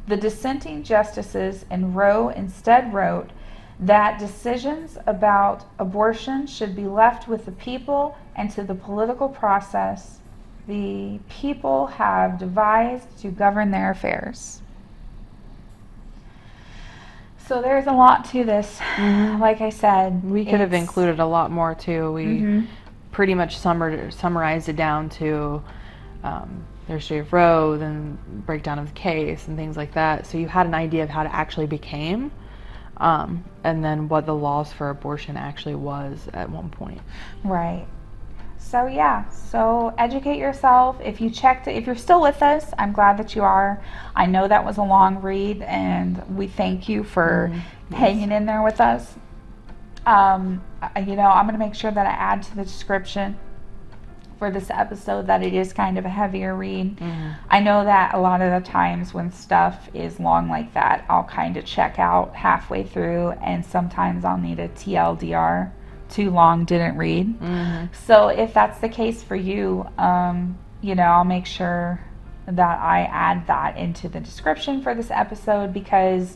The 0.08 0.18
dissenting 0.18 0.84
justices 0.84 1.66
in 1.72 1.94
Roe 1.94 2.30
instead 2.30 2.94
wrote 2.94 3.30
that 3.80 4.20
decisions 4.20 4.98
about 5.06 5.66
abortion 5.80 6.48
should 6.48 6.76
be 6.76 6.86
left 6.86 7.28
with 7.28 7.46
the 7.46 7.52
people 7.52 8.18
and 8.36 8.50
to 8.52 8.64
the 8.64 8.76
political 8.76 9.30
process 9.30 10.20
the 10.68 11.20
people 11.30 11.88
have 11.88 12.40
devised 12.40 13.18
to 13.20 13.30
govern 13.30 13.72
their 13.72 13.92
affairs. 13.92 14.62
So 17.46 17.62
there's 17.62 17.88
a 17.88 17.92
lot 17.92 18.24
to 18.32 18.46
this. 18.46 18.80
Mm-hmm. 18.96 19.42
Like 19.42 19.60
I 19.60 19.70
said, 19.70 20.24
we 20.24 20.46
could 20.46 20.62
have 20.62 20.74
included 20.74 21.20
a 21.20 21.26
lot 21.26 21.52
more 21.52 21.76
too. 21.76 22.14
We 22.14 22.26
mm-hmm. 22.26 22.66
pretty 23.12 23.34
much 23.34 23.58
summer, 23.58 24.10
summarized 24.12 24.70
it 24.70 24.78
down 24.78 25.10
to 25.10 25.62
um, 26.24 26.66
the 26.88 26.94
history 26.94 27.20
of 27.20 27.32
Roe, 27.32 27.78
then 27.78 28.18
breakdown 28.46 28.80
of 28.80 28.88
the 28.88 28.94
case, 28.94 29.48
and 29.48 29.58
things 29.58 29.78
like 29.78 29.94
that. 29.94 30.26
So 30.26 30.38
you 30.38 30.48
had 30.48 30.66
an 30.66 30.74
idea 30.74 31.04
of 31.04 31.10
how 31.10 31.22
it 31.24 31.30
actually 31.32 31.68
became, 31.68 32.32
um, 32.98 33.44
and 33.64 33.84
then 33.84 34.08
what 34.10 34.26
the 34.26 34.36
laws 34.36 34.72
for 34.74 34.90
abortion 34.90 35.38
actually 35.38 35.76
was 35.76 36.28
at 36.34 36.50
one 36.50 36.70
point. 36.70 37.02
Right. 37.44 37.86
so 38.58 38.88
yeah, 38.88 39.30
so 39.30 39.94
educate 40.00 40.38
yourself. 40.38 40.98
If 41.04 41.22
you 41.22 41.30
checked, 41.30 41.68
if 41.68 41.86
you're 41.86 41.96
still 41.96 42.22
with 42.22 42.42
us, 42.42 42.72
I'm 42.80 42.92
glad 42.92 43.18
that 43.18 43.36
you 43.36 43.44
are. 43.44 43.84
I 44.16 44.26
know 44.26 44.48
that 44.48 44.66
was 44.66 44.78
a 44.78 44.84
long 44.84 45.22
read, 45.22 45.62
and 45.62 46.24
we 46.36 46.48
thank 46.48 46.90
you 46.90 47.04
for 47.04 47.52
Mhm. 47.54 47.96
hanging 47.96 48.32
in 48.32 48.46
there 48.48 48.64
with 48.64 48.82
us. 48.82 49.16
Um, 50.08 50.62
you 50.98 51.16
know, 51.16 51.28
I'm 51.30 51.46
going 51.46 51.54
to 51.54 51.60
make 51.60 51.76
sure 51.76 51.92
that 51.92 52.06
I 52.08 52.12
add 52.12 52.42
to 52.44 52.56
the 52.56 52.64
description 52.64 53.38
for 54.44 54.52
this 54.52 54.70
episode 54.70 55.28
that 55.28 55.42
it 55.42 55.54
is 55.54 55.72
kind 55.72 55.98
of 55.98 56.04
a 56.04 56.10
heavier 56.10 56.54
read. 56.54 56.98
Mhm. 56.98 57.36
I 57.50 57.62
know 57.62 57.86
that 57.86 58.14
a 58.14 58.18
lot 58.20 58.42
of 58.42 58.52
the 58.52 58.70
times 58.70 59.14
when 59.14 59.32
stuff 59.32 59.88
is 59.94 60.20
long 60.20 60.50
like 60.50 60.74
that, 60.74 61.06
I'll 61.08 61.24
kind 61.24 61.56
of 61.56 61.64
check 61.64 61.98
out 61.98 62.36
halfway 62.36 62.84
through, 62.84 63.36
and 63.42 63.64
sometimes 63.64 64.26
I'll 64.26 64.38
need 64.38 64.60
a 64.60 64.68
TLDR, 64.68 65.72
too 66.10 66.30
long, 66.30 66.66
didn't 66.66 66.98
read. 66.98 67.40
Mhm. 67.40 67.96
So 67.96 68.28
if 68.28 68.54
that's 68.54 68.80
the 68.80 68.90
case 68.90 69.24
for 69.24 69.38
you, 69.38 69.86
um, 69.98 70.58
you 70.82 70.94
know, 70.96 71.04
I'll 71.04 71.24
make 71.24 71.46
sure 71.46 72.02
that 72.46 72.82
I 72.82 73.04
add 73.10 73.48
that 73.48 73.78
into 73.78 74.10
the 74.10 74.20
description 74.20 74.82
for 74.82 74.94
this 74.94 75.10
episode 75.10 75.72
because 75.72 76.36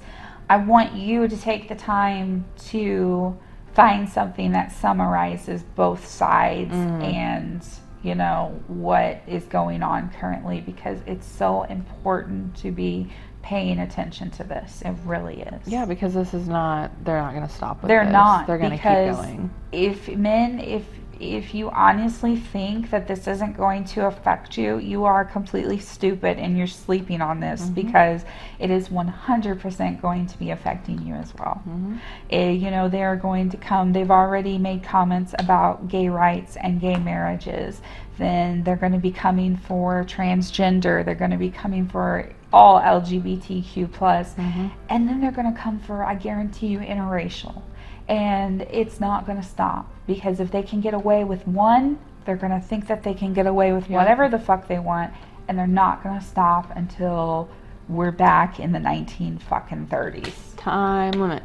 I 0.50 0.56
want 0.56 0.94
you 0.94 1.28
to 1.28 1.36
take 1.36 1.68
the 1.68 1.76
time 1.76 2.46
to 2.70 3.36
find 3.74 4.08
something 4.08 4.54
that 4.54 4.72
summarizes 4.72 5.62
both 5.76 6.08
sides 6.08 6.74
Mhm. 6.74 7.04
and 7.04 7.68
you 8.04 8.16
know 8.16 8.60
what 8.68 9.22
is 9.28 9.44
going 9.46 9.82
on 9.84 10.10
currently 10.20 10.62
because 10.62 11.00
it's 11.06 11.26
so 11.26 11.64
important 11.64 12.56
to 12.58 12.72
be 12.72 13.10
paying 13.42 13.80
attention 13.80 14.30
to 14.32 14.44
this. 14.44 14.82
It 14.84 14.94
really 15.06 15.42
is. 15.42 15.68
Yeah, 15.68 15.86
because 15.86 16.14
this 16.14 16.34
is 16.34 16.48
not. 16.48 16.92
They're 17.06 17.22
not 17.22 17.34
going 17.34 17.48
to 17.48 17.54
stop 17.54 17.82
with 17.82 17.88
They're 17.88 18.04
this. 18.04 18.12
not 18.12 18.46
They're 18.48 18.58
going 18.58 18.72
to 18.72 18.78
keep 18.78 18.84
going. 18.84 19.50
if 19.72 20.10
men 20.10 20.60
if 20.60 20.86
if 21.20 21.54
you 21.54 21.70
honestly 21.72 22.36
think 22.36 22.90
that 22.92 23.08
this 23.08 23.28
isn't 23.28 23.56
going 23.58 23.84
to 23.86 24.06
affect 24.06 24.58
you, 24.58 24.78
you 24.78 25.06
are 25.06 25.24
completely 25.26 25.80
stupid 25.80 26.38
and 26.38 26.58
you're 26.58 26.68
sleeping 26.68 27.22
on 27.22 27.40
this 27.40 27.70
Mhm. 27.70 27.76
because 27.76 28.26
it 28.60 28.70
is 28.70 28.90
100% 28.90 30.02
going 30.02 30.26
to 30.28 30.38
be 30.40 30.52
affecting 30.52 31.02
you 31.02 31.14
as 31.16 31.34
well. 31.38 31.62
Mhm. 31.68 31.98
Eh, 32.30 32.50
you 32.52 32.72
know, 32.72 32.88
they're 32.90 33.16
going 33.16 33.50
to 33.50 33.58
come, 33.58 33.94
they've 33.94 34.12
already 34.12 34.58
made 34.58 34.84
comments 34.84 35.34
about 35.40 35.88
gay 35.88 36.10
rights 36.10 36.56
and 36.58 36.80
gay 36.82 36.96
marriages. 36.98 37.82
Then 38.18 38.64
they're 38.64 38.76
going 38.76 38.94
to 38.94 38.98
be 39.00 39.12
coming 39.12 39.56
for 39.58 40.04
transgender, 40.06 41.04
they're 41.06 41.16
going 41.16 41.32
to 41.32 41.38
be 41.38 41.50
coming 41.52 41.88
for 41.88 42.30
all 42.54 42.80
LGBTQ 42.80 43.88
plus 43.92 44.34
Mhm. 44.36 44.72
and 44.90 45.08
then 45.08 45.20
they're 45.20 45.32
going 45.34 45.54
to 45.54 45.60
come 45.60 45.78
for 45.80 46.06
i 46.06 46.16
guarantee 46.16 46.68
you 46.68 46.80
interracial 46.80 47.62
and 48.08 48.62
it's 48.72 49.02
not 49.02 49.26
going 49.26 49.38
to 49.38 49.44
stop 49.44 49.86
because 50.08 50.40
if 50.40 50.50
they 50.52 50.64
can 50.64 50.82
get 50.82 50.94
away 50.94 51.24
with 51.24 51.46
one 51.48 52.00
they're 52.26 52.36
going 52.36 52.52
to 52.52 52.66
think 52.66 52.88
that 52.88 53.04
they 53.04 53.14
can 53.14 53.34
get 53.34 53.46
away 53.48 53.72
with 53.72 53.90
Yeah. 53.90 53.98
whatever 53.98 54.28
the 54.28 54.40
fuck 54.40 54.68
they 54.68 54.80
want 54.80 55.14
and 55.48 55.58
they're 55.58 55.68
not 55.68 56.04
going 56.04 56.20
to 56.20 56.26
stop 56.26 56.76
until 56.76 57.48
we're 57.88 58.12
back 58.12 58.60
in 58.60 58.72
the 58.74 58.80
19 58.80 59.38
fucking 59.38 59.88
30s 59.88 60.56
Time 60.58 61.12
limit. 61.12 61.44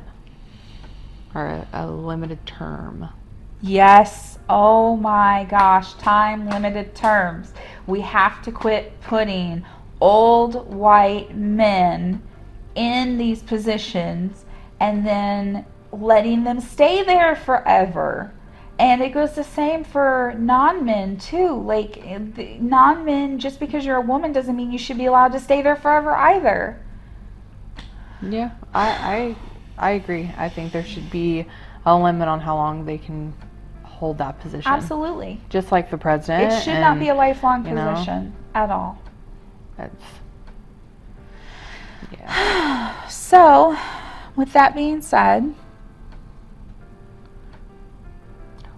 Or 1.35 1.47
a, 1.47 1.69
a 1.73 1.87
limited 1.87 2.45
term. 2.45 3.09
Yes. 3.61 4.39
Oh 4.49 4.97
my 4.97 5.47
gosh. 5.49 5.95
Time 5.95 6.49
limited 6.49 6.95
terms. 6.97 7.53
We 7.87 8.01
have 8.01 8.43
to 8.43 8.51
quit 8.51 9.01
putting 9.03 9.65
old 10.01 10.67
white 10.75 11.37
men 11.37 12.21
in 12.75 13.19
these 13.19 13.41
positions 13.43 14.45
and 14.81 15.07
then 15.07 15.65
letting 15.93 16.43
them 16.43 16.61
stay 16.61 17.05
there 17.05 17.37
forever. 17.37 18.33
And 18.79 19.03
it 19.03 19.11
goes 19.11 19.33
the 19.33 19.45
same 19.45 19.85
for 19.85 20.35
non 20.39 20.85
men 20.85 21.17
too. 21.19 21.61
Like, 21.61 22.05
non 22.61 23.05
men, 23.05 23.39
just 23.39 23.61
because 23.61 23.85
you're 23.85 23.97
a 23.97 24.01
woman 24.01 24.33
doesn't 24.33 24.57
mean 24.57 24.73
you 24.73 24.79
should 24.79 24.99
be 24.99 25.07
allowed 25.07 25.33
to 25.33 25.41
stay 25.41 25.63
there 25.63 25.77
forever 25.77 26.17
either. 26.17 26.81
Yeah, 28.23 28.53
I, 28.73 28.89
I 28.89 29.37
I 29.79 29.91
agree. 29.93 30.31
I 30.37 30.49
think 30.49 30.73
there 30.73 30.85
should 30.85 31.11
be 31.11 31.47
a 31.85 31.97
limit 31.97 32.29
on 32.29 32.41
how 32.41 32.57
long 32.57 32.85
they 32.85 32.99
can 32.99 33.35
hold 33.83 34.19
that 34.19 34.41
position. 34.41 34.71
Absolutely. 34.71 35.41
Just 35.49 35.73
like 35.73 35.91
the 35.91 35.99
president. 35.99 36.53
It 36.53 36.63
should 36.63 36.81
not 36.81 36.99
be 36.99 37.09
a 37.09 37.11
and 37.11 37.19
lifelong 37.19 37.67
you 37.67 37.75
know. 37.75 37.93
position 37.93 38.35
at 38.55 38.71
all. 38.71 39.01
That's, 39.77 40.05
yeah. 42.13 42.99
So, 43.09 43.77
with 44.37 44.53
that 44.53 44.75
being 44.75 45.01
said, 45.03 45.55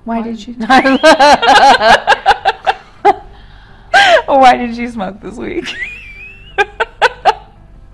why 0.04 0.22
did 0.22 0.46
you? 0.46 0.54
why 4.26 4.56
did 4.56 4.76
you 4.76 4.88
smoke 4.88 5.20
this 5.20 5.36
week? 5.36 5.66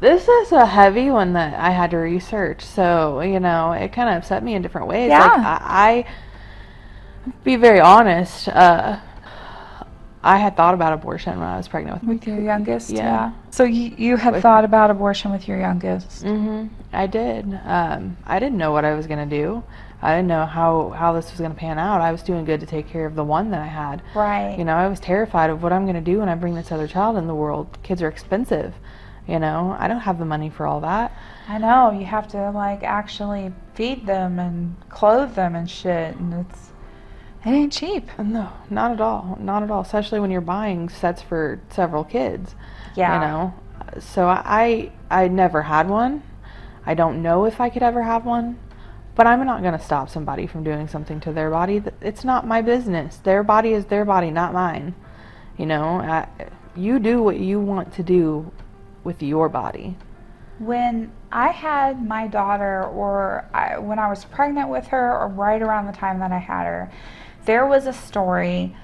This 0.00 0.26
is 0.26 0.52
a 0.52 0.64
heavy 0.64 1.10
one 1.10 1.34
that 1.34 1.52
I 1.52 1.68
had 1.72 1.90
to 1.90 1.98
research, 1.98 2.62
so 2.62 3.20
you 3.20 3.38
know 3.38 3.72
it 3.72 3.92
kind 3.92 4.08
of 4.08 4.14
upset 4.16 4.42
me 4.42 4.54
in 4.54 4.62
different 4.62 4.86
ways. 4.86 5.10
Yeah. 5.10 5.18
Like 5.26 5.38
I, 5.38 5.60
I 5.60 7.32
be 7.44 7.56
very 7.56 7.80
honest. 7.80 8.48
Uh, 8.48 8.98
I 10.22 10.38
had 10.38 10.56
thought 10.56 10.72
about 10.72 10.94
abortion 10.94 11.38
when 11.38 11.46
I 11.48 11.58
was 11.58 11.68
pregnant 11.68 12.00
with. 12.00 12.08
with 12.08 12.26
your 12.26 12.40
youngest, 12.40 12.88
Yeah. 12.88 13.32
So 13.50 13.64
you 13.64 13.94
you 13.98 14.16
had 14.16 14.32
With- 14.32 14.42
thought 14.42 14.64
about 14.64 14.90
abortion 14.90 15.32
with 15.32 15.46
your 15.46 15.58
youngest. 15.58 16.24
Mm-hmm. 16.24 16.68
I 16.94 17.06
did. 17.06 17.60
Um, 17.66 18.16
I 18.24 18.38
didn't 18.38 18.56
know 18.56 18.72
what 18.72 18.86
I 18.86 18.94
was 18.94 19.06
gonna 19.06 19.26
do. 19.26 19.62
I 20.02 20.16
didn't 20.16 20.28
know 20.28 20.46
how 20.46 20.90
how 20.90 21.12
this 21.12 21.30
was 21.30 21.40
gonna 21.40 21.54
pan 21.54 21.78
out. 21.78 22.00
I 22.00 22.12
was 22.12 22.22
doing 22.22 22.44
good 22.44 22.60
to 22.60 22.66
take 22.66 22.88
care 22.88 23.06
of 23.06 23.14
the 23.14 23.24
one 23.24 23.50
that 23.50 23.60
I 23.60 23.66
had. 23.66 24.02
Right. 24.14 24.56
You 24.58 24.64
know, 24.64 24.74
I 24.74 24.88
was 24.88 25.00
terrified 25.00 25.50
of 25.50 25.62
what 25.62 25.72
I'm 25.72 25.86
gonna 25.86 26.00
do 26.00 26.20
when 26.20 26.28
I 26.28 26.34
bring 26.34 26.54
this 26.54 26.72
other 26.72 26.88
child 26.88 27.16
in 27.16 27.26
the 27.26 27.34
world. 27.34 27.78
Kids 27.82 28.02
are 28.02 28.08
expensive. 28.08 28.74
You 29.28 29.38
know, 29.38 29.76
I 29.78 29.86
don't 29.86 30.00
have 30.00 30.18
the 30.18 30.24
money 30.24 30.50
for 30.50 30.66
all 30.66 30.80
that. 30.80 31.12
I 31.46 31.58
know 31.58 31.90
you 31.90 32.06
have 32.06 32.26
to 32.28 32.50
like 32.50 32.82
actually 32.82 33.52
feed 33.74 34.06
them 34.06 34.38
and 34.38 34.76
clothe 34.88 35.34
them 35.34 35.54
and 35.54 35.70
shit, 35.70 36.16
and 36.16 36.34
it's 36.34 36.70
it 37.44 37.50
ain't 37.50 37.72
cheap. 37.72 38.08
No, 38.18 38.50
not 38.68 38.92
at 38.92 39.00
all. 39.00 39.38
Not 39.40 39.62
at 39.62 39.70
all. 39.70 39.82
Especially 39.82 40.20
when 40.20 40.30
you're 40.30 40.40
buying 40.40 40.88
sets 40.88 41.22
for 41.22 41.60
several 41.70 42.04
kids. 42.04 42.54
Yeah. 42.96 43.14
You 43.14 43.20
know. 43.20 43.54
So 44.00 44.28
I 44.28 44.92
I 45.10 45.28
never 45.28 45.62
had 45.62 45.88
one. 45.88 46.22
I 46.86 46.94
don't 46.94 47.22
know 47.22 47.44
if 47.44 47.60
I 47.60 47.68
could 47.68 47.82
ever 47.82 48.02
have 48.02 48.24
one. 48.24 48.58
But 49.14 49.26
I'm 49.26 49.44
not 49.44 49.62
going 49.62 49.76
to 49.76 49.84
stop 49.84 50.08
somebody 50.08 50.46
from 50.46 50.64
doing 50.64 50.88
something 50.88 51.20
to 51.20 51.32
their 51.32 51.50
body. 51.50 51.82
It's 52.00 52.24
not 52.24 52.46
my 52.46 52.62
business. 52.62 53.16
Their 53.18 53.42
body 53.42 53.72
is 53.72 53.86
their 53.86 54.04
body, 54.04 54.30
not 54.30 54.52
mine. 54.52 54.94
You 55.58 55.66
know, 55.66 56.00
I, 56.00 56.26
you 56.76 56.98
do 56.98 57.22
what 57.22 57.38
you 57.38 57.60
want 57.60 57.92
to 57.94 58.02
do 58.02 58.50
with 59.04 59.22
your 59.22 59.48
body. 59.48 59.96
When 60.58 61.10
I 61.32 61.48
had 61.48 62.06
my 62.06 62.26
daughter, 62.26 62.84
or 62.84 63.48
I, 63.52 63.78
when 63.78 63.98
I 63.98 64.08
was 64.08 64.24
pregnant 64.24 64.68
with 64.68 64.86
her, 64.88 65.18
or 65.18 65.28
right 65.28 65.60
around 65.60 65.86
the 65.86 65.92
time 65.92 66.18
that 66.20 66.32
I 66.32 66.38
had 66.38 66.64
her, 66.64 66.92
there 67.46 67.66
was 67.66 67.86
a 67.86 67.92
story 67.92 68.76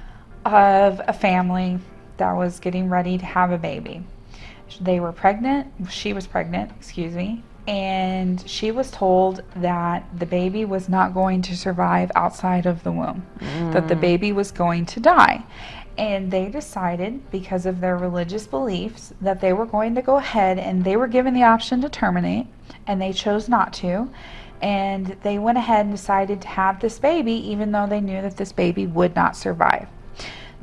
of 0.45 1.01
a 1.07 1.13
family 1.13 1.79
that 2.17 2.33
was 2.33 2.61
getting 2.61 2.89
ready 2.89 3.19
to 3.19 3.25
have 3.25 3.53
a 3.53 3.59
baby. 3.59 4.05
They 4.81 5.01
were 5.01 5.13
pregnant, 5.13 5.73
she 5.91 6.13
was 6.13 6.27
pregnant, 6.27 6.73
excuse 6.79 7.15
me, 7.15 7.45
and 7.67 8.49
she 8.49 8.71
was 8.71 8.91
told 8.91 9.43
that 9.57 10.07
the 10.17 10.27
baby 10.27 10.65
was 10.65 10.89
not 10.89 11.15
going 11.15 11.43
to 11.43 11.57
survive 11.57 12.13
outside 12.15 12.67
of 12.67 12.85
the 12.85 12.93
womb, 12.93 13.27
that 13.73 13.89
the 13.89 13.97
mm. 13.97 14.01
baby 14.01 14.33
was 14.33 14.53
going 14.53 14.87
to 14.87 15.01
die. 15.01 15.45
And 15.99 16.31
they 16.31 16.49
decided, 16.49 17.31
because 17.31 17.67
of 17.67 17.81
their 17.81 17.97
religious 17.97 18.47
beliefs, 18.47 19.15
that 19.21 19.41
they 19.41 19.53
were 19.53 19.67
going 19.67 19.95
to 19.95 20.03
go 20.03 20.17
ahead 20.17 20.59
and 20.59 20.85
they 20.85 20.97
were 20.97 21.09
given 21.09 21.35
the 21.35 21.43
option 21.43 21.81
to 21.81 21.89
terminate, 21.89 22.47
and 22.87 23.01
they 23.01 23.13
chose 23.13 23.49
not 23.49 23.73
to. 23.75 24.11
And 24.63 25.17
they 25.23 25.39
went 25.39 25.59
ahead 25.59 25.87
and 25.87 25.95
decided 25.95 26.41
to 26.43 26.49
have 26.49 26.81
this 26.81 26.99
baby, 26.99 27.33
even 27.33 27.73
though 27.73 27.87
they 27.87 28.01
knew 28.01 28.23
that 28.23 28.37
this 28.37 28.53
baby 28.53 28.87
would 28.87 29.15
not 29.17 29.37
survive. 29.37 29.89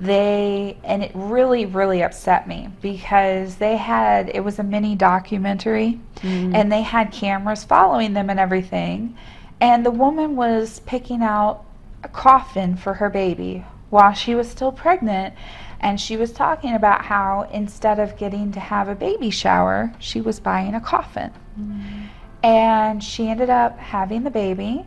They, 0.04 0.76
and 0.84 1.02
it 1.02 1.12
really, 1.14 1.66
really 1.66 2.04
upset 2.04 2.46
me 2.46 2.68
because 2.82 3.56
they 3.56 3.78
had, 3.78 4.30
it 4.36 4.44
was 4.44 4.60
a 4.60 4.64
mini 4.64 4.96
documentary, 4.96 6.00
mm. 6.18 6.54
and 6.54 6.70
they 6.70 6.82
had 6.82 7.14
cameras 7.14 7.64
following 7.64 8.14
them 8.14 8.30
and 8.30 8.38
everything. 8.38 9.16
And 9.62 9.86
the 9.86 9.92
woman 9.92 10.36
was 10.36 10.82
picking 10.82 11.24
out 11.24 11.64
a 12.04 12.10
coffin 12.10 12.76
for 12.76 12.96
her 12.96 13.10
baby 13.10 13.64
while 13.92 14.12
she 14.12 14.36
was 14.36 14.50
still 14.50 14.74
pregnant. 14.74 15.36
And 15.80 16.00
she 16.00 16.18
was 16.18 16.34
talking 16.34 16.74
about 16.74 17.06
how 17.06 17.48
instead 17.54 17.98
of 17.98 18.18
getting 18.18 18.52
to 18.54 18.60
have 18.60 18.90
a 18.90 18.96
baby 18.96 19.30
shower, 19.30 19.94
she 20.00 20.20
was 20.20 20.40
buying 20.40 20.76
a 20.76 20.82
coffin. 20.82 21.32
Mm. 21.58 22.08
And 22.44 23.04
she 23.04 23.30
ended 23.30 23.50
up 23.50 23.78
having 23.78 24.24
the 24.24 24.30
baby. 24.30 24.86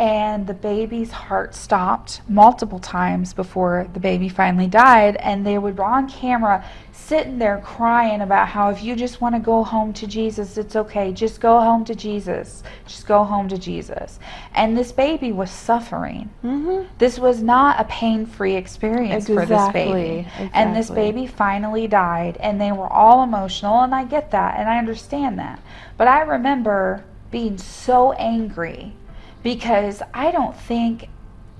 And 0.00 0.46
the 0.46 0.54
baby's 0.54 1.10
heart 1.10 1.54
stopped 1.54 2.22
multiple 2.26 2.78
times 2.78 3.34
before 3.34 3.86
the 3.92 4.00
baby 4.00 4.30
finally 4.30 4.66
died 4.66 5.14
and 5.16 5.46
they 5.46 5.58
would 5.58 5.78
on 5.78 6.08
camera 6.08 6.64
sitting 6.90 7.38
there 7.38 7.60
crying 7.62 8.22
about 8.22 8.48
how 8.48 8.70
if 8.70 8.82
you 8.82 8.96
just 8.96 9.20
want 9.20 9.34
to 9.34 9.38
go 9.38 9.62
home 9.62 9.92
to 9.92 10.06
Jesus 10.06 10.56
it's 10.56 10.74
okay. 10.74 11.12
Just 11.12 11.42
go 11.42 11.60
home 11.60 11.84
to 11.84 11.94
Jesus. 11.94 12.62
Just 12.86 13.06
go 13.06 13.24
home 13.24 13.46
to 13.48 13.58
Jesus. 13.58 14.18
And 14.54 14.74
this 14.76 14.90
baby 14.90 15.32
was 15.32 15.50
suffering. 15.50 16.30
Mm-hmm. 16.42 16.86
this 16.96 17.18
was 17.18 17.42
not 17.42 17.78
a 17.78 17.84
pain-free 17.84 18.56
experience 18.56 19.26
for 19.26 19.44
this 19.44 19.68
baby. 19.72 20.20
Exactly, 20.20 20.50
and 20.54 20.74
this 20.74 20.88
baby 20.88 21.26
finally 21.26 21.86
died 21.86 22.38
and 22.38 22.58
they 22.58 22.72
were 22.72 22.90
all 22.90 23.22
emotional 23.22 23.80
and 23.82 23.94
I 23.94 24.04
get 24.04 24.30
that 24.30 24.58
and 24.58 24.66
I 24.66 24.78
understand 24.78 25.38
that. 25.38 25.60
But 25.98 26.08
I 26.08 26.22
remember 26.22 27.04
being 27.30 27.58
so 27.58 28.12
angry 28.12 28.94
because 29.42 30.02
I 30.12 30.30
don't 30.30 30.56
think 30.56 31.08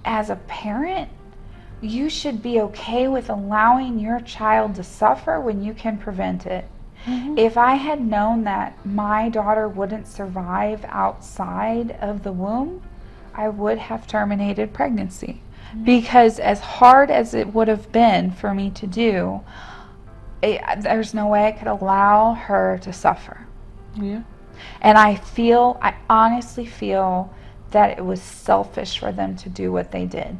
as 0.04 0.30
a 0.30 0.36
parent 0.36 1.08
you 1.80 2.10
should 2.10 2.42
be 2.42 2.60
okay 2.60 3.08
with 3.08 3.30
allowing 3.30 3.98
your 3.98 4.20
child 4.20 4.74
to 4.74 4.84
suffer 4.84 5.40
when 5.40 5.62
you 5.62 5.72
can 5.72 5.96
prevent 5.96 6.46
it. 6.46 6.66
Mm-hmm. 7.06 7.38
If 7.38 7.56
I 7.56 7.76
had 7.76 8.00
known 8.02 8.44
that 8.44 8.84
my 8.84 9.30
daughter 9.30 9.66
wouldn't 9.66 10.06
survive 10.06 10.84
outside 10.88 11.92
of 12.02 12.22
the 12.22 12.32
womb, 12.32 12.82
I 13.34 13.48
would 13.48 13.78
have 13.78 14.06
terminated 14.06 14.74
pregnancy. 14.74 15.40
Because 15.84 16.38
as 16.40 16.60
hard 16.60 17.10
as 17.10 17.32
it 17.32 17.54
would 17.54 17.68
have 17.68 17.92
been 17.92 18.32
for 18.32 18.52
me 18.52 18.70
to 18.70 18.86
do, 18.86 19.40
it, 20.42 20.60
there's 20.82 21.14
no 21.14 21.28
way 21.28 21.46
I 21.46 21.52
could 21.52 21.68
allow 21.68 22.34
her 22.34 22.78
to 22.82 22.92
suffer. 22.92 23.46
Yeah. 23.94 24.22
And 24.80 24.98
I 24.98 25.14
feel, 25.14 25.78
I 25.80 25.94
honestly 26.10 26.66
feel 26.66 27.32
that 27.70 27.98
it 27.98 28.04
was 28.04 28.20
selfish 28.20 28.98
for 28.98 29.12
them 29.12 29.36
to 29.36 29.48
do 29.48 29.72
what 29.72 29.90
they 29.92 30.04
did. 30.04 30.36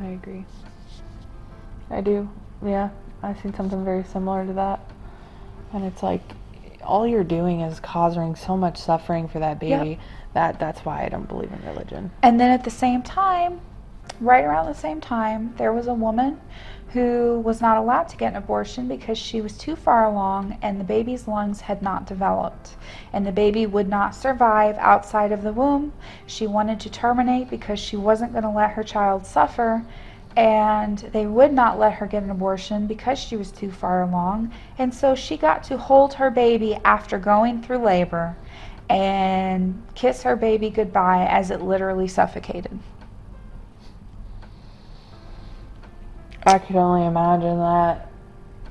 I 0.00 0.06
agree. 0.06 0.44
I 1.90 2.00
do. 2.00 2.28
Yeah. 2.64 2.90
I've 3.22 3.40
seen 3.40 3.54
something 3.54 3.84
very 3.84 4.04
similar 4.04 4.44
to 4.46 4.52
that. 4.54 4.80
And 5.72 5.84
it's 5.84 6.02
like 6.02 6.22
all 6.82 7.06
you're 7.06 7.24
doing 7.24 7.60
is 7.60 7.80
causing 7.80 8.34
so 8.34 8.56
much 8.56 8.76
suffering 8.78 9.28
for 9.28 9.38
that 9.38 9.62
Yep. 9.62 9.80
baby. 9.82 10.00
That 10.34 10.58
that's 10.58 10.84
why 10.84 11.04
I 11.04 11.08
don't 11.08 11.28
believe 11.28 11.50
in 11.52 11.64
religion. 11.66 12.10
And 12.22 12.38
then 12.38 12.50
at 12.50 12.64
the 12.64 12.70
same 12.70 13.02
time, 13.02 13.60
right 14.20 14.44
around 14.44 14.66
the 14.66 14.74
same 14.74 15.00
time, 15.00 15.54
there 15.56 15.72
was 15.72 15.86
a 15.86 15.94
woman 15.94 16.40
who 16.96 17.38
was 17.40 17.60
not 17.60 17.76
allowed 17.76 18.08
to 18.08 18.16
get 18.16 18.32
an 18.32 18.38
abortion 18.38 18.88
because 18.88 19.18
she 19.18 19.42
was 19.42 19.58
too 19.58 19.76
far 19.76 20.06
along 20.06 20.56
and 20.62 20.80
the 20.80 20.84
baby's 20.84 21.28
lungs 21.28 21.60
had 21.60 21.82
not 21.82 22.06
developed. 22.06 22.70
And 23.12 23.26
the 23.26 23.32
baby 23.32 23.66
would 23.66 23.86
not 23.86 24.14
survive 24.14 24.78
outside 24.78 25.30
of 25.30 25.42
the 25.42 25.52
womb. 25.52 25.92
She 26.26 26.46
wanted 26.46 26.80
to 26.80 26.90
terminate 26.90 27.50
because 27.50 27.78
she 27.78 27.98
wasn't 27.98 28.32
going 28.32 28.44
to 28.44 28.50
let 28.50 28.70
her 28.70 28.82
child 28.82 29.26
suffer. 29.26 29.84
And 30.38 30.96
they 31.12 31.26
would 31.26 31.52
not 31.52 31.78
let 31.78 31.92
her 31.92 32.06
get 32.06 32.22
an 32.22 32.30
abortion 32.30 32.86
because 32.86 33.18
she 33.18 33.36
was 33.36 33.50
too 33.50 33.70
far 33.70 34.02
along. 34.02 34.54
And 34.78 34.94
so 34.94 35.14
she 35.14 35.36
got 35.36 35.64
to 35.64 35.76
hold 35.76 36.14
her 36.14 36.30
baby 36.30 36.78
after 36.82 37.18
going 37.18 37.60
through 37.60 37.84
labor 37.84 38.38
and 38.88 39.82
kiss 39.94 40.22
her 40.22 40.34
baby 40.34 40.70
goodbye 40.70 41.26
as 41.26 41.50
it 41.50 41.60
literally 41.60 42.08
suffocated. 42.08 42.78
I 46.46 46.58
could 46.58 46.76
only 46.76 47.04
imagine 47.04 47.58
that 47.58 48.08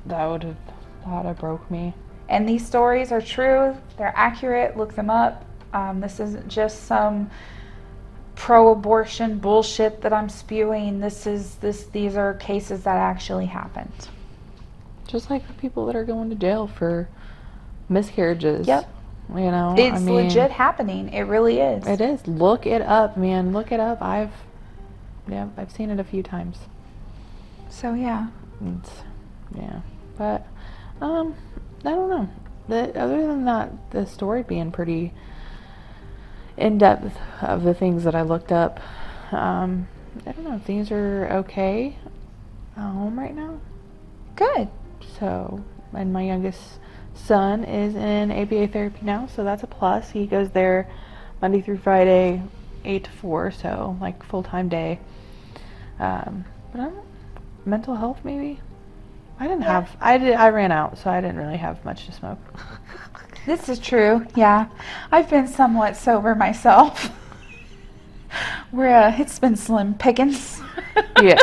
that 0.06 0.24
would 0.26 0.44
have 0.44 0.56
that 1.04 1.16
would 1.16 1.26
have 1.26 1.38
broke 1.38 1.70
me. 1.70 1.92
And 2.28 2.48
these 2.48 2.66
stories 2.66 3.12
are 3.12 3.20
true, 3.20 3.76
they're 3.98 4.14
accurate, 4.16 4.76
look 4.76 4.94
them 4.94 5.10
up. 5.10 5.44
Um, 5.72 6.00
this 6.00 6.18
isn't 6.18 6.48
just 6.48 6.84
some 6.84 7.30
pro 8.34 8.70
abortion 8.70 9.38
bullshit 9.38 10.00
that 10.02 10.12
I'm 10.12 10.28
spewing. 10.28 11.00
This 11.00 11.26
is 11.26 11.56
this 11.56 11.84
these 11.86 12.16
are 12.16 12.34
cases 12.34 12.84
that 12.84 12.96
actually 12.96 13.46
happened. 13.46 14.08
Just 15.06 15.30
like 15.30 15.46
the 15.46 15.54
people 15.54 15.86
that 15.86 15.94
are 15.94 16.04
going 16.04 16.30
to 16.30 16.36
jail 16.36 16.66
for 16.66 17.08
miscarriages. 17.88 18.66
Yep. 18.66 18.90
You 19.34 19.50
know, 19.50 19.74
It's 19.76 19.96
I 19.96 20.00
mean, 20.00 20.14
legit 20.14 20.50
happening. 20.50 21.12
It 21.12 21.22
really 21.22 21.58
is. 21.58 21.86
It 21.86 22.00
is. 22.00 22.26
Look 22.26 22.64
it 22.64 22.80
up, 22.80 23.16
man. 23.16 23.52
Look 23.52 23.70
it 23.70 23.80
up. 23.80 24.00
I've 24.00 24.32
yeah, 25.28 25.48
I've 25.56 25.72
seen 25.72 25.90
it 25.90 26.00
a 26.00 26.04
few 26.04 26.22
times. 26.22 26.56
So 27.68 27.94
yeah. 27.94 28.28
It's, 28.64 28.90
yeah, 29.54 29.80
but 30.16 30.46
um, 31.00 31.34
I 31.84 31.90
don't 31.90 32.08
know. 32.08 32.28
The, 32.68 32.98
other 32.98 33.26
than 33.26 33.44
that, 33.44 33.90
the 33.90 34.06
story 34.06 34.42
being 34.42 34.72
pretty 34.72 35.12
in 36.56 36.78
depth 36.78 37.16
of 37.42 37.62
the 37.62 37.74
things 37.74 38.04
that 38.04 38.14
I 38.14 38.22
looked 38.22 38.50
up. 38.50 38.80
Um, 39.32 39.88
I 40.26 40.32
don't 40.32 40.44
know. 40.44 40.58
Things 40.58 40.90
are 40.90 41.28
okay 41.30 41.96
at 42.76 42.80
home 42.80 43.18
right 43.18 43.34
now. 43.34 43.60
Good. 44.36 44.68
So, 45.18 45.62
and 45.92 46.12
my 46.12 46.22
youngest 46.22 46.60
son 47.14 47.64
is 47.64 47.94
in 47.94 48.30
ABA 48.30 48.68
therapy 48.68 49.00
now, 49.02 49.26
so 49.26 49.44
that's 49.44 49.62
a 49.62 49.66
plus. 49.66 50.10
He 50.10 50.26
goes 50.26 50.50
there 50.50 50.90
Monday 51.42 51.60
through 51.60 51.78
Friday, 51.78 52.42
eight 52.84 53.04
to 53.04 53.10
four, 53.10 53.50
so 53.50 53.96
like 54.00 54.22
full 54.24 54.42
time 54.42 54.68
day. 54.68 54.98
Um, 55.98 56.44
but 56.72 56.80
I 56.80 56.84
don't, 56.84 57.05
mental 57.66 57.96
health 57.96 58.20
maybe. 58.24 58.60
I 59.38 59.46
didn't 59.46 59.62
Yeah. 59.62 59.72
have. 59.72 59.96
I 60.00 60.16
did. 60.18 60.34
I 60.34 60.48
ran 60.48 60.72
out, 60.72 60.96
so 60.98 61.10
I 61.10 61.20
didn't 61.20 61.36
really 61.36 61.58
have 61.58 61.84
much 61.84 62.06
to 62.06 62.12
smoke. 62.12 62.38
This 63.44 63.68
is 63.68 63.78
true. 63.78 64.26
Yeah. 64.34 64.66
I've 65.12 65.30
been 65.30 65.46
somewhat 65.46 65.96
sober 65.96 66.34
myself. 66.34 67.12
Where 68.72 68.96
uh, 68.96 69.14
it's 69.18 69.38
been 69.38 69.54
slim 69.56 69.94
pickings. 69.94 70.60
Yeah. 71.22 71.38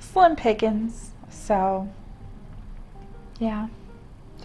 slim 0.00 0.34
pickings. 0.36 1.10
So 1.30 1.88
yeah. 3.38 3.68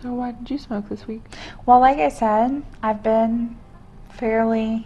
so 0.02 0.14
why 0.14 0.32
did 0.34 0.50
you 0.52 0.58
smoke 0.58 0.90
this 0.90 1.08
week? 1.08 1.24
Well, 1.66 1.80
like 1.80 1.98
I 1.98 2.10
said, 2.10 2.62
I've 2.84 3.02
been 3.02 3.58
fairly 4.12 4.86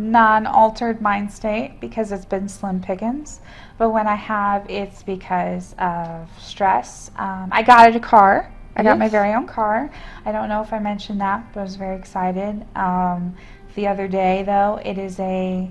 non 0.00 0.46
altered 0.46 1.00
mind 1.00 1.30
state 1.30 1.78
because 1.80 2.10
it's 2.10 2.24
been 2.24 2.48
slim 2.48 2.80
pickings. 2.80 3.40
But 3.78 3.90
when 3.90 4.06
I 4.06 4.14
have, 4.14 4.68
it's 4.68 5.02
because 5.02 5.74
of 5.78 6.28
stress. 6.38 7.10
Um, 7.16 7.50
I 7.52 7.62
got 7.62 7.94
a 7.94 8.00
car. 8.00 8.52
I 8.76 8.82
got 8.82 8.98
my 8.98 9.08
very 9.08 9.34
own 9.34 9.46
car. 9.46 9.90
I 10.24 10.32
don't 10.32 10.48
know 10.48 10.62
if 10.62 10.72
I 10.72 10.78
mentioned 10.78 11.20
that, 11.20 11.44
but 11.52 11.60
I 11.60 11.62
was 11.64 11.76
very 11.76 11.96
excited. 11.96 12.64
Um, 12.76 13.36
the 13.74 13.86
other 13.86 14.08
day, 14.08 14.42
though, 14.44 14.80
it 14.82 14.96
is 14.96 15.20
a 15.20 15.70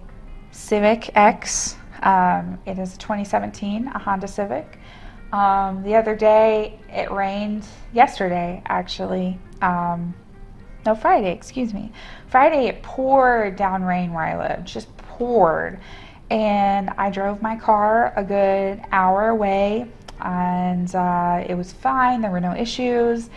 Civic 0.52 1.16
X. 1.16 1.76
Um, 2.04 2.60
it 2.66 2.78
is 2.78 2.96
a 2.96 2.98
2017, 2.98 3.88
a 3.88 3.98
Honda 3.98 4.28
Civic. 4.28 4.78
Um, 5.32 5.84
the 5.84 5.96
other 5.96 6.16
day, 6.16 6.80
it 6.90 7.12
rained 7.12 7.66
yesterday, 7.94 8.62
actually. 8.68 9.40
Um, 9.62 10.14
no, 10.86 10.96
Friday, 10.96 11.32
excuse 11.32 11.74
me. 11.74 11.92
Friday, 12.30 12.68
it 12.68 12.84
poured 12.84 13.56
down 13.56 13.84
rain 13.84 14.14
where 14.14 14.24
I 14.24 14.38
live, 14.38 14.64
just 14.64 14.96
poured. 14.98 15.80
And 16.30 16.92
I 16.92 17.10
drove 17.10 17.42
my 17.42 17.56
car 17.56 18.14
a 18.16 18.24
good 18.24 18.82
hour 18.92 19.30
away, 19.30 19.88
and 20.22 20.94
uh, 20.94 21.44
it 21.48 21.56
was 21.56 21.74
fine. 21.74 22.22
There 22.22 22.30
were 22.30 22.40
no 22.40 22.54
issues. 22.56 23.32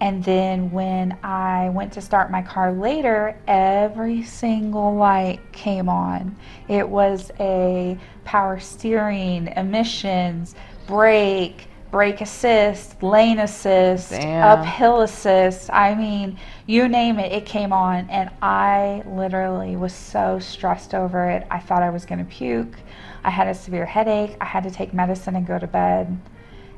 And 0.00 0.24
then 0.24 0.70
when 0.70 1.18
I 1.22 1.70
went 1.70 1.92
to 1.94 2.00
start 2.00 2.30
my 2.30 2.40
car 2.40 2.72
later, 2.72 3.38
every 3.46 4.22
single 4.22 4.94
light 4.94 5.40
came 5.52 5.88
on. 5.88 6.36
It 6.68 6.88
was 6.88 7.30
a 7.40 7.98
power 8.24 8.60
steering, 8.60 9.48
emissions, 9.48 10.54
brake, 10.86 11.66
brake 11.90 12.20
assist, 12.20 13.02
lane 13.02 13.38
assist, 13.38 14.10
Damn. 14.10 14.42
uphill 14.42 15.00
assist. 15.00 15.70
I 15.72 15.94
mean, 15.94 16.38
you 16.66 16.88
name 16.88 17.18
it, 17.18 17.32
it 17.32 17.46
came 17.46 17.72
on. 17.72 18.08
And 18.10 18.30
I 18.42 19.02
literally 19.06 19.76
was 19.76 19.92
so 19.92 20.38
stressed 20.38 20.94
over 20.94 21.30
it. 21.30 21.46
I 21.50 21.58
thought 21.58 21.82
I 21.82 21.90
was 21.90 22.04
going 22.04 22.18
to 22.18 22.24
puke. 22.24 22.76
I 23.24 23.30
had 23.30 23.48
a 23.48 23.54
severe 23.54 23.86
headache. 23.86 24.36
I 24.40 24.44
had 24.44 24.62
to 24.64 24.70
take 24.70 24.92
medicine 24.94 25.36
and 25.36 25.46
go 25.46 25.58
to 25.58 25.66
bed. 25.66 26.18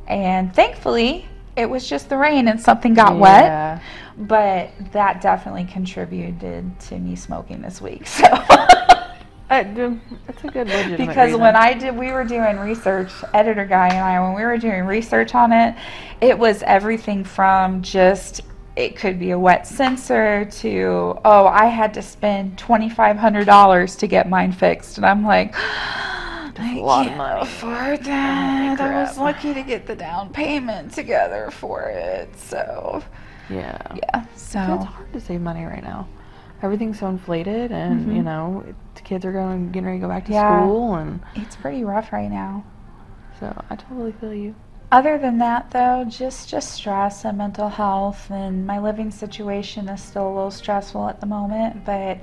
And 0.06 0.54
thankfully, 0.54 1.28
it 1.56 1.68
was 1.68 1.88
just 1.88 2.08
the 2.08 2.16
rain 2.16 2.48
and 2.48 2.60
something 2.60 2.94
got 2.94 3.18
wet. 3.18 3.82
But 4.16 4.70
that 4.92 5.20
definitely 5.20 5.64
contributed 5.64 6.78
to 6.80 6.98
me 6.98 7.16
smoking 7.16 7.60
this 7.60 7.80
week. 7.80 8.06
So. 8.20 8.26
Uh, 9.50 9.54
I 9.54 9.62
do- 9.64 10.00
That's 10.26 10.44
a 10.44 10.48
good 10.48 10.68
legitimate 10.68 10.98
because 10.98 11.26
reason. 11.26 11.40
when 11.40 11.56
I 11.56 11.74
did, 11.74 11.96
we 11.96 12.12
were 12.12 12.24
doing 12.24 12.58
research, 12.58 13.10
editor 13.34 13.66
guy 13.66 13.88
and 13.88 13.98
I, 13.98 14.20
when 14.20 14.34
we 14.34 14.44
were 14.44 14.58
doing 14.58 14.84
research 14.84 15.34
on 15.34 15.52
it, 15.52 15.74
it 16.20 16.38
was 16.38 16.62
everything 16.62 17.24
from 17.24 17.82
just 17.82 18.42
it 18.76 18.96
could 18.96 19.18
be 19.18 19.32
a 19.32 19.38
wet 19.38 19.66
sensor 19.66 20.44
to 20.44 21.18
oh, 21.24 21.46
I 21.46 21.66
had 21.66 21.92
to 21.94 22.02
spend 22.02 22.56
twenty 22.56 22.88
five 22.88 23.16
hundred 23.16 23.46
dollars 23.46 23.96
to 23.96 24.06
get 24.06 24.28
mine 24.28 24.52
fixed, 24.52 24.96
and 24.96 25.06
I'm 25.06 25.24
like. 25.24 25.54
A 26.58 26.74
lot 26.80 27.06
of 27.06 27.06
can't 27.06 27.16
money. 27.16 27.40
afford 27.40 28.00
oh, 28.00 28.04
that. 28.04 28.80
I 28.80 29.02
was 29.02 29.16
lucky 29.16 29.54
to 29.54 29.62
get 29.62 29.86
the 29.86 29.96
down 29.96 30.30
payment 30.30 30.92
together 30.92 31.50
for 31.50 31.84
it. 31.84 32.38
So, 32.38 33.02
yeah. 33.48 33.80
yeah. 33.96 34.26
So 34.34 34.58
it's 34.74 34.84
hard 34.84 35.12
to 35.14 35.20
save 35.20 35.40
money 35.40 35.64
right 35.64 35.82
now. 35.82 36.06
Everything's 36.62 36.98
so 36.98 37.08
inflated, 37.08 37.72
and 37.72 38.06
Mhm. 38.08 38.16
you 38.16 38.22
know, 38.22 38.64
it, 38.66 39.04
kids 39.04 39.24
are 39.24 39.32
going 39.32 39.70
getting 39.70 39.86
ready 39.86 39.98
to 39.98 40.02
go 40.06 40.08
back 40.08 40.24
to 40.26 40.32
Yeah. 40.32 40.66
school, 40.66 40.94
and 40.96 41.20
It's 41.34 41.56
pretty 41.56 41.84
rough 41.84 42.12
right 42.12 42.30
now. 42.30 42.64
so 43.38 43.52
I 43.70 43.76
totally 43.76 44.12
feel 44.12 44.34
you. 44.34 44.54
Other 44.92 45.18
than 45.18 45.38
that, 45.38 45.70
though, 45.70 46.04
just 46.08 46.48
just 46.48 46.72
stress 46.72 47.24
and 47.24 47.38
mental 47.38 47.68
health, 47.68 48.30
and 48.30 48.66
my 48.66 48.78
living 48.80 49.10
situation 49.10 49.88
is 49.88 50.02
still 50.02 50.26
a 50.26 50.34
little 50.34 50.50
stressful 50.50 51.08
at 51.08 51.20
the 51.20 51.26
moment. 51.26 51.84
But 51.84 52.18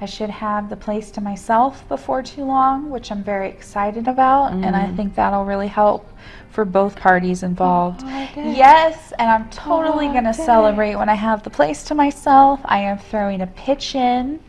I 0.00 0.06
should 0.06 0.30
have 0.30 0.68
the 0.68 0.76
place 0.76 1.10
to 1.12 1.20
myself 1.20 1.86
before 1.88 2.22
too 2.22 2.44
long, 2.44 2.90
which 2.90 3.10
I'm 3.12 3.22
very 3.22 3.48
excited 3.48 4.08
about, 4.08 4.52
and 4.52 4.74
I 4.76 4.86
Mm. 4.88 4.96
think 4.96 5.14
that'll 5.14 5.44
really 5.44 5.68
help 5.68 6.08
for 6.56 6.64
both 6.64 6.96
parties 6.96 7.42
involved. 7.42 8.00
Oh. 8.02 8.28
Yes, 8.34 9.12
and 9.18 9.30
I'm 9.30 9.46
totally 9.50 10.08
Oh, 10.08 10.12
gonna 10.14 10.32
celebrate 10.32 10.96
when 10.96 11.10
I 11.10 11.14
have 11.14 11.42
the 11.42 11.50
place 11.50 11.84
to 11.84 11.94
myself. 11.94 12.60
I 12.64 12.78
am 12.78 12.96
throwing 12.96 13.42
a 13.42 13.46
pitch 13.46 13.94
in. 13.94 14.40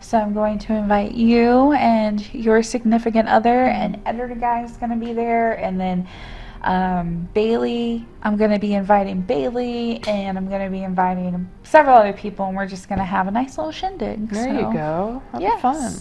So 0.00 0.18
I'm 0.18 0.32
going 0.32 0.58
to 0.60 0.74
invite 0.74 1.12
you 1.12 1.72
and 1.72 2.32
your 2.34 2.62
significant 2.62 3.28
other, 3.28 3.66
and 3.66 4.00
editor 4.06 4.34
guy 4.34 4.62
is 4.64 4.76
going 4.78 4.90
to 4.90 4.96
be 4.96 5.12
there, 5.14 5.52
and 5.54 5.80
then 5.80 6.06
um, 6.62 7.28
Bailey. 7.34 8.06
I'm 8.22 8.36
going 8.36 8.50
to 8.50 8.58
be 8.58 8.74
inviting 8.74 9.20
Bailey, 9.22 10.02
and 10.06 10.36
I'm 10.38 10.48
going 10.48 10.64
to 10.64 10.70
be 10.70 10.82
inviting 10.82 11.50
several 11.62 11.96
other 11.96 12.12
people, 12.14 12.46
and 12.46 12.56
we're 12.56 12.66
just 12.66 12.88
going 12.88 12.98
to 12.98 13.04
have 13.04 13.28
a 13.28 13.30
nice 13.30 13.56
little 13.58 13.72
shindig. 13.72 14.28
There 14.30 14.44
so, 14.44 14.52
you 14.52 14.72
go. 14.74 15.22
That'd 15.32 15.42
Yes. 15.48 15.60
fun. 15.60 15.92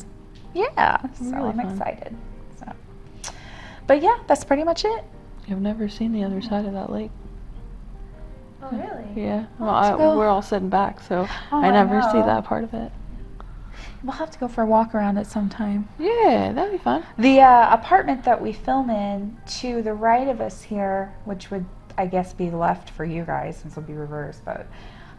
Yeah, 0.53 1.01
so 1.13 1.25
Really 1.25 1.49
I'm 1.49 1.57
fun. 1.59 1.69
excited. 1.71 2.15
So, 2.59 3.31
but 3.87 4.01
yeah, 4.01 4.17
that's 4.27 4.43
pretty 4.43 4.63
much 4.63 4.83
it. 4.85 5.03
I've 5.49 5.61
never 5.61 5.89
seen 5.89 6.13
the 6.13 6.23
other 6.23 6.41
side 6.41 6.65
of 6.65 6.73
that 6.73 6.91
lake. 6.91 7.11
Oh 8.61 8.69
really? 8.71 9.21
Yeah, 9.25 9.45
well, 9.59 9.69
I, 9.69 9.93
we're 9.95 10.27
all 10.27 10.41
sitting 10.41 10.69
back, 10.69 11.01
so 11.01 11.27
Oh, 11.51 11.61
I 11.61 11.67
I 11.67 11.71
never 11.71 12.01
see 12.11 12.19
that 12.19 12.45
part 12.45 12.63
of 12.63 12.73
it. 12.73 12.91
We'll 14.03 14.13
have 14.13 14.31
to 14.31 14.39
go 14.39 14.47
for 14.47 14.61
a 14.61 14.65
walk 14.65 14.93
around 14.95 15.17
it 15.17 15.27
sometime. 15.27 15.87
Yeah, 15.97 16.51
that'd 16.53 16.71
be 16.71 16.77
fun. 16.77 17.05
The 17.17 17.41
uh, 17.41 17.73
apartment 17.73 18.23
that 18.25 18.41
we 18.41 18.51
film 18.53 18.89
in 18.89 19.37
to 19.59 19.81
the 19.81 19.93
right 19.93 20.27
of 20.27 20.41
us 20.41 20.61
here, 20.61 21.13
which 21.25 21.51
would 21.51 21.65
I 21.97 22.07
guess 22.07 22.33
be 22.33 22.49
left 22.49 22.89
for 22.89 23.05
you 23.05 23.23
guys 23.23 23.57
since 23.57 23.73
it'll 23.73 23.83
be 23.87 23.93
reversed, 23.93 24.43
but 24.45 24.67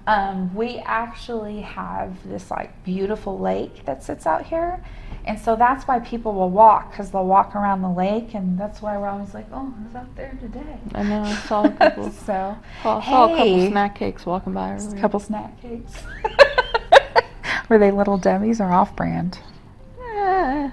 um, 0.07 0.55
we 0.55 0.79
actually 0.85 1.61
have 1.61 2.29
this 2.29 2.51
like 2.51 2.85
beautiful 2.85 3.39
lake 3.39 3.85
that 3.87 4.03
sits 4.03 4.27
out 4.27 4.45
here, 4.47 4.85
and 5.25 5.39
so 5.39 5.57
that's 5.57 5.85
why 5.89 5.99
people 6.01 6.33
will 6.35 6.51
walk 6.51 6.91
because 6.91 7.11
they'll 7.11 7.27
walk 7.27 7.55
around 7.57 7.83
the 7.83 7.91
lake, 7.91 8.35
and 8.35 8.59
that's 8.59 8.83
why 8.83 8.97
we're 8.99 9.09
always 9.09 9.33
like, 9.35 9.47
oh, 9.53 9.67
who's 9.67 9.95
out 9.95 10.15
there 10.17 10.37
today? 10.41 10.79
I 10.95 11.03
know. 11.03 11.23
I 11.23 11.35
saw 11.35 11.65
a 11.65 11.71
couple. 11.71 12.11
so 12.27 12.57
saw, 12.83 13.01
saw 13.01 13.33
a 13.33 13.37
couple 13.37 13.69
snack 13.71 13.95
cakes 13.97 14.27
walking 14.27 14.53
by. 14.53 14.71
a 14.73 15.01
couple 15.01 15.21
snack 15.21 15.61
cakes. 15.63 15.95
Were 17.69 17.79
they 17.79 17.91
little 17.91 18.19
Debbie's 18.19 18.61
or 18.61 18.71
off-brand? 18.71 19.39
Yeah, 19.99 20.71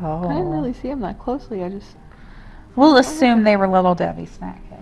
Oh, 0.00 0.28
I 0.28 0.34
didn't 0.34 0.50
really 0.50 0.72
see 0.72 0.88
them 0.88 1.00
that 1.00 1.18
closely. 1.18 1.62
I 1.62 1.68
just. 1.68 1.96
We'll 2.76 2.96
assume 2.96 3.44
they 3.44 3.56
were 3.56 3.68
Little 3.68 3.94
Debbie 3.94 4.26
snack 4.26 4.60
cakes. 4.68 4.73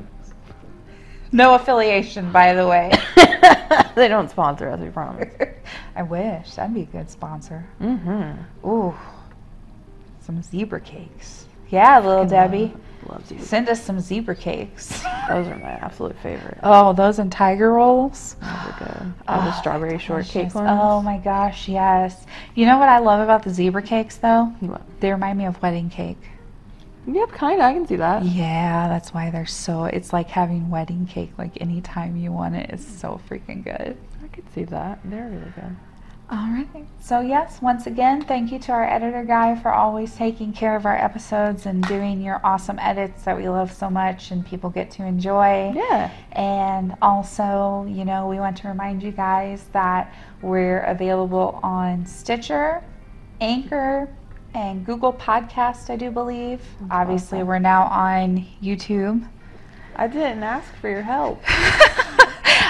No 1.33 1.55
affiliation, 1.55 2.31
by 2.31 2.53
the 2.53 2.67
way. 2.67 2.93
they 3.95 4.09
don't 4.09 4.31
sponsor 4.31 4.69
us, 4.69 4.81
we 4.81 4.91
promise. 4.91 5.33
I 5.97 6.03
wish. 6.03 6.55
That'd 6.55 6.75
be 6.75 6.83
a 6.83 6.85
good 6.87 7.11
sponsor. 7.11 7.67
Mm-hmm. 7.81 8.69
Ooh, 8.69 8.95
some 10.21 10.43
zebra 10.43 10.81
cakes. 10.81 11.47
Yeah, 11.71 11.99
Little 12.01 12.27
Debbie. 12.27 12.75
Love 13.09 13.27
these. 13.29 13.47
Send 13.49 13.69
us 13.71 13.83
some 13.83 13.99
zebra 13.99 14.37
cakes. 14.37 14.89
Those 15.29 15.47
are 15.49 15.57
my 15.59 15.71
absolute 15.81 16.17
favorite. 16.19 16.59
Oh, 16.63 16.93
those 16.93 17.19
and 17.19 17.33
tiger 17.33 17.73
rolls. 17.73 18.37
Those 18.41 18.51
are 18.51 18.77
good. 18.79 19.13
Oh, 19.29 19.35
Oh, 19.41 19.45
the 19.47 19.53
strawberry 19.61 19.99
shortcake 19.99 20.55
ones. 20.55 20.69
Oh 20.71 21.01
my 21.03 21.17
gosh, 21.19 21.67
yes. 21.69 22.27
You 22.55 22.67
know 22.67 22.79
what 22.79 22.89
I 22.89 22.99
love 22.99 23.21
about 23.21 23.43
the 23.43 23.51
zebra 23.51 23.83
cakes, 23.83 24.19
though? 24.19 24.45
What? 24.61 24.83
They 25.01 25.11
remind 25.11 25.39
me 25.39 25.47
of 25.47 25.61
wedding 25.63 25.89
cake. 25.91 26.19
Yep, 27.07 27.33
kind 27.33 27.61
of. 27.61 27.67
I 27.67 27.73
can 27.73 27.87
see 27.87 27.97
that. 27.97 28.25
Yeah, 28.25 28.89
that's 28.89 29.13
why 29.13 29.31
they're 29.31 29.47
so. 29.47 29.85
It's 29.85 30.13
like 30.13 30.29
having 30.29 30.71
wedding 30.71 31.07
cake. 31.07 31.33
Like 31.37 31.61
anytime 31.61 32.17
you 32.17 32.33
want 32.33 32.55
it, 32.55 32.71
it's 32.71 32.87
so 32.87 33.21
freaking 33.29 33.65
good. 33.65 33.97
I 34.23 34.29
could 34.29 34.53
see 34.55 34.65
that. 34.65 35.01
They're 35.05 35.29
really 35.29 35.53
good. 35.55 35.77
All 36.31 36.49
right. 36.49 36.87
So, 36.99 37.21
yes, 37.21 37.61
once 37.61 37.87
again, 37.87 38.23
thank 38.23 38.53
you 38.53 38.59
to 38.61 38.73
our 38.73 38.89
editor 38.89 39.23
guy 39.23 39.55
for 39.55 39.71
always 39.71 40.15
taking 40.17 40.51
care 40.55 40.75
of 40.77 40.87
our 40.87 40.97
episodes 40.97 41.67
and 41.67 41.87
doing 41.87 42.23
your 42.23 42.41
awesome 42.43 42.79
edits 42.79 43.25
that 43.25 43.37
we 43.37 43.51
love 43.51 43.71
so 43.71 43.91
much 43.91 44.31
and 44.31 44.47
people 44.47 44.71
get 44.71 44.91
to 44.93 45.05
enjoy. 45.05 45.73
Yeah. 45.75 46.11
And 46.33 46.97
also, 47.03 47.85
you 47.87 48.07
know, 48.07 48.29
we 48.29 48.39
want 48.39 48.57
to 48.59 48.69
remind 48.69 49.03
you 49.03 49.11
guys 49.11 49.67
that 49.73 50.15
we're 50.41 50.81
available 50.85 51.61
on 51.63 52.07
Stitcher, 52.07 52.83
Anchor, 53.43 54.09
and 54.55 54.85
Google 54.85 55.13
Podcast, 55.13 55.91
I 55.91 55.97
do 55.97 56.11
believe. 56.11 56.61
Obviously, 56.91 57.39
awesome. 57.39 57.49
we're 57.49 57.59
now 57.59 57.85
on 57.85 58.47
YouTube. 58.63 59.27
I 59.97 60.07
didn't 60.07 60.43
ask 60.43 60.75
for 60.77 60.89
your 60.89 61.03
help. 61.03 61.41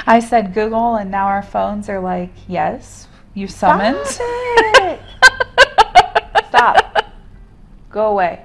I 0.07 0.21
said 0.21 0.55
Google, 0.55 0.97
and 0.97 1.11
now 1.11 1.27
our 1.27 1.43
phones 1.43 1.89
are 1.89 2.01
like, 2.01 2.33
yes, 2.49 3.09
you 3.35 3.47
summoned. 3.47 3.97
it. 4.01 5.01
Stop. 6.49 7.07
Go 7.91 8.11
away. 8.11 8.45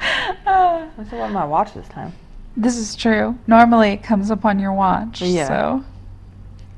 I 0.00 0.88
still 1.06 1.18
have 1.20 1.32
my 1.32 1.44
watch 1.44 1.74
this 1.74 1.88
time. 1.88 2.12
This 2.56 2.76
is 2.76 2.94
true. 2.96 3.38
Normally 3.46 3.90
it 3.90 4.02
comes 4.02 4.30
up 4.30 4.44
on 4.44 4.58
your 4.58 4.72
watch. 4.72 5.20
Yeah. 5.20 5.48
So. 5.48 5.84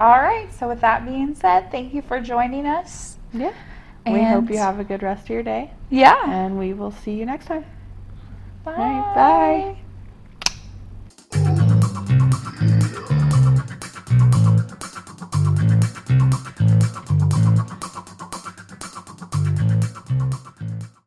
All 0.01 0.21
right. 0.21 0.53
So 0.53 0.69
with 0.69 0.81
that 0.81 1.05
being 1.05 1.35
said, 1.35 1.71
thank 1.71 1.95
you 1.95 2.03
for 2.03 2.21
joining 2.21 2.67
us. 2.67 3.19
Yeah 3.33 3.53
we 4.13 4.23
hope 4.23 4.51
you 4.51 4.59
have 4.59 4.79
a 4.81 4.85
good 4.85 5.03
rest 5.03 5.25
of 5.25 5.31
your 5.31 5.43
day. 5.43 5.71
Yeah. 5.91 6.23
And 6.27 6.59
we 6.59 6.73
will 6.73 6.93
see 6.93 7.13
you 7.13 7.27
next 7.27 7.47
time. 7.47 7.65
Bye. 8.65 8.75
Bye. 9.15 9.77